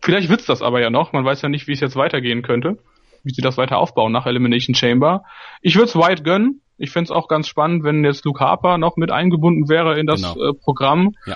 Vielleicht 0.01 0.29
wird's 0.29 0.45
das 0.45 0.61
aber 0.61 0.81
ja 0.81 0.91
noch. 0.91 1.13
Man 1.13 1.25
weiß 1.25 1.41
ja 1.41 1.49
nicht, 1.49 1.67
wie 1.67 1.71
es 1.71 1.79
jetzt 1.79 1.95
weitergehen 1.95 2.43
könnte. 2.43 2.77
Wie 3.23 3.33
sie 3.33 3.41
das 3.41 3.57
weiter 3.57 3.79
aufbauen 3.79 4.11
nach 4.11 4.27
Elimination 4.27 4.75
Chamber. 4.75 5.23
Ich 5.61 5.75
würde 5.75 5.87
es 5.87 5.95
White 5.95 6.21
gönnen. 6.21 6.61
Ich 6.77 6.91
fände 6.91 7.05
es 7.05 7.11
auch 7.11 7.27
ganz 7.27 7.47
spannend, 7.47 7.83
wenn 7.83 8.03
jetzt 8.03 8.25
Luke 8.25 8.39
Harper 8.39 8.77
noch 8.77 8.97
mit 8.97 9.11
eingebunden 9.11 9.69
wäre 9.69 9.99
in 9.99 10.07
das 10.07 10.21
genau. 10.21 10.49
äh, 10.49 10.53
Programm. 10.53 11.13
Ja. 11.25 11.35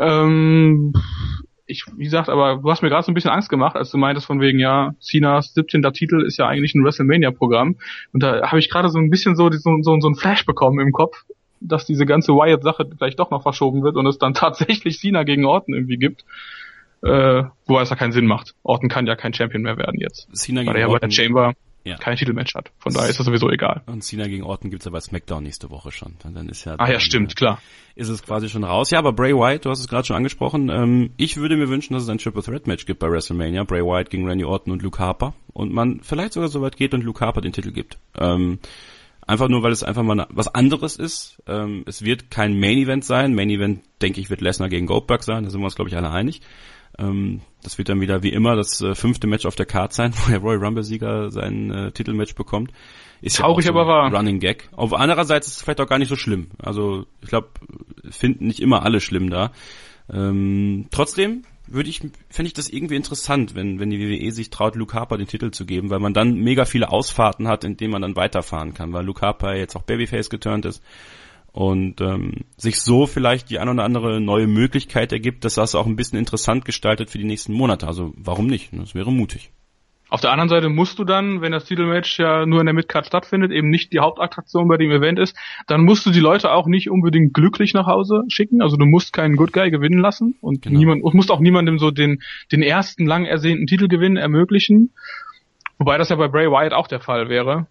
Ähm, 0.00 0.92
ich, 1.68 1.84
wie 1.96 2.04
gesagt, 2.04 2.30
aber 2.30 2.56
du 2.56 2.70
hast 2.70 2.82
mir 2.82 2.88
gerade 2.88 3.04
so 3.04 3.12
ein 3.12 3.14
bisschen 3.14 3.30
Angst 3.30 3.50
gemacht, 3.50 3.76
als 3.76 3.90
du 3.90 3.98
meintest 3.98 4.26
von 4.26 4.40
wegen, 4.40 4.58
ja, 4.58 4.94
Cenas 5.00 5.52
17. 5.52 5.82
Titel 5.92 6.22
ist 6.22 6.38
ja 6.38 6.48
eigentlich 6.48 6.74
ein 6.74 6.82
WrestleMania-Programm. 6.82 7.76
Und 8.12 8.22
da 8.22 8.48
habe 8.48 8.58
ich 8.58 8.70
gerade 8.70 8.88
so 8.88 8.98
ein 8.98 9.10
bisschen 9.10 9.36
so, 9.36 9.50
so, 9.50 9.76
so, 9.82 10.00
so 10.00 10.08
ein 10.08 10.14
Flash 10.14 10.46
bekommen 10.46 10.80
im 10.80 10.92
Kopf, 10.92 11.24
dass 11.60 11.84
diese 11.84 12.06
ganze 12.06 12.32
Wyatt-Sache 12.32 12.88
vielleicht 12.96 13.18
doch 13.18 13.30
noch 13.30 13.42
verschoben 13.42 13.82
wird 13.82 13.96
und 13.96 14.06
es 14.06 14.18
dann 14.18 14.32
tatsächlich 14.34 14.98
Cena 14.98 15.24
gegen 15.24 15.44
Orton 15.44 15.74
irgendwie 15.74 15.98
gibt. 15.98 16.24
Äh, 17.02 17.44
wobei 17.66 17.82
es 17.82 17.90
ja 17.90 17.96
keinen 17.96 18.12
Sinn 18.12 18.26
macht. 18.26 18.54
Orton 18.62 18.88
kann 18.88 19.06
ja 19.06 19.14
kein 19.14 19.34
Champion 19.34 19.62
mehr 19.62 19.76
werden 19.76 20.00
jetzt. 20.00 20.28
Cena 20.34 20.62
gegen 20.62 20.68
ja 20.68 20.72
bei 20.72 20.78
der 20.78 20.88
Orton. 20.88 21.10
Chamber 21.10 21.52
Ja. 21.88 21.96
kein 21.96 22.16
Titelmatch 22.16 22.54
hat. 22.54 22.70
Von 22.78 22.92
daher 22.92 23.08
ist 23.08 23.18
das 23.18 23.26
sowieso 23.26 23.50
egal. 23.50 23.82
Und 23.86 24.02
Cena 24.04 24.26
gegen 24.26 24.44
Orton 24.44 24.70
gibt's 24.70 24.84
ja 24.84 24.90
bei 24.90 25.00
SmackDown 25.00 25.42
nächste 25.42 25.70
Woche 25.70 25.90
schon. 25.92 26.14
Und 26.24 26.36
dann 26.36 26.48
ist 26.48 26.64
ja 26.64 26.76
Ah 26.78 26.90
ja, 26.90 27.00
stimmt, 27.00 27.32
äh, 27.32 27.34
klar. 27.34 27.60
ist 27.94 28.08
es 28.08 28.22
quasi 28.22 28.48
schon 28.48 28.64
raus. 28.64 28.90
Ja, 28.90 28.98
aber 28.98 29.12
Bray 29.12 29.34
Wyatt, 29.34 29.64
du 29.64 29.70
hast 29.70 29.80
es 29.80 29.88
gerade 29.88 30.06
schon 30.06 30.16
angesprochen. 30.16 30.68
Ähm, 30.68 31.10
ich 31.16 31.36
würde 31.36 31.56
mir 31.56 31.68
wünschen, 31.68 31.94
dass 31.94 32.02
es 32.04 32.08
ein 32.08 32.18
Triple 32.18 32.42
Threat 32.42 32.66
Match 32.66 32.86
gibt 32.86 33.00
bei 33.00 33.10
WrestleMania. 33.10 33.64
Bray 33.64 33.82
Wyatt 33.82 34.10
gegen 34.10 34.26
Randy 34.26 34.44
Orton 34.44 34.72
und 34.72 34.82
Luke 34.82 34.98
Harper. 34.98 35.34
Und 35.52 35.72
man 35.72 36.00
vielleicht 36.02 36.34
sogar 36.34 36.48
so 36.48 36.60
weit 36.62 36.76
geht 36.76 36.94
und 36.94 37.02
Luke 37.02 37.24
Harper 37.24 37.40
den 37.40 37.52
Titel 37.52 37.72
gibt. 37.72 37.98
Ähm, 38.18 38.58
einfach 39.26 39.48
nur, 39.48 39.62
weil 39.62 39.72
es 39.72 39.82
einfach 39.82 40.02
mal 40.02 40.26
was 40.30 40.48
anderes 40.54 40.96
ist. 40.96 41.42
Ähm, 41.46 41.84
es 41.86 42.02
wird 42.02 42.30
kein 42.30 42.58
Main 42.58 42.78
Event 42.78 43.04
sein. 43.04 43.34
Main 43.34 43.50
Event, 43.50 43.80
denke 44.02 44.20
ich, 44.20 44.30
wird 44.30 44.40
Lesnar 44.40 44.68
gegen 44.68 44.86
Goldberg 44.86 45.22
sein. 45.22 45.44
Da 45.44 45.50
sind 45.50 45.60
wir 45.60 45.64
uns, 45.66 45.76
glaube 45.76 45.90
ich, 45.90 45.96
alle 45.96 46.10
einig. 46.10 46.40
Ähm, 46.98 47.40
das 47.62 47.78
wird 47.78 47.88
dann 47.88 48.00
wieder 48.00 48.22
wie 48.22 48.32
immer 48.32 48.56
das 48.56 48.80
äh, 48.80 48.94
fünfte 48.94 49.26
Match 49.26 49.46
auf 49.46 49.56
der 49.56 49.66
Card 49.66 49.92
sein, 49.92 50.12
wo 50.16 50.30
der 50.30 50.40
Royal 50.40 50.64
Rumble 50.64 50.84
Sieger 50.84 51.30
sein 51.30 51.70
äh, 51.70 51.92
Titelmatch 51.92 52.34
bekommt. 52.34 52.72
Ist 53.20 53.38
Traurig, 53.38 53.66
ja 53.66 53.72
so 53.72 53.78
aber 53.78 53.88
wahr. 53.88 54.14
Running 54.14 54.38
Gag. 54.38 54.68
Auf 54.76 54.94
andererseits 54.94 55.48
ist 55.48 55.56
es 55.56 55.62
vielleicht 55.62 55.80
auch 55.80 55.88
gar 55.88 55.98
nicht 55.98 56.08
so 56.08 56.16
schlimm. 56.16 56.48
Also 56.58 57.06
ich 57.22 57.28
glaube, 57.28 57.48
finden 58.10 58.46
nicht 58.46 58.60
immer 58.60 58.84
alle 58.84 59.00
schlimm 59.00 59.28
da. 59.28 59.52
Ähm, 60.10 60.86
trotzdem 60.90 61.42
würde 61.66 61.90
ich, 61.90 62.00
fände 62.30 62.46
ich 62.46 62.54
das 62.54 62.70
irgendwie 62.70 62.96
interessant, 62.96 63.54
wenn, 63.54 63.78
wenn 63.78 63.90
die 63.90 63.98
WWE 63.98 64.30
sich 64.32 64.50
traut, 64.50 64.74
Luke 64.74 64.94
Harper 64.94 65.18
den 65.18 65.26
Titel 65.26 65.50
zu 65.50 65.66
geben, 65.66 65.90
weil 65.90 65.98
man 65.98 66.14
dann 66.14 66.36
mega 66.36 66.64
viele 66.64 66.90
Ausfahrten 66.90 67.46
hat, 67.48 67.64
in 67.64 67.76
denen 67.76 67.92
man 67.92 68.02
dann 68.02 68.16
weiterfahren 68.16 68.72
kann, 68.72 68.92
weil 68.92 69.04
Luke 69.04 69.20
Harper 69.20 69.54
jetzt 69.54 69.76
auch 69.76 69.82
Babyface 69.82 70.30
geturnt 70.30 70.64
ist 70.64 70.82
und 71.52 72.00
ähm, 72.00 72.44
sich 72.56 72.80
so 72.80 73.06
vielleicht 73.06 73.50
die 73.50 73.58
ein 73.58 73.68
oder 73.68 73.84
andere 73.84 74.20
neue 74.20 74.46
Möglichkeit 74.46 75.12
ergibt, 75.12 75.44
dass 75.44 75.54
das 75.54 75.74
auch 75.74 75.86
ein 75.86 75.96
bisschen 75.96 76.18
interessant 76.18 76.64
gestaltet 76.64 77.10
für 77.10 77.18
die 77.18 77.24
nächsten 77.24 77.52
Monate. 77.52 77.86
Also 77.86 78.12
warum 78.16 78.46
nicht? 78.46 78.70
Das 78.72 78.94
wäre 78.94 79.12
mutig. 79.12 79.50
Auf 80.10 80.22
der 80.22 80.32
anderen 80.32 80.48
Seite 80.48 80.70
musst 80.70 80.98
du 80.98 81.04
dann, 81.04 81.42
wenn 81.42 81.52
das 81.52 81.66
Titelmatch 81.66 82.18
ja 82.18 82.46
nur 82.46 82.60
in 82.60 82.66
der 82.66 82.74
Midcard 82.74 83.06
stattfindet, 83.06 83.52
eben 83.52 83.68
nicht 83.68 83.92
die 83.92 83.98
Hauptattraktion 83.98 84.66
bei 84.66 84.78
dem 84.78 84.90
Event 84.90 85.18
ist, 85.18 85.36
dann 85.66 85.84
musst 85.84 86.06
du 86.06 86.10
die 86.10 86.20
Leute 86.20 86.50
auch 86.50 86.66
nicht 86.66 86.88
unbedingt 86.88 87.34
glücklich 87.34 87.74
nach 87.74 87.86
Hause 87.86 88.22
schicken. 88.28 88.62
Also 88.62 88.78
du 88.78 88.86
musst 88.86 89.12
keinen 89.12 89.36
Good 89.36 89.52
Guy 89.52 89.70
gewinnen 89.70 89.98
lassen 89.98 90.36
und 90.40 90.62
Genau. 90.62 90.78
niemand, 90.78 91.02
und 91.04 91.12
musst 91.12 91.30
auch 91.30 91.40
niemandem 91.40 91.78
so 91.78 91.90
den, 91.90 92.22
den 92.50 92.62
ersten 92.62 93.04
lang 93.04 93.26
ersehnten 93.26 93.66
Titelgewinn 93.66 94.16
ermöglichen. 94.16 94.94
Wobei 95.78 95.98
das 95.98 96.08
ja 96.08 96.16
bei 96.16 96.28
Bray 96.28 96.46
Wyatt 96.46 96.72
auch 96.72 96.88
der 96.88 97.00
Fall 97.00 97.28
wäre. 97.28 97.66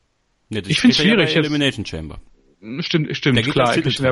Ja, 0.50 0.62
Ich 0.66 0.78
steht 0.78 0.96
ja 0.96 1.04
schwierig 1.04 1.34
jetzt. 1.34 1.38
Elimination 1.38 1.86
Chamber. 1.88 2.20
Stimmt, 2.80 3.16
stimmt, 3.16 3.44
geht 3.44 3.52
klar. 3.54 3.78
Ich 3.78 3.86
richte 3.86 4.08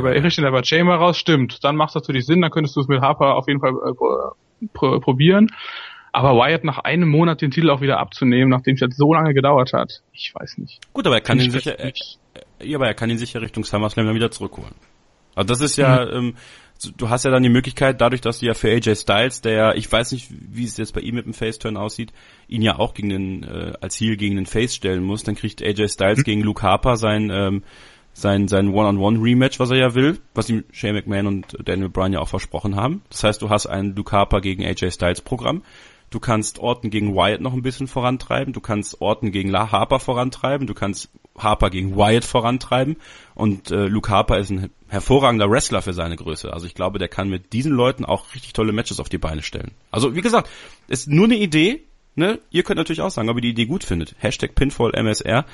aber, 0.48 0.64
Chamber 0.64 0.96
raus, 0.96 1.18
stimmt. 1.18 1.64
Dann 1.64 1.76
macht 1.76 1.90
es 1.90 1.96
natürlich 1.96 2.26
Sinn, 2.26 2.42
dann 2.42 2.52
könntest 2.52 2.76
du 2.76 2.82
es 2.82 2.88
mit 2.88 3.02
Harper 3.02 3.36
auf 3.36 3.48
jeden 3.48 3.60
Fall 3.60 3.72
äh, 3.72 3.94
pro, 3.94 4.34
pro, 4.74 5.00
probieren. 5.00 5.50
Aber 6.12 6.34
Wyatt 6.38 6.64
nach 6.64 6.80
einem 6.80 7.10
Monat 7.10 7.42
den 7.42 7.52
Titel 7.52 7.70
auch 7.70 7.82
wieder 7.82 7.98
abzunehmen, 8.00 8.50
nachdem 8.50 8.76
es 8.76 8.80
jetzt 8.82 8.98
so 8.98 9.14
lange 9.14 9.34
gedauert 9.34 9.74
hat, 9.74 10.02
ich 10.14 10.32
weiß 10.34 10.60
nicht. 10.60 10.80
Gut, 10.94 11.06
aber 11.08 11.16
er 11.16 11.22
kann 11.22 11.40
ihn 11.42 11.52
sicher, 11.52 11.78
er, 11.78 11.88
nicht. 11.88 12.20
ja, 12.62 12.78
aber 12.78 12.88
er 12.88 12.94
kann 12.94 13.10
ihn 13.10 13.18
sicher 13.18 13.42
Richtung 13.42 13.66
SummerSlam 13.66 14.06
dann 14.06 14.16
wieder 14.16 14.32
zurückholen. 14.32 14.76
Also 15.36 15.48
das 15.48 15.60
ist 15.60 15.76
ja, 15.76 16.10
ähm, 16.10 16.36
so- 16.78 16.92
du 16.96 17.10
hast 17.10 17.26
ja 17.26 17.32
dann 17.32 17.44
die 17.44 17.50
Möglichkeit, 17.50 18.00
dadurch, 18.00 18.22
dass 18.22 18.40
du 18.40 18.46
ja 18.46 18.54
für 18.54 18.70
AJ 18.70 18.96
Styles, 18.96 19.42
der 19.42 19.52
ja, 19.54 19.74
ich 19.74 19.92
weiß 19.92 20.14
nicht, 20.14 20.30
wie 20.32 20.64
es 20.64 20.78
jetzt 20.78 20.94
bei 20.94 21.02
ihm 21.02 21.16
mit 21.16 21.26
dem 21.26 21.34
Face-Turn 21.34 21.76
aussieht, 21.76 22.14
ihn 22.48 22.62
ja 22.62 22.80
auch 22.80 22.94
gegen 22.94 23.10
den, 23.10 23.44
äh, 23.44 23.74
als 23.82 24.00
Heel 24.00 24.16
gegen 24.16 24.38
den 24.38 24.46
Face 24.46 24.74
stellen 24.76 25.04
muss, 25.04 25.24
dann 25.24 25.36
kriegt 25.36 25.62
AJ 25.62 25.90
Styles 25.90 26.24
gegen 26.24 26.42
Luke 26.44 26.62
Harper 26.62 26.96
sein, 26.96 27.30
ähm, 27.30 27.64
sein, 28.16 28.48
sein 28.48 28.70
One-on-One-Rematch, 28.70 29.60
was 29.60 29.70
er 29.70 29.78
ja 29.78 29.94
will, 29.94 30.20
was 30.34 30.50
ihm 30.50 30.64
Shane 30.72 30.94
McMahon 30.94 31.28
und 31.28 31.58
Daniel 31.66 31.90
Bryan 31.90 32.14
ja 32.14 32.20
auch 32.22 32.30
versprochen 32.30 32.76
haben. 32.76 33.02
Das 33.10 33.24
heißt, 33.24 33.42
du 33.42 33.50
hast 33.50 33.68
ein 33.68 33.94
Luke 33.96 34.12
Harper 34.12 34.42
gegen 34.42 34.66
AJ 34.66 34.92
Styles 34.92 35.22
Programm. 35.22 35.62
Du 36.12 36.20
kannst 36.22 36.60
Orton 36.60 36.92
gegen 36.92 37.14
Wyatt 37.14 37.42
noch 37.42 37.54
ein 37.54 37.62
bisschen 37.62 37.88
vorantreiben. 37.88 38.54
Du 38.54 38.62
kannst 38.62 39.02
Orton 39.02 39.32
gegen 39.32 39.50
La 39.50 39.72
Harper 39.72 40.00
vorantreiben. 40.00 40.66
Du 40.66 40.74
kannst 40.74 41.10
Harper 41.38 41.70
gegen 41.70 41.98
Wyatt 41.98 42.24
vorantreiben. 42.24 42.96
Und 43.34 43.72
äh, 43.72 43.88
Luke 43.88 44.10
Harper 44.10 44.40
ist 44.40 44.50
ein 44.50 44.70
hervorragender 44.88 45.50
Wrestler 45.50 45.82
für 45.82 45.94
seine 45.94 46.16
Größe. 46.16 46.54
Also 46.54 46.68
ich 46.68 46.74
glaube, 46.74 47.00
der 47.00 47.10
kann 47.10 47.30
mit 47.30 47.52
diesen 47.52 47.74
Leuten 47.74 48.06
auch 48.06 48.34
richtig 48.34 48.54
tolle 48.54 48.72
Matches 48.72 49.02
auf 49.02 49.10
die 49.10 49.18
Beine 49.18 49.42
stellen. 49.42 49.72
Also 49.92 50.16
wie 50.16 50.22
gesagt, 50.22 50.50
ist 50.88 51.10
nur 51.10 51.26
eine 51.26 51.36
Idee. 51.36 51.82
Ne? 52.18 52.40
Ihr 52.50 52.64
könnt 52.64 52.78
natürlich 52.78 53.02
auch 53.02 53.12
sagen, 53.12 53.28
ob 53.28 53.36
ihr 53.38 53.42
die 53.42 53.50
Idee 53.50 53.66
gut 53.66 53.84
findet. 53.84 54.16
Hashtag 54.20 54.56
PinfallMSR 54.56 55.46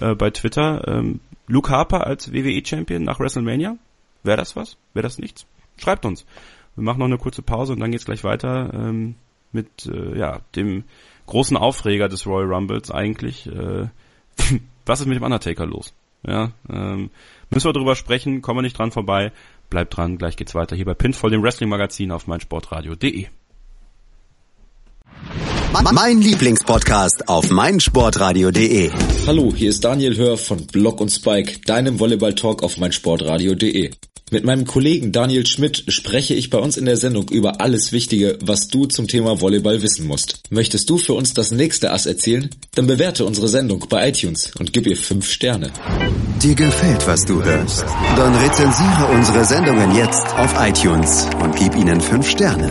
äh, 0.00 0.14
bei 0.14 0.30
Twitter. 0.30 0.86
Ähm, 0.88 1.20
Luke 1.46 1.70
Harper 1.70 2.06
als 2.06 2.32
WWE-Champion 2.32 3.02
nach 3.02 3.20
WrestleMania. 3.20 3.76
Wäre 4.22 4.36
das 4.36 4.56
was? 4.56 4.76
Wäre 4.94 5.02
das 5.02 5.18
nichts? 5.18 5.46
Schreibt 5.76 6.04
uns. 6.04 6.26
Wir 6.76 6.84
machen 6.84 6.98
noch 6.98 7.06
eine 7.06 7.18
kurze 7.18 7.42
Pause 7.42 7.72
und 7.72 7.80
dann 7.80 7.90
geht's 7.90 8.04
gleich 8.04 8.22
weiter 8.22 8.72
ähm, 8.72 9.16
mit 9.52 9.86
äh, 9.86 10.18
ja 10.18 10.40
dem 10.54 10.84
großen 11.26 11.56
Aufreger 11.56 12.08
des 12.08 12.26
Royal 12.26 12.52
Rumbles 12.52 12.90
eigentlich. 12.90 13.46
Äh, 13.46 13.88
was 14.86 15.00
ist 15.00 15.06
mit 15.06 15.16
dem 15.16 15.24
Undertaker 15.24 15.66
los? 15.66 15.92
Ja, 16.22 16.52
ähm, 16.68 17.10
müssen 17.50 17.68
wir 17.68 17.72
drüber 17.72 17.96
sprechen, 17.96 18.42
kommen 18.42 18.58
wir 18.58 18.62
nicht 18.62 18.78
dran 18.78 18.92
vorbei. 18.92 19.32
Bleibt 19.70 19.96
dran, 19.96 20.18
gleich 20.18 20.36
geht's 20.36 20.54
weiter 20.54 20.76
hier 20.76 20.84
bei 20.84 20.94
Pinfall, 20.94 21.30
dem 21.30 21.42
Wrestling-Magazin 21.42 22.12
auf 22.12 22.26
meinsportradio.de. 22.26 23.28
Mein 25.72 26.20
Lieblingspodcast 26.20 27.28
auf 27.28 27.50
meinsportradio.de. 27.50 28.90
Hallo, 29.26 29.52
hier 29.54 29.70
ist 29.70 29.84
Daniel 29.84 30.16
Hör 30.16 30.36
von 30.36 30.66
Block 30.66 31.00
und 31.00 31.10
Spike, 31.10 31.60
deinem 31.64 32.00
Volleyball-Talk 32.00 32.62
auf 32.62 32.76
meinsportradio.de. 32.76 33.90
Mit 34.32 34.44
meinem 34.44 34.66
Kollegen 34.66 35.12
Daniel 35.12 35.46
Schmidt 35.46 35.84
spreche 35.88 36.34
ich 36.34 36.50
bei 36.50 36.58
uns 36.58 36.76
in 36.76 36.84
der 36.84 36.96
Sendung 36.96 37.28
über 37.30 37.60
alles 37.60 37.92
Wichtige, 37.92 38.36
was 38.42 38.68
du 38.68 38.86
zum 38.86 39.08
Thema 39.08 39.40
Volleyball 39.40 39.80
wissen 39.80 40.06
musst. 40.06 40.42
Möchtest 40.50 40.90
du 40.90 40.98
für 40.98 41.14
uns 41.14 41.34
das 41.34 41.50
nächste 41.50 41.92
Ass 41.92 42.06
erzählen? 42.06 42.50
Dann 42.74 42.86
bewerte 42.86 43.24
unsere 43.24 43.48
Sendung 43.48 43.86
bei 43.88 44.08
iTunes 44.08 44.50
und 44.58 44.72
gib 44.72 44.86
ihr 44.86 44.96
5 44.96 45.28
Sterne. 45.28 45.72
Dir 46.42 46.54
gefällt, 46.54 47.06
was 47.06 47.24
du 47.24 47.42
hörst? 47.42 47.84
Dann 48.16 48.34
rezensiere 48.34 49.06
unsere 49.14 49.44
Sendungen 49.44 49.94
jetzt 49.94 50.26
auf 50.36 50.54
iTunes 50.58 51.26
und 51.40 51.56
gib 51.56 51.76
ihnen 51.76 52.00
fünf 52.00 52.28
Sterne. 52.28 52.70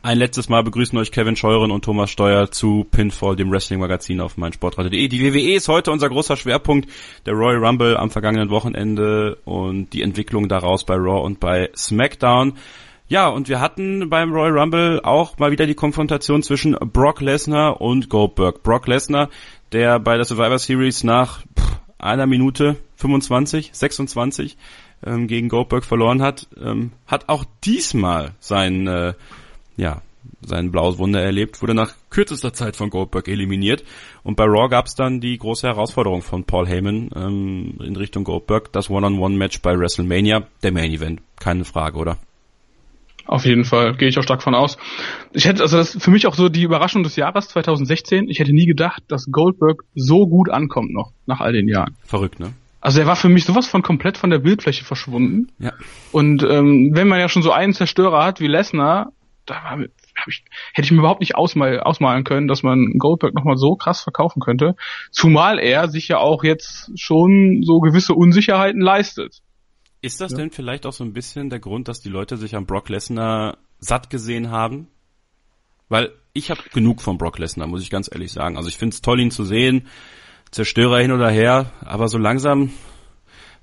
Ein 0.00 0.18
letztes 0.18 0.48
Mal 0.48 0.62
begrüßen 0.62 0.96
euch 0.96 1.10
Kevin 1.10 1.34
Scheuren 1.34 1.72
und 1.72 1.84
Thomas 1.84 2.10
Steuer 2.10 2.52
zu 2.52 2.86
Pinfall, 2.88 3.34
dem 3.34 3.50
Wrestling-Magazin 3.50 4.20
auf 4.20 4.36
meinsportradio.de. 4.36 5.08
Die 5.08 5.20
WWE 5.20 5.54
ist 5.54 5.66
heute 5.66 5.90
unser 5.90 6.08
großer 6.08 6.36
Schwerpunkt, 6.36 6.88
der 7.26 7.34
Royal 7.34 7.64
Rumble 7.64 7.96
am 7.96 8.10
vergangenen 8.10 8.48
Wochenende 8.48 9.38
und 9.44 9.92
die 9.92 10.02
Entwicklung 10.02 10.48
daraus 10.48 10.84
bei 10.84 10.94
Raw 10.94 11.24
und 11.24 11.40
bei 11.40 11.70
SmackDown. 11.76 12.54
Ja, 13.08 13.26
und 13.26 13.48
wir 13.48 13.60
hatten 13.60 14.08
beim 14.08 14.32
Royal 14.32 14.56
Rumble 14.56 15.00
auch 15.02 15.36
mal 15.38 15.50
wieder 15.50 15.66
die 15.66 15.74
Konfrontation 15.74 16.44
zwischen 16.44 16.76
Brock 16.92 17.20
Lesnar 17.20 17.80
und 17.80 18.08
Goldberg. 18.08 18.62
Brock 18.62 18.86
Lesnar, 18.86 19.30
der 19.72 19.98
bei 19.98 20.14
der 20.14 20.24
Survivor 20.24 20.60
Series 20.60 21.02
nach 21.02 21.40
pff, 21.58 21.80
einer 21.98 22.26
Minute 22.26 22.76
25, 22.96 23.70
26 23.72 24.56
ähm, 25.04 25.26
gegen 25.26 25.48
Goldberg 25.48 25.84
verloren 25.84 26.22
hat, 26.22 26.46
ähm, 26.60 26.92
hat 27.06 27.28
auch 27.28 27.44
diesmal 27.64 28.34
sein 28.38 28.86
äh, 28.86 29.14
ja, 29.78 30.02
sein 30.42 30.70
blaues 30.70 30.98
Wunder 30.98 31.22
erlebt, 31.22 31.62
wurde 31.62 31.74
nach 31.74 31.94
kürzester 32.10 32.52
Zeit 32.52 32.76
von 32.76 32.90
Goldberg 32.90 33.28
eliminiert. 33.28 33.84
Und 34.22 34.36
bei 34.36 34.44
Raw 34.44 34.68
gab 34.68 34.86
es 34.86 34.94
dann 34.94 35.20
die 35.20 35.38
große 35.38 35.66
Herausforderung 35.66 36.22
von 36.22 36.44
Paul 36.44 36.66
Heyman 36.66 37.10
ähm, 37.14 37.78
in 37.80 37.96
Richtung 37.96 38.24
Goldberg, 38.24 38.72
das 38.72 38.90
One-on-One-Match 38.90 39.62
bei 39.62 39.78
WrestleMania, 39.78 40.46
der 40.62 40.72
Main 40.72 40.92
Event, 40.92 41.22
keine 41.40 41.64
Frage, 41.64 41.96
oder? 41.96 42.18
Auf 43.26 43.44
jeden 43.44 43.64
Fall, 43.64 43.94
gehe 43.94 44.08
ich 44.08 44.18
auch 44.18 44.22
stark 44.22 44.42
von 44.42 44.54
aus. 44.54 44.78
Ich 45.32 45.44
hätte, 45.44 45.62
also 45.62 45.76
das 45.76 45.94
ist 45.94 46.02
für 46.02 46.10
mich 46.10 46.26
auch 46.26 46.34
so 46.34 46.48
die 46.48 46.62
Überraschung 46.62 47.02
des 47.02 47.16
Jahres 47.16 47.48
2016. 47.48 48.28
Ich 48.28 48.38
hätte 48.38 48.54
nie 48.54 48.64
gedacht, 48.64 49.02
dass 49.08 49.26
Goldberg 49.30 49.84
so 49.94 50.26
gut 50.26 50.48
ankommt 50.48 50.92
noch, 50.92 51.12
nach 51.26 51.40
all 51.40 51.52
den 51.52 51.68
Jahren. 51.68 51.94
Verrückt, 52.04 52.40
ne? 52.40 52.54
Also 52.80 53.00
er 53.00 53.06
war 53.06 53.16
für 53.16 53.28
mich 53.28 53.44
sowas 53.44 53.66
von 53.66 53.82
komplett 53.82 54.16
von 54.16 54.30
der 54.30 54.38
Bildfläche 54.38 54.84
verschwunden. 54.84 55.48
Ja. 55.58 55.72
Und 56.12 56.42
ähm, 56.42 56.92
wenn 56.94 57.08
man 57.08 57.18
ja 57.18 57.28
schon 57.28 57.42
so 57.42 57.50
einen 57.52 57.74
Zerstörer 57.74 58.24
hat 58.24 58.40
wie 58.40 58.46
Lesnar, 58.46 59.12
da 59.50 59.62
war, 59.64 59.70
hab 59.72 60.28
ich, 60.28 60.44
hätte 60.72 60.86
ich 60.86 60.90
mir 60.92 60.98
überhaupt 60.98 61.20
nicht 61.20 61.34
ausmal, 61.34 61.80
ausmalen 61.80 62.24
können, 62.24 62.48
dass 62.48 62.62
man 62.62 62.94
Goldberg 62.98 63.34
nochmal 63.34 63.56
so 63.56 63.76
krass 63.76 64.02
verkaufen 64.02 64.40
könnte. 64.40 64.76
Zumal 65.10 65.58
er 65.58 65.88
sich 65.88 66.08
ja 66.08 66.18
auch 66.18 66.44
jetzt 66.44 66.90
schon 66.98 67.62
so 67.64 67.80
gewisse 67.80 68.14
Unsicherheiten 68.14 68.80
leistet. 68.80 69.42
Ist 70.00 70.20
das 70.20 70.32
ja. 70.32 70.38
denn 70.38 70.50
vielleicht 70.50 70.86
auch 70.86 70.92
so 70.92 71.04
ein 71.04 71.12
bisschen 71.12 71.50
der 71.50 71.58
Grund, 71.58 71.88
dass 71.88 72.00
die 72.00 72.08
Leute 72.08 72.36
sich 72.36 72.54
an 72.54 72.66
Brock 72.66 72.88
Lesnar 72.88 73.58
satt 73.78 74.10
gesehen 74.10 74.50
haben? 74.50 74.88
Weil 75.88 76.12
ich 76.34 76.50
habe 76.50 76.60
genug 76.72 77.00
von 77.00 77.18
Brock 77.18 77.38
Lesnar, 77.38 77.66
muss 77.66 77.82
ich 77.82 77.90
ganz 77.90 78.08
ehrlich 78.12 78.32
sagen. 78.32 78.56
Also 78.56 78.68
ich 78.68 78.76
finde 78.76 78.94
es 78.94 79.00
toll, 79.00 79.20
ihn 79.20 79.30
zu 79.30 79.44
sehen. 79.44 79.88
Zerstörer 80.50 81.00
hin 81.00 81.12
oder 81.12 81.30
her, 81.30 81.72
aber 81.80 82.08
so 82.08 82.16
langsam 82.16 82.70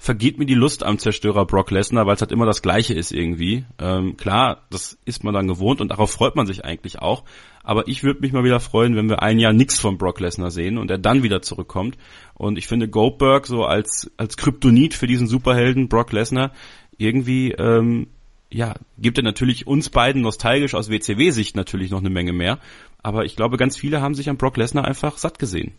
vergeht 0.06 0.38
mir 0.38 0.46
die 0.46 0.54
Lust 0.54 0.84
am 0.84 1.00
Zerstörer 1.00 1.48
Brock 1.48 1.72
Lesnar, 1.72 2.06
weil 2.06 2.14
es 2.14 2.22
halt 2.22 2.32
immer 2.32 2.46
das 2.46 2.62
Gleiche 2.62 2.94
ist 2.94 3.12
irgendwie. 3.12 3.66
Ähm, 3.80 4.18
klar, 4.18 4.62
das 4.70 5.00
ist 5.04 5.24
man 5.24 5.34
dann 5.34 5.48
gewohnt 5.48 5.82
und 5.82 5.90
darauf 5.90 6.12
freut 6.12 6.36
man 6.36 6.46
sich 6.46 6.64
eigentlich 6.64 7.00
auch. 7.00 7.24
Aber 7.64 7.88
ich 7.88 8.04
würde 8.04 8.22
mich 8.22 8.32
mal 8.32 8.44
wieder 8.44 8.60
freuen, 8.60 8.96
wenn 8.96 9.10
wir 9.10 9.24
ein 9.24 9.40
Jahr 9.40 9.52
nichts 9.52 9.80
von 9.80 9.98
Brock 9.98 10.20
Lesnar 10.20 10.52
sehen 10.52 10.78
und 10.78 10.92
er 10.92 11.00
dann 11.00 11.24
wieder 11.24 11.42
zurückkommt. 11.42 11.98
Und 12.36 12.60
ich 12.60 12.68
finde 12.68 12.88
Goldberg 12.88 13.48
so 13.48 13.66
als 13.66 14.12
als 14.16 14.38
Kryptonit 14.38 14.94
für 14.94 15.08
diesen 15.08 15.26
Superhelden 15.26 15.90
Brock 15.90 16.12
Lesnar 16.12 16.52
irgendwie 16.98 17.54
ähm, 17.54 18.06
ja, 18.52 18.76
gibt 19.00 19.18
er 19.18 19.24
natürlich 19.24 19.66
uns 19.66 19.90
beiden 19.90 20.22
nostalgisch 20.22 20.76
aus 20.76 20.92
WCW-Sicht 20.92 21.56
natürlich 21.56 21.90
noch 21.90 22.00
eine 22.00 22.12
Menge 22.12 22.32
mehr. 22.32 22.60
Aber 23.02 23.26
ich 23.26 23.36
glaube, 23.36 23.58
ganz 23.58 23.76
viele 23.76 24.02
haben 24.02 24.14
sich 24.14 24.30
an 24.30 24.38
Brock 24.38 24.58
Lesnar 24.58 24.86
einfach 24.86 25.18
satt 25.18 25.40
gesehen. 25.40 25.74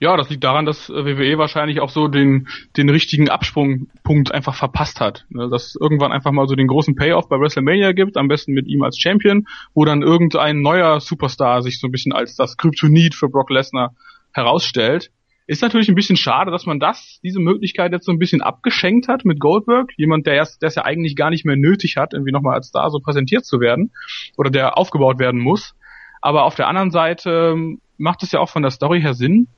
Ja, 0.00 0.16
das 0.16 0.30
liegt 0.30 0.44
daran, 0.44 0.66
dass 0.66 0.88
äh, 0.88 1.04
WWE 1.04 1.38
wahrscheinlich 1.38 1.80
auch 1.80 1.90
so 1.90 2.08
den, 2.08 2.48
den 2.76 2.88
richtigen 2.88 3.28
Absprungpunkt 3.28 4.32
einfach 4.32 4.54
verpasst 4.54 5.00
hat. 5.00 5.26
Ne, 5.30 5.48
dass 5.50 5.76
irgendwann 5.80 6.12
einfach 6.12 6.32
mal 6.32 6.48
so 6.48 6.54
den 6.54 6.66
großen 6.66 6.94
Payoff 6.94 7.28
bei 7.28 7.38
WrestleMania 7.38 7.92
gibt, 7.92 8.16
am 8.16 8.28
besten 8.28 8.52
mit 8.52 8.66
ihm 8.66 8.82
als 8.82 8.98
Champion, 8.98 9.46
wo 9.74 9.84
dann 9.84 10.02
irgendein 10.02 10.60
neuer 10.60 11.00
Superstar 11.00 11.62
sich 11.62 11.80
so 11.80 11.88
ein 11.88 11.92
bisschen 11.92 12.12
als 12.12 12.36
das 12.36 12.56
Kryptonit 12.56 13.14
für 13.14 13.28
Brock 13.28 13.50
Lesnar 13.50 13.94
herausstellt. 14.32 15.10
Ist 15.46 15.62
natürlich 15.62 15.88
ein 15.88 15.96
bisschen 15.96 16.16
schade, 16.16 16.52
dass 16.52 16.64
man 16.64 16.78
das, 16.78 17.18
diese 17.24 17.40
Möglichkeit 17.40 17.90
jetzt 17.90 18.06
so 18.06 18.12
ein 18.12 18.20
bisschen 18.20 18.40
abgeschenkt 18.40 19.08
hat 19.08 19.24
mit 19.24 19.40
Goldberg. 19.40 19.90
Jemand, 19.96 20.28
der 20.28 20.40
es, 20.40 20.60
der 20.60 20.68
es 20.68 20.76
ja 20.76 20.84
eigentlich 20.84 21.16
gar 21.16 21.30
nicht 21.30 21.44
mehr 21.44 21.56
nötig 21.56 21.96
hat, 21.96 22.12
irgendwie 22.12 22.30
nochmal 22.30 22.54
als 22.54 22.68
Star 22.68 22.88
so 22.90 23.00
präsentiert 23.00 23.44
zu 23.44 23.58
werden. 23.58 23.90
Oder 24.36 24.50
der 24.50 24.78
aufgebaut 24.78 25.18
werden 25.18 25.40
muss. 25.40 25.74
Aber 26.20 26.44
auf 26.44 26.54
der 26.54 26.68
anderen 26.68 26.92
Seite 26.92 27.52
ähm, 27.54 27.80
macht 27.98 28.22
es 28.22 28.30
ja 28.30 28.40
auch 28.40 28.48
von 28.48 28.62
der 28.62 28.70
Story 28.70 29.00
her 29.00 29.14
Sinn, 29.14 29.48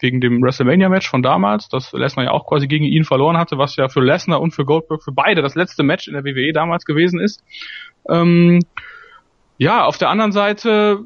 wegen 0.00 0.20
dem 0.20 0.42
WrestleMania-Match 0.42 1.08
von 1.08 1.22
damals, 1.22 1.68
das 1.68 1.92
Lesnar 1.92 2.26
ja 2.26 2.30
auch 2.32 2.46
quasi 2.46 2.66
gegen 2.66 2.84
ihn 2.84 3.04
verloren 3.04 3.36
hatte, 3.36 3.58
was 3.58 3.76
ja 3.76 3.88
für 3.88 4.00
Lesnar 4.00 4.40
und 4.40 4.52
für 4.52 4.64
Goldberg 4.64 5.02
für 5.02 5.12
beide 5.12 5.42
das 5.42 5.54
letzte 5.54 5.82
Match 5.82 6.08
in 6.08 6.14
der 6.14 6.24
WWE 6.24 6.52
damals 6.52 6.84
gewesen 6.84 7.20
ist. 7.20 7.42
Ähm, 8.08 8.60
ja, 9.58 9.84
auf 9.84 9.98
der 9.98 10.10
anderen 10.10 10.32
Seite 10.32 11.00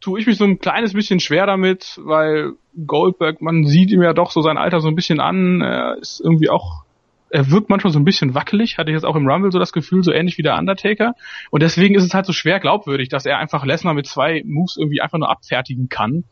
tue 0.00 0.20
ich 0.20 0.26
mich 0.26 0.36
so 0.36 0.44
ein 0.44 0.58
kleines 0.58 0.92
bisschen 0.92 1.20
schwer 1.20 1.46
damit, 1.46 1.98
weil 2.02 2.52
Goldberg, 2.86 3.40
man 3.40 3.64
sieht 3.64 3.90
ihm 3.90 4.02
ja 4.02 4.12
doch 4.12 4.30
so 4.30 4.42
sein 4.42 4.58
Alter 4.58 4.80
so 4.80 4.88
ein 4.88 4.94
bisschen 4.94 5.20
an, 5.20 5.60
er 5.60 5.96
ist 5.98 6.20
irgendwie 6.22 6.50
auch 6.50 6.84
er 7.30 7.50
wirkt 7.50 7.68
manchmal 7.68 7.92
so 7.92 7.98
ein 7.98 8.06
bisschen 8.06 8.34
wackelig, 8.34 8.78
hatte 8.78 8.90
ich 8.90 8.94
jetzt 8.94 9.04
auch 9.04 9.14
im 9.14 9.28
Rumble 9.28 9.52
so 9.52 9.58
das 9.58 9.74
Gefühl, 9.74 10.02
so 10.02 10.12
ähnlich 10.12 10.38
wie 10.38 10.42
der 10.42 10.56
Undertaker. 10.56 11.12
Und 11.50 11.62
deswegen 11.62 11.94
ist 11.94 12.04
es 12.04 12.14
halt 12.14 12.24
so 12.24 12.32
schwer 12.32 12.58
glaubwürdig, 12.58 13.10
dass 13.10 13.26
er 13.26 13.36
einfach 13.36 13.66
Lesnar 13.66 13.92
mit 13.92 14.06
zwei 14.06 14.42
Moves 14.46 14.78
irgendwie 14.78 15.02
einfach 15.02 15.18
nur 15.18 15.30
abfertigen 15.30 15.90
kann 15.90 16.24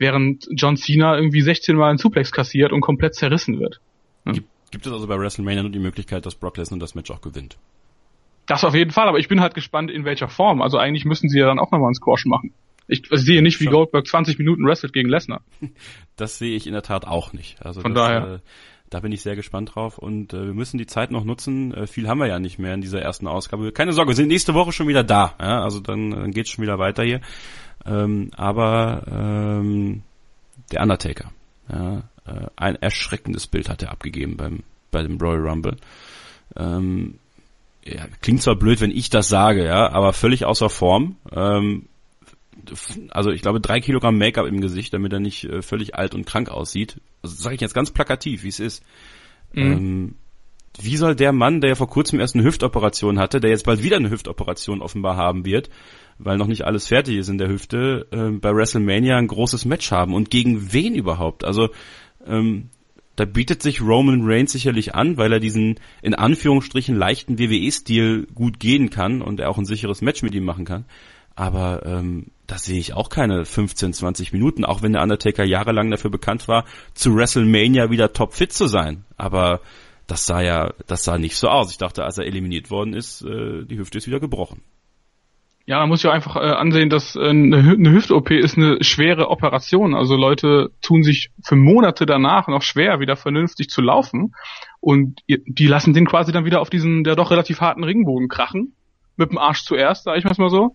während 0.00 0.48
John 0.56 0.76
Cena 0.76 1.14
irgendwie 1.14 1.42
16 1.42 1.76
Mal 1.76 1.90
einen 1.90 1.98
Suplex 1.98 2.32
kassiert 2.32 2.72
und 2.72 2.80
komplett 2.80 3.14
zerrissen 3.14 3.60
wird. 3.60 3.80
Hm? 4.24 4.32
Gibt, 4.32 4.48
gibt 4.72 4.86
es 4.86 4.92
also 4.92 5.06
bei 5.06 5.18
WrestleMania 5.18 5.62
nur 5.62 5.70
die 5.70 5.78
Möglichkeit, 5.78 6.26
dass 6.26 6.34
Brock 6.34 6.56
Lesnar 6.56 6.80
das 6.80 6.94
Match 6.94 7.10
auch 7.10 7.20
gewinnt? 7.20 7.58
Das 8.46 8.64
auf 8.64 8.74
jeden 8.74 8.90
Fall, 8.90 9.06
aber 9.06 9.18
ich 9.18 9.28
bin 9.28 9.40
halt 9.40 9.54
gespannt, 9.54 9.90
in 9.90 10.04
welcher 10.04 10.28
Form. 10.28 10.62
Also 10.62 10.78
eigentlich 10.78 11.04
müssen 11.04 11.28
sie 11.28 11.38
ja 11.38 11.46
dann 11.46 11.60
auch 11.60 11.70
nochmal 11.70 11.88
einen 11.88 11.94
Squash 11.94 12.24
machen. 12.24 12.52
Ich 12.88 13.06
sehe 13.12 13.42
nicht, 13.42 13.60
wie. 13.60 13.66
Goldberg 13.66 14.06
20 14.06 14.38
Minuten 14.38 14.66
wrestelt 14.66 14.92
gegen 14.92 15.08
Lesnar. 15.08 15.42
Das 16.16 16.36
sehe 16.36 16.54
ich 16.54 16.66
in 16.66 16.74
der 16.74 16.82
Tat 16.82 17.06
auch 17.06 17.32
nicht. 17.32 17.64
Also 17.64 17.80
Von 17.80 17.94
das, 17.94 18.08
daher. 18.08 18.34
Äh, 18.34 18.38
da 18.90 19.00
bin 19.00 19.12
ich 19.12 19.22
sehr 19.22 19.36
gespannt 19.36 19.74
drauf 19.74 19.98
und 19.98 20.34
äh, 20.34 20.46
wir 20.46 20.54
müssen 20.54 20.76
die 20.76 20.86
Zeit 20.86 21.10
noch 21.12 21.24
nutzen. 21.24 21.72
Äh, 21.72 21.86
viel 21.86 22.08
haben 22.08 22.18
wir 22.18 22.26
ja 22.26 22.38
nicht 22.38 22.58
mehr 22.58 22.74
in 22.74 22.80
dieser 22.80 23.00
ersten 23.00 23.28
Ausgabe. 23.28 23.72
Keine 23.72 23.92
Sorge, 23.92 24.10
wir 24.10 24.16
sind 24.16 24.28
nächste 24.28 24.54
Woche 24.54 24.72
schon 24.72 24.88
wieder 24.88 25.04
da. 25.04 25.34
Ja? 25.40 25.62
Also 25.62 25.80
dann, 25.80 26.10
dann 26.10 26.32
geht's 26.32 26.50
schon 26.50 26.62
wieder 26.62 26.78
weiter 26.78 27.04
hier. 27.04 27.20
Ähm, 27.86 28.30
aber 28.36 29.04
ähm, 29.10 30.02
der 30.72 30.82
Undertaker. 30.82 31.30
Ja, 31.72 31.98
äh, 32.26 32.46
ein 32.56 32.76
erschreckendes 32.76 33.46
Bild 33.46 33.68
hat 33.68 33.82
er 33.82 33.92
abgegeben 33.92 34.36
beim 34.36 34.64
bei 34.90 35.02
dem 35.02 35.18
Royal 35.18 35.48
Rumble. 35.48 35.76
Ähm, 36.56 37.18
ja, 37.84 38.06
klingt 38.20 38.42
zwar 38.42 38.56
blöd, 38.56 38.80
wenn 38.80 38.90
ich 38.90 39.08
das 39.08 39.28
sage, 39.28 39.64
ja, 39.64 39.90
aber 39.90 40.12
völlig 40.12 40.44
außer 40.44 40.68
Form. 40.68 41.16
Ähm, 41.32 41.86
also 43.10 43.30
ich 43.30 43.42
glaube 43.42 43.60
drei 43.60 43.80
Kilogramm 43.80 44.18
Make-up 44.18 44.46
im 44.46 44.60
Gesicht, 44.60 44.92
damit 44.94 45.12
er 45.12 45.20
nicht 45.20 45.44
äh, 45.44 45.62
völlig 45.62 45.94
alt 45.94 46.14
und 46.14 46.26
krank 46.26 46.48
aussieht. 46.48 47.00
Also 47.22 47.36
sage 47.36 47.54
ich 47.54 47.60
jetzt 47.60 47.74
ganz 47.74 47.90
plakativ, 47.90 48.42
wie 48.42 48.48
es 48.48 48.60
ist. 48.60 48.82
Mhm. 49.52 49.62
Ähm, 49.62 50.14
wie 50.80 50.96
soll 50.96 51.14
der 51.16 51.32
Mann, 51.32 51.60
der 51.60 51.70
ja 51.70 51.74
vor 51.74 51.88
kurzem 51.88 52.20
erst 52.20 52.34
eine 52.34 52.44
Hüftoperation 52.44 53.18
hatte, 53.18 53.40
der 53.40 53.50
jetzt 53.50 53.66
bald 53.66 53.82
wieder 53.82 53.96
eine 53.96 54.10
Hüftoperation 54.10 54.82
offenbar 54.82 55.16
haben 55.16 55.44
wird, 55.44 55.68
weil 56.18 56.36
noch 56.36 56.46
nicht 56.46 56.64
alles 56.64 56.86
fertig 56.86 57.16
ist 57.16 57.28
in 57.28 57.38
der 57.38 57.48
Hüfte, 57.48 58.06
äh, 58.12 58.30
bei 58.38 58.54
WrestleMania 58.54 59.16
ein 59.16 59.26
großes 59.26 59.64
Match 59.64 59.90
haben. 59.90 60.14
Und 60.14 60.30
gegen 60.30 60.72
wen 60.72 60.94
überhaupt? 60.94 61.44
Also 61.44 61.70
ähm, 62.26 62.70
da 63.16 63.24
bietet 63.24 63.62
sich 63.62 63.82
Roman 63.82 64.22
Reigns 64.22 64.52
sicherlich 64.52 64.94
an, 64.94 65.16
weil 65.16 65.32
er 65.32 65.40
diesen 65.40 65.78
in 66.00 66.14
Anführungsstrichen 66.14 66.96
leichten 66.96 67.38
WWE-Stil 67.38 68.26
gut 68.34 68.60
gehen 68.60 68.90
kann 68.90 69.20
und 69.20 69.40
er 69.40 69.50
auch 69.50 69.58
ein 69.58 69.66
sicheres 69.66 70.00
Match 70.00 70.22
mit 70.22 70.34
ihm 70.34 70.44
machen 70.44 70.64
kann. 70.64 70.86
Aber 71.34 71.84
ähm, 71.84 72.28
da 72.50 72.58
sehe 72.58 72.80
ich 72.80 72.94
auch 72.94 73.10
keine 73.10 73.44
15, 73.44 73.92
20 73.92 74.32
Minuten, 74.32 74.64
auch 74.64 74.82
wenn 74.82 74.92
der 74.92 75.02
Undertaker 75.02 75.44
jahrelang 75.44 75.88
dafür 75.88 76.10
bekannt 76.10 76.48
war, 76.48 76.64
zu 76.94 77.14
WrestleMania 77.14 77.90
wieder 77.90 78.12
topfit 78.12 78.52
zu 78.52 78.66
sein. 78.66 79.04
Aber 79.16 79.60
das 80.08 80.26
sah 80.26 80.40
ja, 80.40 80.72
das 80.88 81.04
sah 81.04 81.16
nicht 81.16 81.36
so 81.36 81.48
aus. 81.48 81.70
Ich 81.70 81.78
dachte, 81.78 82.02
als 82.02 82.18
er 82.18 82.26
eliminiert 82.26 82.68
worden 82.68 82.92
ist, 82.92 83.22
äh, 83.22 83.64
die 83.64 83.78
Hüfte 83.78 83.98
ist 83.98 84.08
wieder 84.08 84.18
gebrochen. 84.18 84.62
Ja, 85.64 85.78
man 85.78 85.90
muss 85.90 86.02
ja 86.02 86.10
einfach 86.10 86.34
äh, 86.34 86.40
ansehen, 86.40 86.90
dass 86.90 87.14
äh, 87.14 87.28
eine, 87.28 87.58
eine 87.58 87.92
Hüft-OP 87.92 88.32
ist 88.32 88.56
eine 88.56 88.82
schwere 88.82 89.28
Operation. 89.30 89.94
Also 89.94 90.16
Leute 90.16 90.72
tun 90.82 91.04
sich 91.04 91.30
für 91.44 91.54
Monate 91.54 92.04
danach 92.04 92.48
noch 92.48 92.62
schwer, 92.62 92.98
wieder 92.98 93.14
vernünftig 93.14 93.68
zu 93.68 93.80
laufen. 93.80 94.34
Und 94.80 95.20
die 95.28 95.68
lassen 95.68 95.94
den 95.94 96.06
quasi 96.06 96.32
dann 96.32 96.44
wieder 96.44 96.60
auf 96.60 96.70
diesen, 96.70 97.04
der 97.04 97.14
doch 97.14 97.30
relativ 97.30 97.60
harten 97.60 97.84
Ringbogen 97.84 98.26
krachen. 98.26 98.74
Mit 99.16 99.30
dem 99.30 99.38
Arsch 99.38 99.62
zuerst, 99.62 100.04
sag 100.04 100.18
ich 100.18 100.24
mal 100.24 100.50
so. 100.50 100.74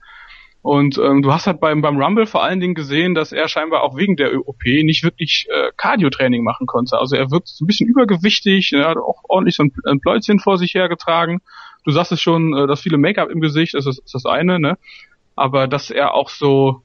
Und 0.65 0.97
ähm, 0.97 1.21
du 1.21 1.31
hast 1.31 1.45
halt 1.45 1.59
beim, 1.59 1.83
beim 1.83 2.01
Rumble 2.01 2.25
vor 2.25 2.43
allen 2.43 2.59
Dingen 2.59 2.73
gesehen, 2.73 3.13
dass 3.13 3.31
er 3.31 3.47
scheinbar 3.47 3.83
auch 3.83 3.95
wegen 3.95 4.15
der 4.15 4.33
OP 4.47 4.63
nicht 4.65 5.03
wirklich 5.03 5.45
äh, 5.47 5.69
Cardio-Training 5.77 6.43
machen 6.43 6.65
konnte. 6.65 6.97
Also 6.97 7.15
er 7.15 7.29
wirkt 7.29 7.49
so 7.49 7.63
ein 7.63 7.67
bisschen 7.67 7.87
übergewichtig, 7.87 8.73
er 8.73 8.87
hat 8.87 8.97
auch 8.97 9.21
ordentlich 9.29 9.57
so 9.57 9.61
ein, 9.61 9.71
ein 9.85 9.99
Pläuzchen 9.99 10.39
vor 10.39 10.57
sich 10.57 10.73
hergetragen. 10.73 11.43
Du 11.83 11.91
sagst 11.91 12.13
es 12.13 12.19
schon, 12.19 12.57
äh, 12.57 12.65
dass 12.65 12.81
viele 12.81 12.97
Make-up 12.97 13.29
im 13.29 13.41
Gesicht, 13.41 13.75
das 13.75 13.85
ist, 13.85 13.99
ist 13.99 14.15
das 14.15 14.25
eine, 14.25 14.59
ne? 14.59 14.79
Aber 15.35 15.67
dass 15.67 15.91
er 15.91 16.15
auch 16.15 16.29
so 16.29 16.81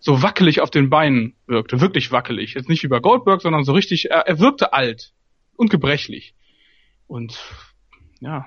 so 0.00 0.22
wackelig 0.22 0.62
auf 0.62 0.70
den 0.70 0.88
Beinen 0.88 1.34
wirkte, 1.46 1.82
wirklich 1.82 2.10
wackelig. 2.10 2.54
Jetzt 2.54 2.70
nicht 2.70 2.82
wie 2.82 2.88
bei 2.88 3.00
Goldberg, 3.00 3.42
sondern 3.42 3.64
so 3.64 3.72
richtig, 3.72 4.10
er, 4.10 4.26
er 4.26 4.38
wirkte 4.38 4.72
alt 4.72 5.12
und 5.54 5.68
gebrechlich. 5.68 6.34
Und 7.06 7.38
ja, 8.20 8.46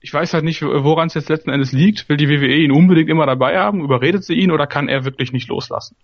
ich 0.00 0.12
weiß 0.12 0.32
halt 0.34 0.44
nicht, 0.44 0.62
woran 0.62 1.08
es 1.08 1.14
jetzt 1.14 1.28
letzten 1.28 1.50
Endes 1.50 1.72
liegt. 1.72 2.08
Will 2.08 2.16
die 2.16 2.28
WWE 2.28 2.56
ihn 2.56 2.72
unbedingt 2.72 3.10
immer 3.10 3.26
dabei 3.26 3.58
haben? 3.58 3.82
Überredet 3.82 4.24
sie 4.24 4.34
ihn 4.34 4.50
oder 4.50 4.66
kann 4.66 4.88
er 4.88 5.04
wirklich 5.04 5.32
nicht 5.32 5.48
loslassen? 5.48 5.96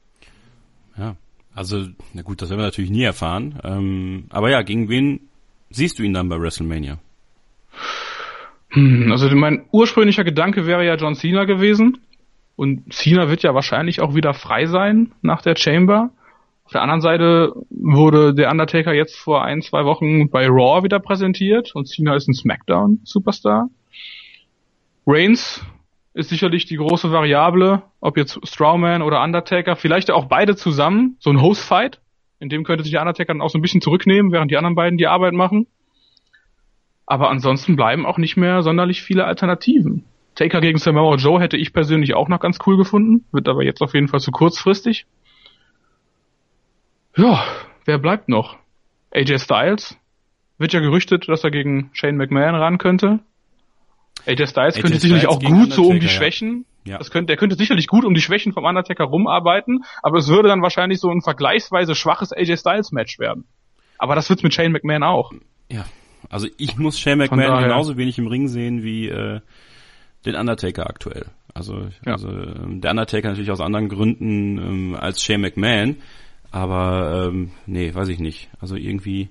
Ja, 0.97 1.17
also, 1.55 1.87
na 2.13 2.23
gut, 2.23 2.43
das 2.43 2.51
werden 2.51 2.61
wir 2.61 2.67
natürlich 2.67 2.91
nie 2.91 3.03
erfahren. 3.03 3.59
Ähm, 3.65 4.25
aber 4.29 4.51
ja, 4.51 4.61
gegen 4.63 4.91
wen 4.91 5.21
siehst 5.71 5.99
du 5.99 6.03
ihn 6.03 6.13
dann 6.13 6.29
bei 6.29 6.39
WrestleMania? 6.39 6.99
Hm, 8.71 9.11
also 9.11 9.35
mein 9.35 9.65
ursprünglicher 9.73 10.25
Gedanke 10.25 10.67
wäre 10.67 10.85
ja 10.85 10.97
John 10.97 11.15
Cena 11.15 11.45
gewesen. 11.45 11.99
Und 12.57 12.93
Cena 12.93 13.31
wird 13.31 13.43
ja 13.43 13.55
wahrscheinlich 13.55 14.01
auch 14.03 14.15
wieder 14.15 14.35
frei 14.35 14.67
sein 14.67 15.13
nach 15.23 15.41
der 15.41 15.57
Chamber. 15.57 16.11
Auf 16.67 16.73
der 16.73 16.83
anderen 16.83 17.01
Seite 17.01 17.53
wurde 17.71 18.35
der 18.35 18.51
Undertaker 18.51 18.93
jetzt 18.93 19.17
vor 19.17 19.45
ein, 19.45 19.63
zwei 19.63 19.85
Wochen 19.85 20.29
bei 20.31 20.47
Raw 20.49 20.83
wieder 20.83 20.99
präsentiert 20.99 21.75
und 21.75 21.87
Cena 21.87 22.17
ist 22.17 22.29
ein 22.29 22.35
SmackDown-Superstar. 22.35 23.69
Reigns 25.07 25.65
ist 26.15 26.31
sicherlich 26.31 26.65
die 26.65 26.77
große 26.77 27.13
Variable, 27.13 27.83
ob 28.01 28.17
jetzt 28.17 28.41
Strawman 28.47 29.03
oder 29.03 29.23
Undertaker, 29.23 29.77
vielleicht 29.77 30.11
auch 30.11 30.25
beide 30.25 30.57
zusammen, 30.57 31.17
so 31.21 31.31
ein 31.31 31.41
Host-Fight. 31.41 32.01
In 32.41 32.49
dem 32.49 32.65
könnte 32.65 32.85
sich 32.85 32.93
der 32.93 33.03
Undertaker 33.03 33.33
dann 33.33 33.41
auch 33.41 33.51
so 33.51 33.59
ein 33.59 33.63
bisschen 33.63 33.81
zurücknehmen, 33.81 34.33
während 34.33 34.51
die 34.51 34.57
anderen 34.57 34.75
beiden 34.75 34.99
die 34.99 35.07
Arbeit 35.07 35.35
machen. 35.35 35.67
Aber 37.07 37.31
ansonsten 37.31 37.77
bleiben 37.77 38.05
auch 38.05 38.19
nicht 38.19 38.37
mehr 38.37 38.63
sonderlich 38.63 39.03
viele 39.03 39.25
Alternativen. 39.27 40.05
Taker 40.35 40.61
gegen 40.61 40.79
Samoa 40.79 41.17
Joe 41.17 41.41
hätte 41.41 41.57
ich 41.57 41.73
persönlich 41.73 42.15
auch 42.15 42.29
noch 42.29 42.41
ganz 42.41 42.59
cool 42.67 42.77
gefunden, 42.77 43.25
wird 43.33 43.49
aber 43.49 43.63
jetzt 43.63 43.81
auf 43.81 43.95
jeden 43.95 44.09
Fall 44.09 44.21
zu 44.21 44.33
kurzfristig. 44.33 45.07
Ja, 47.17 47.45
wer 47.85 47.99
bleibt 47.99 48.29
noch? 48.29 48.57
AJ 49.15 49.39
Styles? 49.39 49.99
Wird 50.59 50.73
ja 50.73 50.81
gerüchtet, 50.81 51.29
dass 51.29 51.45
er 51.45 51.51
gegen 51.51 51.91
Shane 51.93 52.17
McMahon 52.17 52.55
ran 52.55 52.79
könnte. 52.79 53.21
AJ 54.25 54.47
Styles 54.49 54.77
AJ 54.77 54.83
könnte 54.83 54.99
sicherlich 54.99 55.27
auch 55.27 55.41
gut 55.41 55.73
so 55.73 55.87
um 55.89 56.01
die 56.01 56.09
Schwächen. 56.09 56.65
Ja. 56.85 56.99
Das 56.99 57.11
könnte, 57.11 57.27
der 57.27 57.37
könnte 57.37 57.57
sicherlich 57.57 57.89
gut 57.89 58.05
um 58.05 58.15
die 58.15 58.21
Schwächen 58.21 58.53
vom 58.53 58.65
Undertaker 58.65 59.05
rumarbeiten, 59.05 59.85
aber 60.03 60.19
es 60.19 60.29
würde 60.29 60.49
dann 60.49 60.63
wahrscheinlich 60.63 61.01
so 61.01 61.11
ein 61.11 61.21
vergleichsweise 61.21 61.95
schwaches 61.95 62.33
AJ 62.33 62.59
Styles 62.59 62.93
Match 62.93 63.19
werden. 63.19 63.45
Aber 63.99 64.15
das 64.15 64.29
wird's 64.31 64.43
mit 64.43 64.55
Shane 64.55 64.73
McMahon 64.73 65.03
auch. 65.03 65.33
Ja. 65.71 65.85
Also 66.31 66.49
ich 66.59 66.77
muss 66.77 66.99
Shane 66.99 67.19
McMahon 67.19 67.63
genauso 67.63 67.97
wenig 67.97 68.19
im 68.19 68.27
Ring 68.27 68.49
sehen 68.49 68.83
wie 68.83 69.09
äh, 69.09 69.41
den 70.25 70.35
Undertaker 70.35 70.89
aktuell. 70.89 71.27
Also, 71.55 71.89
ja. 72.05 72.13
also 72.13 72.29
ähm, 72.29 72.81
der 72.81 72.91
Undertaker 72.91 73.29
natürlich 73.29 73.51
aus 73.51 73.61
anderen 73.61 73.89
Gründen 73.89 74.59
ähm, 74.59 74.97
als 74.99 75.23
Shane 75.23 75.41
McMahon, 75.41 75.97
aber 76.51 77.29
ähm, 77.29 77.53
nee, 77.67 77.95
weiß 77.95 78.09
ich 78.09 78.19
nicht. 78.19 78.49
Also 78.61 78.77
irgendwie 78.77 79.31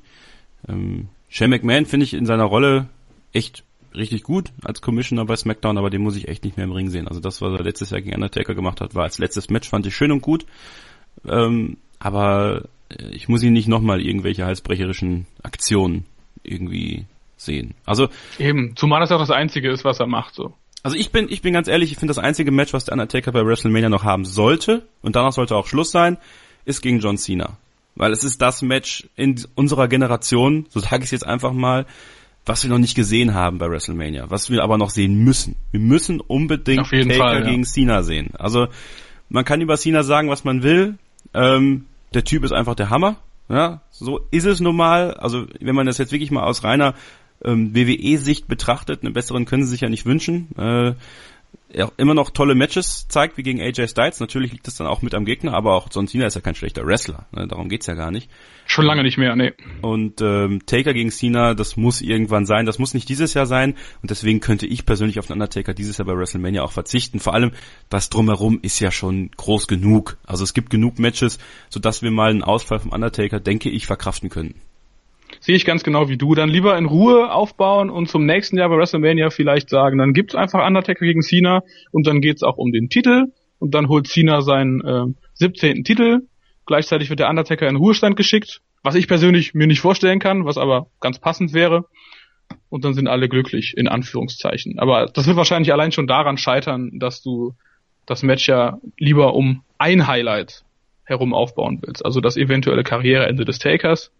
ähm, 0.67 1.09
Shane 1.29 1.51
McMahon 1.51 1.85
finde 1.85 2.05
ich 2.05 2.13
in 2.13 2.25
seiner 2.25 2.45
Rolle 2.45 2.87
echt 3.31 3.63
richtig 3.95 4.23
gut 4.23 4.51
als 4.63 4.81
Commissioner 4.81 5.25
bei 5.25 5.35
SmackDown, 5.35 5.77
aber 5.77 5.89
den 5.89 6.01
muss 6.01 6.15
ich 6.15 6.27
echt 6.27 6.43
nicht 6.43 6.57
mehr 6.57 6.65
im 6.65 6.71
Ring 6.71 6.89
sehen. 6.89 7.07
Also 7.07 7.19
das, 7.19 7.41
was 7.41 7.53
er 7.53 7.63
letztes 7.63 7.89
Jahr 7.89 8.01
gegen 8.01 8.15
Undertaker 8.15 8.55
gemacht 8.55 8.81
hat, 8.81 8.95
war 8.95 9.03
als 9.03 9.19
letztes 9.19 9.49
Match, 9.49 9.69
fand 9.69 9.85
ich 9.85 9.95
schön 9.95 10.11
und 10.11 10.21
gut. 10.21 10.45
Ähm, 11.27 11.77
aber 11.99 12.65
äh, 12.89 13.09
ich 13.09 13.27
muss 13.27 13.43
ihn 13.43 13.53
nicht 13.53 13.67
nochmal 13.67 14.01
irgendwelche 14.01 14.45
halsbrecherischen 14.45 15.25
Aktionen 15.43 16.05
irgendwie 16.43 17.05
sehen. 17.37 17.73
Also 17.85 18.09
eben, 18.39 18.75
zumal 18.75 18.99
das 18.99 19.11
auch 19.11 19.19
das 19.19 19.31
Einzige 19.31 19.71
ist, 19.71 19.83
was 19.83 19.99
er 19.99 20.07
macht. 20.07 20.35
so. 20.35 20.53
Also 20.83 20.97
ich 20.97 21.11
bin, 21.11 21.27
ich 21.29 21.41
bin 21.41 21.53
ganz 21.53 21.67
ehrlich, 21.67 21.91
ich 21.91 21.97
finde 21.97 22.13
das 22.13 22.23
einzige 22.23 22.51
Match, 22.51 22.73
was 22.73 22.85
der 22.85 22.93
Undertaker 22.93 23.31
bei 23.31 23.43
WrestleMania 23.43 23.89
noch 23.89 24.03
haben 24.03 24.23
sollte, 24.23 24.87
und 25.01 25.15
danach 25.15 25.31
sollte 25.31 25.55
auch 25.55 25.67
Schluss 25.67 25.91
sein, 25.91 26.17
ist 26.63 26.81
gegen 26.81 26.99
John 26.99 27.17
Cena. 27.17 27.57
Weil 27.95 28.11
es 28.11 28.23
ist 28.23 28.41
das 28.41 28.61
Match 28.61 29.07
in 29.15 29.41
unserer 29.55 29.87
Generation, 29.87 30.67
so 30.69 30.79
sage 30.79 30.97
ich 30.97 31.05
es 31.05 31.11
jetzt 31.11 31.25
einfach 31.25 31.53
mal, 31.53 31.85
was 32.45 32.63
wir 32.63 32.69
noch 32.69 32.77
nicht 32.77 32.95
gesehen 32.95 33.33
haben 33.33 33.57
bei 33.57 33.69
WrestleMania, 33.69 34.29
was 34.29 34.49
wir 34.49 34.63
aber 34.63 34.77
noch 34.77 34.89
sehen 34.89 35.23
müssen. 35.23 35.55
Wir 35.71 35.79
müssen 35.79 36.19
unbedingt 36.21 36.89
Taker 36.89 37.13
Fall, 37.15 37.41
ja. 37.41 37.49
gegen 37.49 37.63
Cena 37.63 38.03
sehen. 38.03 38.31
Also 38.37 38.67
man 39.29 39.45
kann 39.45 39.61
über 39.61 39.77
Cena 39.77 40.03
sagen, 40.03 40.29
was 40.29 40.43
man 40.43 40.61
will. 40.63 40.95
Ähm, 41.33 41.85
der 42.13 42.23
Typ 42.23 42.43
ist 42.43 42.51
einfach 42.51 42.75
der 42.75 42.89
Hammer. 42.89 43.17
Ja, 43.49 43.81
so 43.91 44.21
ist 44.31 44.45
es 44.45 44.59
nun 44.59 44.75
mal. 44.75 45.13
Also 45.15 45.45
wenn 45.59 45.75
man 45.75 45.85
das 45.85 45.97
jetzt 45.97 46.11
wirklich 46.11 46.31
mal 46.31 46.43
aus 46.43 46.63
reiner 46.63 46.93
ähm, 47.43 47.75
WWE-Sicht 47.75 48.47
betrachtet, 48.47 49.03
einen 49.03 49.13
besseren 49.13 49.45
können 49.45 49.63
sie 49.63 49.71
sich 49.71 49.81
ja 49.81 49.89
nicht 49.89 50.05
wünschen. 50.05 50.49
Äh, 50.57 50.93
er 51.75 51.91
immer 51.97 52.13
noch 52.13 52.29
tolle 52.29 52.55
Matches 52.55 53.07
zeigt, 53.09 53.37
wie 53.37 53.43
gegen 53.43 53.61
AJ 53.61 53.89
Styles. 53.89 54.21
Natürlich 54.21 54.53
liegt 54.53 54.67
es 54.67 54.75
dann 54.75 54.87
auch 54.87 55.01
mit 55.01 55.13
am 55.13 55.25
Gegner, 55.25 55.53
aber 55.53 55.73
auch 55.73 55.89
John 55.93 56.07
Cena 56.07 56.25
ist 56.25 56.35
ja 56.35 56.41
kein 56.41 56.55
schlechter 56.55 56.85
Wrestler. 56.85 57.27
Ne? 57.31 57.47
Darum 57.47 57.67
geht's 57.67 57.85
ja 57.85 57.95
gar 57.95 58.11
nicht. 58.11 58.31
Schon 58.65 58.85
lange 58.85 59.03
nicht 59.03 59.17
mehr, 59.17 59.35
nee. 59.35 59.53
Und 59.81 60.21
ähm, 60.21 60.65
Taker 60.65 60.93
gegen 60.93 61.11
Cena, 61.11 61.53
das 61.53 61.75
muss 61.75 62.01
irgendwann 62.01 62.45
sein. 62.45 62.65
Das 62.65 62.79
muss 62.79 62.93
nicht 62.93 63.09
dieses 63.09 63.33
Jahr 63.33 63.45
sein. 63.45 63.75
Und 64.01 64.09
deswegen 64.09 64.39
könnte 64.39 64.65
ich 64.65 64.85
persönlich 64.85 65.19
auf 65.19 65.27
den 65.27 65.33
Undertaker 65.33 65.73
dieses 65.73 65.97
Jahr 65.97 66.05
bei 66.05 66.17
WrestleMania 66.17 66.63
auch 66.63 66.71
verzichten. 66.71 67.19
Vor 67.19 67.33
allem, 67.33 67.51
das 67.89 68.09
drumherum 68.09 68.59
ist 68.61 68.79
ja 68.79 68.89
schon 68.89 69.31
groß 69.31 69.67
genug. 69.67 70.17
Also 70.25 70.45
es 70.45 70.53
gibt 70.53 70.69
genug 70.69 70.97
Matches, 70.97 71.39
sodass 71.69 72.01
wir 72.01 72.11
mal 72.11 72.31
einen 72.31 72.43
Ausfall 72.43 72.79
vom 72.79 72.91
Undertaker, 72.91 73.41
denke 73.41 73.69
ich, 73.69 73.85
verkraften 73.85 74.29
können. 74.29 74.55
Sehe 75.39 75.55
ich 75.55 75.65
ganz 75.65 75.83
genau 75.83 76.09
wie 76.09 76.17
du. 76.17 76.35
Dann 76.35 76.49
lieber 76.49 76.77
in 76.77 76.85
Ruhe 76.85 77.31
aufbauen 77.31 77.89
und 77.89 78.09
zum 78.09 78.25
nächsten 78.25 78.57
Jahr 78.57 78.69
bei 78.69 78.77
WrestleMania 78.77 79.29
vielleicht 79.29 79.69
sagen, 79.69 79.97
dann 79.97 80.13
gibt's 80.13 80.35
einfach 80.35 80.65
Undertaker 80.65 81.05
gegen 81.05 81.21
Cena 81.21 81.61
und 81.91 82.07
dann 82.07 82.21
geht's 82.21 82.43
auch 82.43 82.57
um 82.57 82.71
den 82.71 82.89
Titel 82.89 83.25
und 83.59 83.73
dann 83.73 83.87
holt 83.87 84.07
Cena 84.07 84.41
seinen 84.41 84.81
äh, 84.81 85.13
17. 85.33 85.83
Titel. 85.83 86.21
Gleichzeitig 86.65 87.09
wird 87.09 87.19
der 87.19 87.29
Undertaker 87.29 87.67
in 87.67 87.75
Ruhestand 87.75 88.15
geschickt, 88.15 88.61
was 88.83 88.95
ich 88.95 89.07
persönlich 89.07 89.53
mir 89.53 89.67
nicht 89.67 89.81
vorstellen 89.81 90.19
kann, 90.19 90.45
was 90.45 90.57
aber 90.57 90.87
ganz 90.99 91.19
passend 91.19 91.53
wäre. 91.53 91.85
Und 92.69 92.85
dann 92.85 92.93
sind 92.93 93.07
alle 93.07 93.29
glücklich, 93.29 93.73
in 93.75 93.87
Anführungszeichen. 93.87 94.79
Aber 94.79 95.07
das 95.07 95.27
wird 95.27 95.37
wahrscheinlich 95.37 95.71
allein 95.71 95.91
schon 95.91 96.07
daran 96.07 96.37
scheitern, 96.37 96.99
dass 96.99 97.21
du 97.21 97.53
das 98.05 98.23
Match 98.23 98.47
ja 98.47 98.79
lieber 98.97 99.33
um 99.33 99.63
ein 99.77 100.07
Highlight 100.07 100.63
herum 101.03 101.33
aufbauen 101.33 101.79
willst. 101.81 102.03
Also 102.03 102.21
das 102.21 102.37
eventuelle 102.37 102.83
Karriereende 102.83 103.45
des 103.45 103.59
Takers 103.59 104.11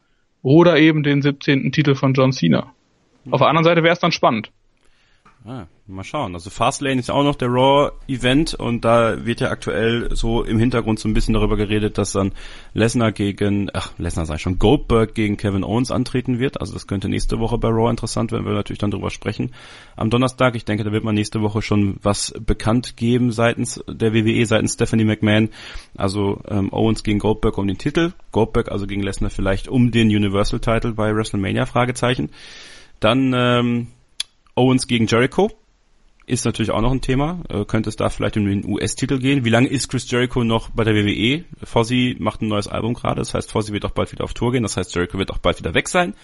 oder 0.46 0.78
eben 0.78 1.02
den 1.02 1.24
17. 1.24 1.72
Titel 1.72 1.96
von 1.96 2.14
John 2.14 2.32
Cena. 2.32 2.72
Auf 3.32 3.40
der 3.40 3.48
anderen 3.48 3.64
Seite 3.64 3.82
wäre 3.82 3.94
es 3.94 4.00
dann 4.00 4.12
spannend. 4.12 4.52
Ah, 5.48 5.68
mal 5.86 6.04
schauen. 6.04 6.34
Also 6.34 6.50
Fastlane 6.50 7.00
ist 7.00 7.12
auch 7.12 7.24
noch 7.24 7.36
der 7.36 7.50
Raw-Event 7.50 8.56
und 8.56 8.84
da 8.84 9.28
wird 9.28 9.42
ja 9.42 9.52
aktuell 9.52 10.10
so 10.16 10.44
im 10.44 10.58
Hintergrund 10.58 10.98
so 10.98 11.08
ein 11.08 11.14
bisschen 11.14 11.36
darüber 11.36 11.56
geredet, 11.56 12.00
dass 12.00 12.14
dann 12.14 12.32
Lesnar 12.74 13.12
gegen, 13.12 13.70
ach, 13.72 13.94
Lesnar 14.00 14.26
sei 14.26 14.40
schon, 14.40 14.58
Goldberg 14.58 15.14
gegen 15.14 15.38
Kevin 15.38 15.64
Owens 15.64 15.92
antreten 15.92 16.40
wird. 16.40 16.60
Also 16.60 16.74
das 16.74 16.88
könnte 16.88 17.10
nächste 17.10 17.38
Woche 17.38 17.60
bei 17.60 17.68
Raw 17.68 17.92
interessant 17.92 18.32
werden, 18.32 18.44
wenn 18.44 18.54
wir 18.54 18.58
natürlich 18.58 18.80
dann 18.80 18.90
drüber 18.90 19.12
sprechen. 19.12 19.52
Am 19.96 20.10
Donnerstag, 20.10 20.56
ich 20.56 20.66
denke, 20.66 20.84
da 20.84 20.92
wird 20.92 21.04
man 21.04 21.14
nächste 21.14 21.44
Woche 21.44 21.62
schon 21.62 21.98
was 22.02 22.34
bekannt 22.44 22.98
geben 22.98 23.32
seitens 23.32 23.84
der 23.88 24.16
WWE, 24.16 24.48
seitens 24.48 24.74
Stephanie 24.74 25.06
McMahon. 25.06 25.50
Also 25.96 26.42
ähm, 26.48 26.74
Owens 26.74 27.04
gegen 27.04 27.20
Goldberg 27.20 27.60
um 27.60 27.68
den 27.68 27.78
Titel. 27.78 28.14
Goldberg 28.32 28.72
also 28.72 28.88
gegen 28.88 29.04
Lesnar 29.04 29.30
vielleicht 29.30 29.68
um 29.68 29.92
den 29.92 30.08
Universal-Title 30.08 30.94
bei 30.94 31.16
WrestleMania, 31.16 31.68
Fragezeichen. 31.68 32.32
Dann 33.00 33.32
ähm, 33.36 33.88
Owens 34.56 34.88
gegen 34.88 35.08
Jericho 35.08 35.52
ist 36.26 36.46
natürlich 36.46 36.72
auch 36.72 36.82
noch 36.82 36.92
ein 36.92 37.02
Thema. 37.02 37.42
Äh, 37.50 37.66
könnte 37.66 37.90
es 37.90 37.96
da 37.96 38.10
vielleicht 38.10 38.38
um 38.38 38.46
den 38.46 38.66
US-Titel 38.66 39.20
gehen? 39.20 39.46
Wie 39.46 39.50
lange 39.50 39.68
ist 39.68 39.90
Chris 39.90 40.10
Jericho 40.10 40.44
noch 40.44 40.70
bei 40.70 40.84
der 40.84 40.96
WWE? 40.96 41.44
Fozzy 41.64 42.16
macht 42.20 42.42
ein 42.42 42.48
neues 42.48 42.68
Album 42.68 42.94
gerade, 42.94 43.20
das 43.20 43.34
heißt, 43.34 43.52
Fozzy 43.52 43.74
wird 43.74 43.86
auch 43.86 43.92
bald 43.92 44.12
wieder 44.12 44.24
auf 44.24 44.34
Tour 44.34 44.52
gehen, 44.52 44.64
das 44.64 44.78
heißt, 44.78 44.96
Jericho 44.96 45.18
wird 45.18 45.32
auch 45.32 45.38
bald 45.38 45.60
wieder 45.60 45.74
weg 45.74 45.88
sein. 45.88 46.16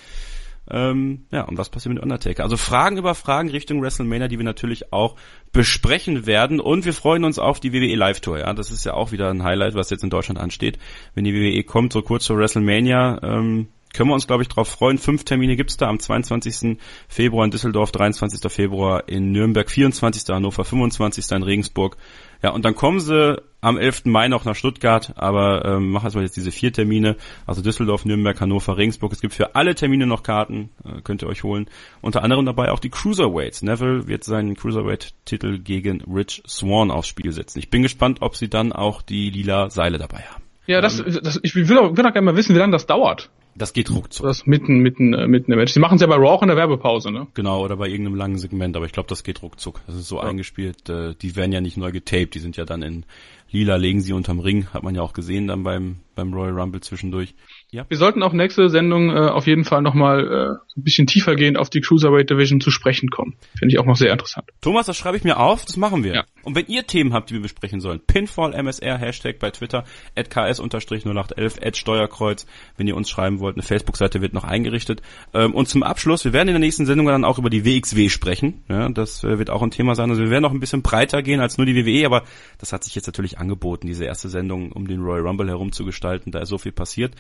Ähm, 0.70 1.26
ja, 1.32 1.44
und 1.44 1.58
was 1.58 1.70
passiert 1.70 1.94
mit 1.94 2.04
Undertaker? 2.04 2.44
Also 2.44 2.56
Fragen 2.56 2.98
über 2.98 3.16
Fragen 3.16 3.50
Richtung 3.50 3.82
WrestleMania, 3.82 4.28
die 4.28 4.38
wir 4.38 4.46
natürlich 4.46 4.94
auch 4.94 5.16
besprechen 5.52 6.26
werden. 6.26 6.60
Und 6.60 6.86
wir 6.86 6.94
freuen 6.94 7.26
uns 7.26 7.40
auf 7.40 7.60
die 7.60 7.74
WWE 7.74 7.96
Live 7.96 8.22
Tour. 8.22 8.40
Ja, 8.40 8.54
das 8.54 8.72
ist 8.72 8.86
ja 8.86 8.94
auch 8.94 9.12
wieder 9.12 9.30
ein 9.30 9.44
Highlight, 9.44 9.74
was 9.74 9.90
jetzt 9.90 10.04
in 10.04 10.10
Deutschland 10.10 10.40
ansteht. 10.40 10.78
Wenn 11.16 11.24
die 11.24 11.34
WWE 11.34 11.64
kommt, 11.64 11.92
so 11.94 12.02
kurz 12.02 12.28
vor 12.28 12.38
WrestleMania, 12.38 13.20
ähm, 13.24 13.68
können 13.94 14.10
wir 14.10 14.14
uns, 14.14 14.28
glaube 14.28 14.44
ich, 14.44 14.50
darauf 14.50 14.68
freuen. 14.68 14.98
Fünf 14.98 15.24
Termine 15.26 15.56
gibt's 15.56 15.78
da 15.78 15.88
am 15.88 16.00
22. 16.00 16.78
Februar 17.08 17.46
in 17.46 17.52
Düsseldorf, 17.52 17.92
23. 17.92 18.52
Februar 18.52 19.08
in 19.08 19.32
Nürnberg, 19.32 19.70
24. 19.70 20.34
Hannover, 20.34 20.64
25. 20.64 21.32
in 21.32 21.44
Regensburg. 21.44 21.98
Ja, 22.44 22.52
und 22.52 22.66
dann 22.66 22.76
kommen 22.76 23.00
sie 23.00 23.42
am 23.62 23.78
11. 23.78 24.06
Mai 24.06 24.28
noch 24.28 24.46
nach 24.46 24.56
Stuttgart, 24.56 25.14
aber 25.16 25.64
ähm, 25.66 25.92
machen 25.92 26.12
wir 26.14 26.24
jetzt 26.24 26.36
diese 26.36 26.52
vier 26.52 26.74
Termine, 26.74 27.16
also 27.46 27.62
Düsseldorf, 27.62 28.06
Nürnberg, 28.06 28.40
Hannover, 28.42 28.78
Regensburg. 28.78 29.12
Es 29.12 29.22
gibt 29.22 29.36
für 29.36 29.56
alle 29.56 29.76
Termine 29.76 30.08
noch 30.08 30.24
Karten, 30.24 30.70
äh, 30.84 31.02
könnt 31.02 31.22
ihr 31.22 31.28
euch 31.28 31.44
holen. 31.44 31.68
Unter 32.02 32.24
anderem 32.24 32.46
dabei 32.46 32.72
auch 32.72 32.80
die 32.80 32.90
Cruiserweights. 32.90 33.62
Neville 33.62 34.08
wird 34.08 34.24
seinen 34.24 34.56
Cruiserweight-Titel 34.56 35.60
gegen 35.60 36.02
Rich 36.02 36.42
Swan 36.48 36.90
aufs 36.90 37.08
Spiel 37.08 37.32
setzen. 37.32 37.60
Ich 37.60 37.70
bin 37.70 37.84
gespannt, 37.84 38.22
ob 38.22 38.36
sie 38.36 38.50
dann 38.50 38.72
auch 38.72 39.04
die 39.04 39.30
lila 39.30 39.70
Seile 39.70 40.00
dabei 40.00 40.22
haben. 40.22 40.42
Ja, 40.66 40.82
das, 40.82 40.98
das 40.98 41.40
ich 41.44 41.56
will 41.56 41.78
auch, 41.78 41.96
will 41.96 42.06
auch 42.06 42.14
gerne 42.14 42.22
mal 42.22 42.38
wissen, 42.38 42.56
wie 42.56 42.60
lange 42.60 42.72
das 42.72 42.88
dauert. 42.88 43.30
Das 43.56 43.74
geht 43.74 43.92
ruckzuck. 43.92 44.26
Das 44.26 44.46
mitten, 44.46 44.80
mitten, 44.80 45.14
äh, 45.14 45.28
mitten 45.28 45.52
im 45.52 45.58
Match. 45.58 45.74
Sie 45.74 45.80
machen 45.80 45.96
es 45.96 46.02
ja 46.02 46.08
bei 46.08 46.16
Raw 46.16 46.30
auch 46.30 46.42
in 46.42 46.48
der 46.48 46.58
Werbepause, 46.58 47.12
ne? 47.12 47.28
Genau, 47.34 47.64
oder 47.64 47.76
bei 47.78 47.88
irgendeinem 47.88 48.16
langen 48.16 48.38
Segment, 48.38 48.76
aber 48.76 48.86
ich 48.86 48.94
glaube, 48.94 49.10
das 49.10 49.24
geht 49.24 49.42
ruckzuck. 49.42 49.82
Das 49.88 49.96
ist 49.96 50.08
so 50.08 50.18
ja. 50.18 50.24
eingespielt, 50.24 50.90
äh, 50.90 51.16
die 51.22 51.36
werden 51.36 51.52
ja 51.52 51.62
nicht 51.62 51.78
neu 51.78 51.92
getaped, 51.92 52.34
die 52.34 52.40
sind 52.40 52.58
ja 52.58 52.66
dann 52.66 52.82
in 52.82 53.06
lila, 53.52 53.76
legen 53.76 54.02
sie 54.02 54.14
unterm 54.14 54.40
Ring, 54.40 54.68
hat 54.74 54.84
man 54.84 54.96
ja 54.96 55.02
auch 55.02 55.14
gesehen 55.14 55.48
dann 55.48 55.64
beim, 55.64 55.98
beim 56.16 56.34
Royal 56.34 56.58
Rumble 56.58 56.82
zwischendurch. 56.82 57.36
Ja. 57.70 57.86
Wir 57.90 57.98
sollten 57.98 58.24
auch 58.24 58.34
nächste 58.34 58.70
Sendung 58.70 59.10
äh, 59.10 59.30
auf 59.30 59.48
jeden 59.48 59.66
Fall 59.66 59.82
nochmal 59.82 60.60
äh, 60.71 60.71
ein 60.78 60.84
bisschen 60.84 61.08
tiefer 61.08 61.36
gehend 61.36 61.58
auf 61.58 61.70
die 61.70 61.82
Cruiserweight 61.82 62.30
Division 62.30 62.62
zu 62.62 62.72
sprechen 62.72 63.10
kommen. 63.10 63.36
Finde 63.58 63.74
ich 63.74 63.80
auch 63.80 63.86
noch 63.86 63.98
sehr 63.98 64.12
interessant. 64.12 64.50
Thomas, 64.62 64.86
das 64.86 64.98
schreibe 64.98 65.18
ich 65.18 65.24
mir 65.24 65.38
auf, 65.38 65.66
das 65.66 65.78
machen 65.78 66.04
wir. 66.04 66.14
Ja. 66.14 66.26
Und 66.44 66.56
wenn 66.56 66.66
ihr 66.68 66.88
Themen 66.88 67.14
habt, 67.14 67.30
die 67.30 67.36
wir 67.36 67.42
besprechen 67.42 67.82
sollen, 67.82 68.00
Pinfall 68.00 68.54
MSR, 68.54 68.98
Hashtag 68.98 69.40
bei 69.40 69.52
Twitter, 69.52 69.84
at 70.16 70.30
ks-0811, 70.30 71.66
at 71.66 71.78
Steuerkreuz, 71.78 72.46
wenn 72.78 72.88
ihr 72.88 72.96
uns 72.96 73.10
schreiben 73.10 73.40
wollt, 73.40 73.56
eine 73.56 73.64
Facebook-Seite 73.64 74.22
wird 74.22 74.34
noch 74.34 74.44
eingerichtet. 74.44 75.02
Ähm, 75.34 75.54
und 75.54 75.68
zum 75.68 75.84
Abschluss, 75.84 76.24
wir 76.26 76.34
werden 76.34 76.48
in 76.48 76.54
der 76.54 76.60
nächsten 76.60 76.86
Sendung 76.86 77.06
dann 77.08 77.26
auch 77.26 77.38
über 77.38 77.50
die 77.50 77.66
WXW 77.66 78.10
sprechen. 78.10 78.64
Ja, 78.70 78.90
das 78.90 79.24
äh, 79.24 79.38
wird 79.38 79.50
auch 79.50 79.62
ein 79.62 79.72
Thema 79.72 79.96
sein. 79.96 80.10
Also 80.10 80.24
wir 80.24 80.30
werden 80.30 80.44
noch 80.44 80.52
ein 80.52 80.60
bisschen 80.60 80.82
breiter 80.82 81.22
gehen 81.22 81.42
als 81.42 81.58
nur 81.58 81.66
die 81.66 81.76
WWE, 81.76 82.06
aber 82.06 82.24
das 82.58 82.74
hat 82.74 82.84
sich 82.84 82.96
jetzt 82.96 83.08
natürlich 83.08 83.38
angeboten, 83.38 83.88
diese 83.88 84.06
erste 84.06 84.30
Sendung 84.30 84.72
um 84.72 84.88
den 84.88 85.02
Royal 85.02 85.28
Rumble 85.28 85.48
herum 85.48 85.72
zu 85.72 85.86
gestalten. 85.86 86.32
Da 86.32 86.40
ist 86.40 86.50
so 86.50 86.58
viel 86.58 86.72
passiert. 86.72 87.14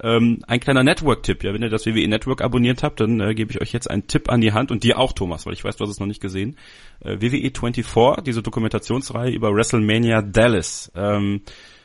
Ähm, 0.00 0.40
ein 0.46 0.60
kleiner 0.60 0.84
Network-Tipp, 0.84 1.42
ja, 1.42 1.54
wenn 1.54 1.62
ihr 1.62 1.70
das 1.70 1.86
WWE 1.86 2.06
Network 2.06 2.42
abonniert 2.42 2.82
habt, 2.82 2.97
dann 3.00 3.20
äh, 3.20 3.34
gebe 3.34 3.50
ich 3.50 3.60
euch 3.60 3.72
jetzt 3.72 3.90
einen 3.90 4.06
Tipp 4.06 4.30
an 4.30 4.40
die 4.40 4.52
Hand 4.52 4.70
und 4.70 4.84
dir 4.84 4.98
auch, 4.98 5.12
Thomas, 5.12 5.46
weil 5.46 5.52
ich 5.52 5.64
weiß, 5.64 5.76
du 5.76 5.84
hast 5.84 5.90
es 5.90 6.00
noch 6.00 6.06
nicht 6.06 6.20
gesehen. 6.20 6.56
Äh, 7.00 7.20
WWE 7.20 7.50
24, 7.50 8.24
diese 8.24 8.42
Dokumentationsreihe 8.42 9.32
über 9.32 9.52
WrestleMania 9.52 10.22
Dallas. 10.22 10.90
Ähm, 10.94 11.42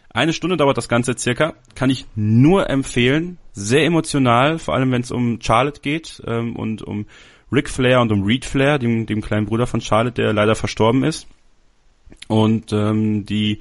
eine 0.10 0.34
Stunde 0.34 0.58
dauert 0.58 0.78
das 0.78 0.90
Ganze 0.90 1.18
circa, 1.18 1.56
kann 1.76 1.90
ich 1.90 2.06
nur 2.16 2.70
empfehlen. 2.70 3.38
Sehr 3.54 3.86
emotional, 3.86 4.60
vor 4.60 4.76
allem 4.76 4.92
wenn 4.92 5.02
es 5.02 5.12
um 5.12 5.40
Charlotte 5.42 5.82
geht 5.82 6.22
ähm, 6.26 6.56
und 6.56 6.82
um 6.82 7.08
Ric 7.52 7.70
Flair 7.70 8.02
und 8.02 8.12
um 8.12 8.24
Reed 8.24 8.46
Flair, 8.46 8.80
dem, 8.80 9.06
dem 9.06 9.22
kleinen 9.22 9.46
Bruder 9.46 9.68
von 9.68 9.82
Charlotte, 9.82 10.22
der 10.22 10.34
leider 10.34 10.56
verstorben 10.56 11.04
ist. 11.04 11.28
Und 12.28 12.72
ähm, 12.74 13.26
die 13.26 13.60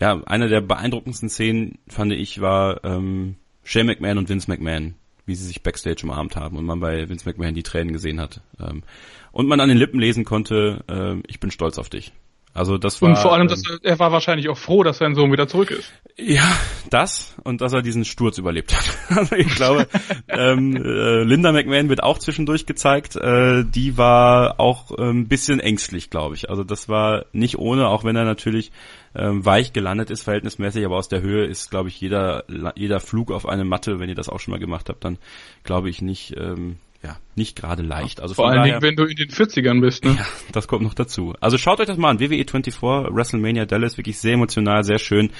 ja, 0.00 0.20
eine 0.24 0.48
der 0.48 0.62
beeindruckendsten 0.62 1.28
Szenen, 1.28 1.78
fand 1.86 2.12
ich, 2.12 2.40
war 2.40 2.82
ähm, 2.84 3.36
Shane 3.62 3.86
McMahon 3.86 4.18
und 4.18 4.28
Vince 4.28 4.50
McMahon, 4.50 4.94
wie 5.30 5.36
sie 5.36 5.46
sich 5.46 5.62
Backstage 5.62 6.00
umarmt 6.02 6.34
haben 6.34 6.56
und 6.56 6.66
man 6.66 6.80
bei 6.80 7.08
Vince 7.08 7.26
McMahon 7.26 7.54
die 7.54 7.62
Tränen 7.62 7.92
gesehen 7.92 8.20
hat. 8.20 8.40
Ähm, 8.60 8.82
und 9.30 9.46
man 9.46 9.60
an 9.60 9.68
den 9.68 9.78
Lippen 9.78 10.00
lesen 10.00 10.24
konnte, 10.24 10.84
äh, 10.88 11.22
ich 11.28 11.38
bin 11.38 11.52
stolz 11.52 11.78
auf 11.78 11.88
dich. 11.88 12.12
Also 12.52 12.78
das 12.78 13.00
war. 13.00 13.10
Und 13.10 13.16
vor 13.16 13.32
allem, 13.32 13.46
dass 13.46 13.62
er, 13.64 13.78
er 13.82 13.98
war 14.00 14.10
wahrscheinlich 14.10 14.48
auch 14.48 14.58
froh, 14.58 14.82
dass 14.82 14.98
sein 14.98 15.14
Sohn 15.14 15.30
wieder 15.30 15.46
zurück 15.46 15.70
ist. 15.70 15.92
Ja, 16.16 16.50
das 16.90 17.36
und 17.44 17.60
dass 17.60 17.72
er 17.72 17.82
diesen 17.82 18.04
Sturz 18.04 18.38
überlebt 18.38 18.74
hat. 18.76 18.98
Also 19.20 19.36
ich 19.36 19.54
glaube, 19.54 19.88
ähm, 20.28 20.76
äh, 20.76 21.22
Linda 21.24 21.52
McMahon 21.52 21.88
wird 21.88 22.02
auch 22.02 22.18
zwischendurch 22.18 22.66
gezeigt. 22.66 23.16
Äh, 23.16 23.64
die 23.64 23.96
war 23.96 24.58
auch 24.58 24.90
äh, 24.98 25.10
ein 25.10 25.28
bisschen 25.28 25.60
ängstlich, 25.60 26.10
glaube 26.10 26.34
ich. 26.34 26.50
Also 26.50 26.64
das 26.64 26.88
war 26.88 27.26
nicht 27.32 27.58
ohne, 27.58 27.88
auch 27.88 28.02
wenn 28.04 28.16
er 28.16 28.24
natürlich 28.24 28.72
ähm, 29.14 29.44
weich 29.44 29.72
gelandet 29.72 30.10
ist, 30.10 30.22
verhältnismäßig, 30.22 30.84
aber 30.84 30.96
aus 30.96 31.08
der 31.08 31.20
Höhe 31.20 31.44
ist, 31.44 31.70
glaube 31.70 31.88
ich, 31.88 32.00
jeder, 32.00 32.44
jeder 32.76 33.00
Flug 33.00 33.32
auf 33.32 33.46
eine 33.46 33.64
Matte, 33.64 33.98
wenn 33.98 34.08
ihr 34.08 34.14
das 34.14 34.28
auch 34.28 34.40
schon 34.40 34.52
mal 34.52 34.60
gemacht 34.60 34.88
habt, 34.88 35.04
dann 35.04 35.18
glaube 35.64 35.90
ich 35.90 36.00
nicht, 36.00 36.36
ähm, 36.36 36.76
ja, 37.02 37.16
nicht 37.34 37.56
gerade 37.56 37.82
leicht. 37.82 38.20
Also 38.20 38.34
vor 38.34 38.46
allen 38.46 38.58
daher, 38.58 38.80
Dingen, 38.80 38.82
wenn 38.82 38.96
du 38.96 39.04
in 39.04 39.16
den 39.16 39.30
40ern 39.30 39.80
bist, 39.80 40.04
ne? 40.04 40.10
Ja, 40.18 40.26
das 40.52 40.68
kommt 40.68 40.82
noch 40.82 40.94
dazu. 40.94 41.34
Also 41.40 41.58
schaut 41.58 41.80
euch 41.80 41.86
das 41.86 41.96
mal 41.96 42.10
an. 42.10 42.20
WWE 42.20 42.28
24, 42.28 42.82
WrestleMania 42.82 43.64
Dallas, 43.64 43.96
wirklich 43.96 44.18
sehr 44.18 44.34
emotional, 44.34 44.84
sehr 44.84 44.98
schön. 44.98 45.30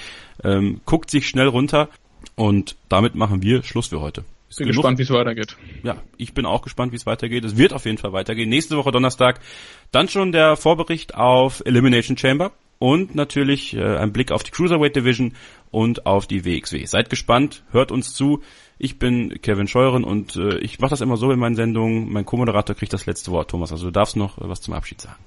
Ähm, 0.43 0.81
guckt 0.85 1.09
sich 1.09 1.27
schnell 1.27 1.47
runter 1.47 1.89
und 2.35 2.75
damit 2.89 3.15
machen 3.15 3.41
wir 3.41 3.63
Schluss 3.63 3.87
für 3.87 4.01
heute. 4.01 4.25
Ich 4.49 4.57
bin 4.57 4.67
gespannt, 4.67 4.99
wie 4.99 5.03
es 5.03 5.09
weitergeht. 5.09 5.55
Ja, 5.81 5.95
ich 6.17 6.33
bin 6.33 6.45
auch 6.45 6.61
gespannt, 6.61 6.91
wie 6.91 6.97
es 6.97 7.05
weitergeht. 7.05 7.45
Es 7.45 7.55
wird 7.55 7.71
auf 7.71 7.85
jeden 7.85 7.97
Fall 7.97 8.11
weitergehen. 8.11 8.49
Nächste 8.49 8.75
Woche 8.75 8.91
Donnerstag 8.91 9.39
dann 9.93 10.09
schon 10.09 10.33
der 10.33 10.57
Vorbericht 10.57 11.15
auf 11.15 11.61
Elimination 11.65 12.17
Chamber 12.17 12.51
und 12.81 13.13
natürlich 13.13 13.75
äh, 13.75 13.97
ein 13.97 14.11
Blick 14.11 14.31
auf 14.31 14.41
die 14.41 14.49
Cruiserweight 14.49 14.95
Division 14.95 15.33
und 15.69 16.07
auf 16.07 16.25
die 16.25 16.43
WXW. 16.43 16.83
Seid 16.87 17.11
gespannt, 17.11 17.63
hört 17.69 17.91
uns 17.91 18.15
zu. 18.15 18.41
Ich 18.79 18.97
bin 18.97 19.39
Kevin 19.43 19.67
Scheuren 19.67 20.03
und 20.03 20.35
äh, 20.35 20.57
ich 20.57 20.79
mache 20.79 20.89
das 20.89 21.01
immer 21.01 21.15
so 21.15 21.31
in 21.31 21.37
meinen 21.37 21.55
Sendungen. 21.55 22.11
Mein 22.11 22.25
Co-Moderator 22.25 22.75
kriegt 22.75 22.91
das 22.91 23.05
letzte 23.05 23.29
Wort, 23.29 23.51
Thomas. 23.51 23.71
Also 23.71 23.85
du 23.85 23.91
darfst 23.91 24.15
noch 24.15 24.39
äh, 24.39 24.49
was 24.49 24.61
zum 24.61 24.73
Abschied 24.73 24.99
sagen. 24.99 25.23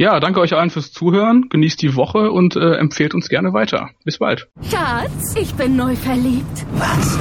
Ja, 0.00 0.20
danke 0.20 0.38
euch 0.38 0.54
allen 0.54 0.70
fürs 0.70 0.92
Zuhören. 0.92 1.48
Genießt 1.48 1.82
die 1.82 1.96
Woche 1.96 2.30
und 2.30 2.54
äh, 2.54 2.74
empfehlt 2.76 3.14
uns 3.14 3.28
gerne 3.28 3.52
weiter. 3.52 3.90
Bis 4.04 4.18
bald. 4.18 4.46
Schatz, 4.70 5.34
ich 5.34 5.52
bin 5.54 5.74
neu 5.74 5.96
verliebt. 5.96 6.66
Was? 6.74 7.18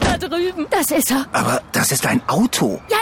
Da 0.00 0.16
drüben. 0.16 0.64
Das 0.70 0.90
ist 0.90 1.10
er. 1.10 1.26
Aber 1.32 1.60
das 1.72 1.92
ist 1.92 2.06
ein 2.06 2.26
Auto. 2.26 2.80
Ja, 2.90 2.96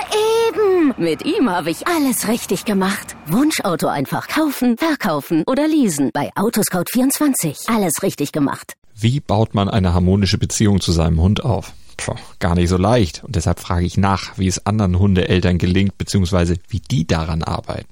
eben. 0.49 0.93
Mit 0.97 1.25
ihm 1.25 1.49
habe 1.49 1.70
ich 1.70 1.87
alles 1.87 2.27
richtig 2.27 2.64
gemacht. 2.64 3.14
Wunschauto 3.29 3.87
einfach 3.87 4.27
kaufen, 4.27 4.77
verkaufen 4.77 5.45
oder 5.47 5.68
leasen. 5.68 6.11
Bei 6.12 6.33
Autoscout24. 6.35 7.73
Alles 7.73 8.03
richtig 8.03 8.33
gemacht. 8.33 8.73
Wie 8.93 9.20
baut 9.20 9.55
man 9.55 9.68
eine 9.68 9.95
harmonische 9.95 10.39
Beziehung 10.39 10.81
zu 10.81 10.91
seinem 10.91 11.20
Hund 11.20 11.45
auf? 11.45 11.73
Puh, 11.97 12.16
gar 12.41 12.57
nicht 12.57 12.68
so 12.68 12.77
leicht. 12.77 13.23
Und 13.23 13.37
deshalb 13.37 13.61
frage 13.61 13.87
ich 13.87 13.97
nach, 13.97 14.37
wie 14.37 14.49
es 14.49 14.66
anderen 14.66 14.99
Hundeeltern 14.99 15.59
gelingt, 15.59 15.97
beziehungsweise 15.97 16.57
wie 16.68 16.81
die 16.81 17.07
daran 17.07 17.45
arbeiten. 17.45 17.91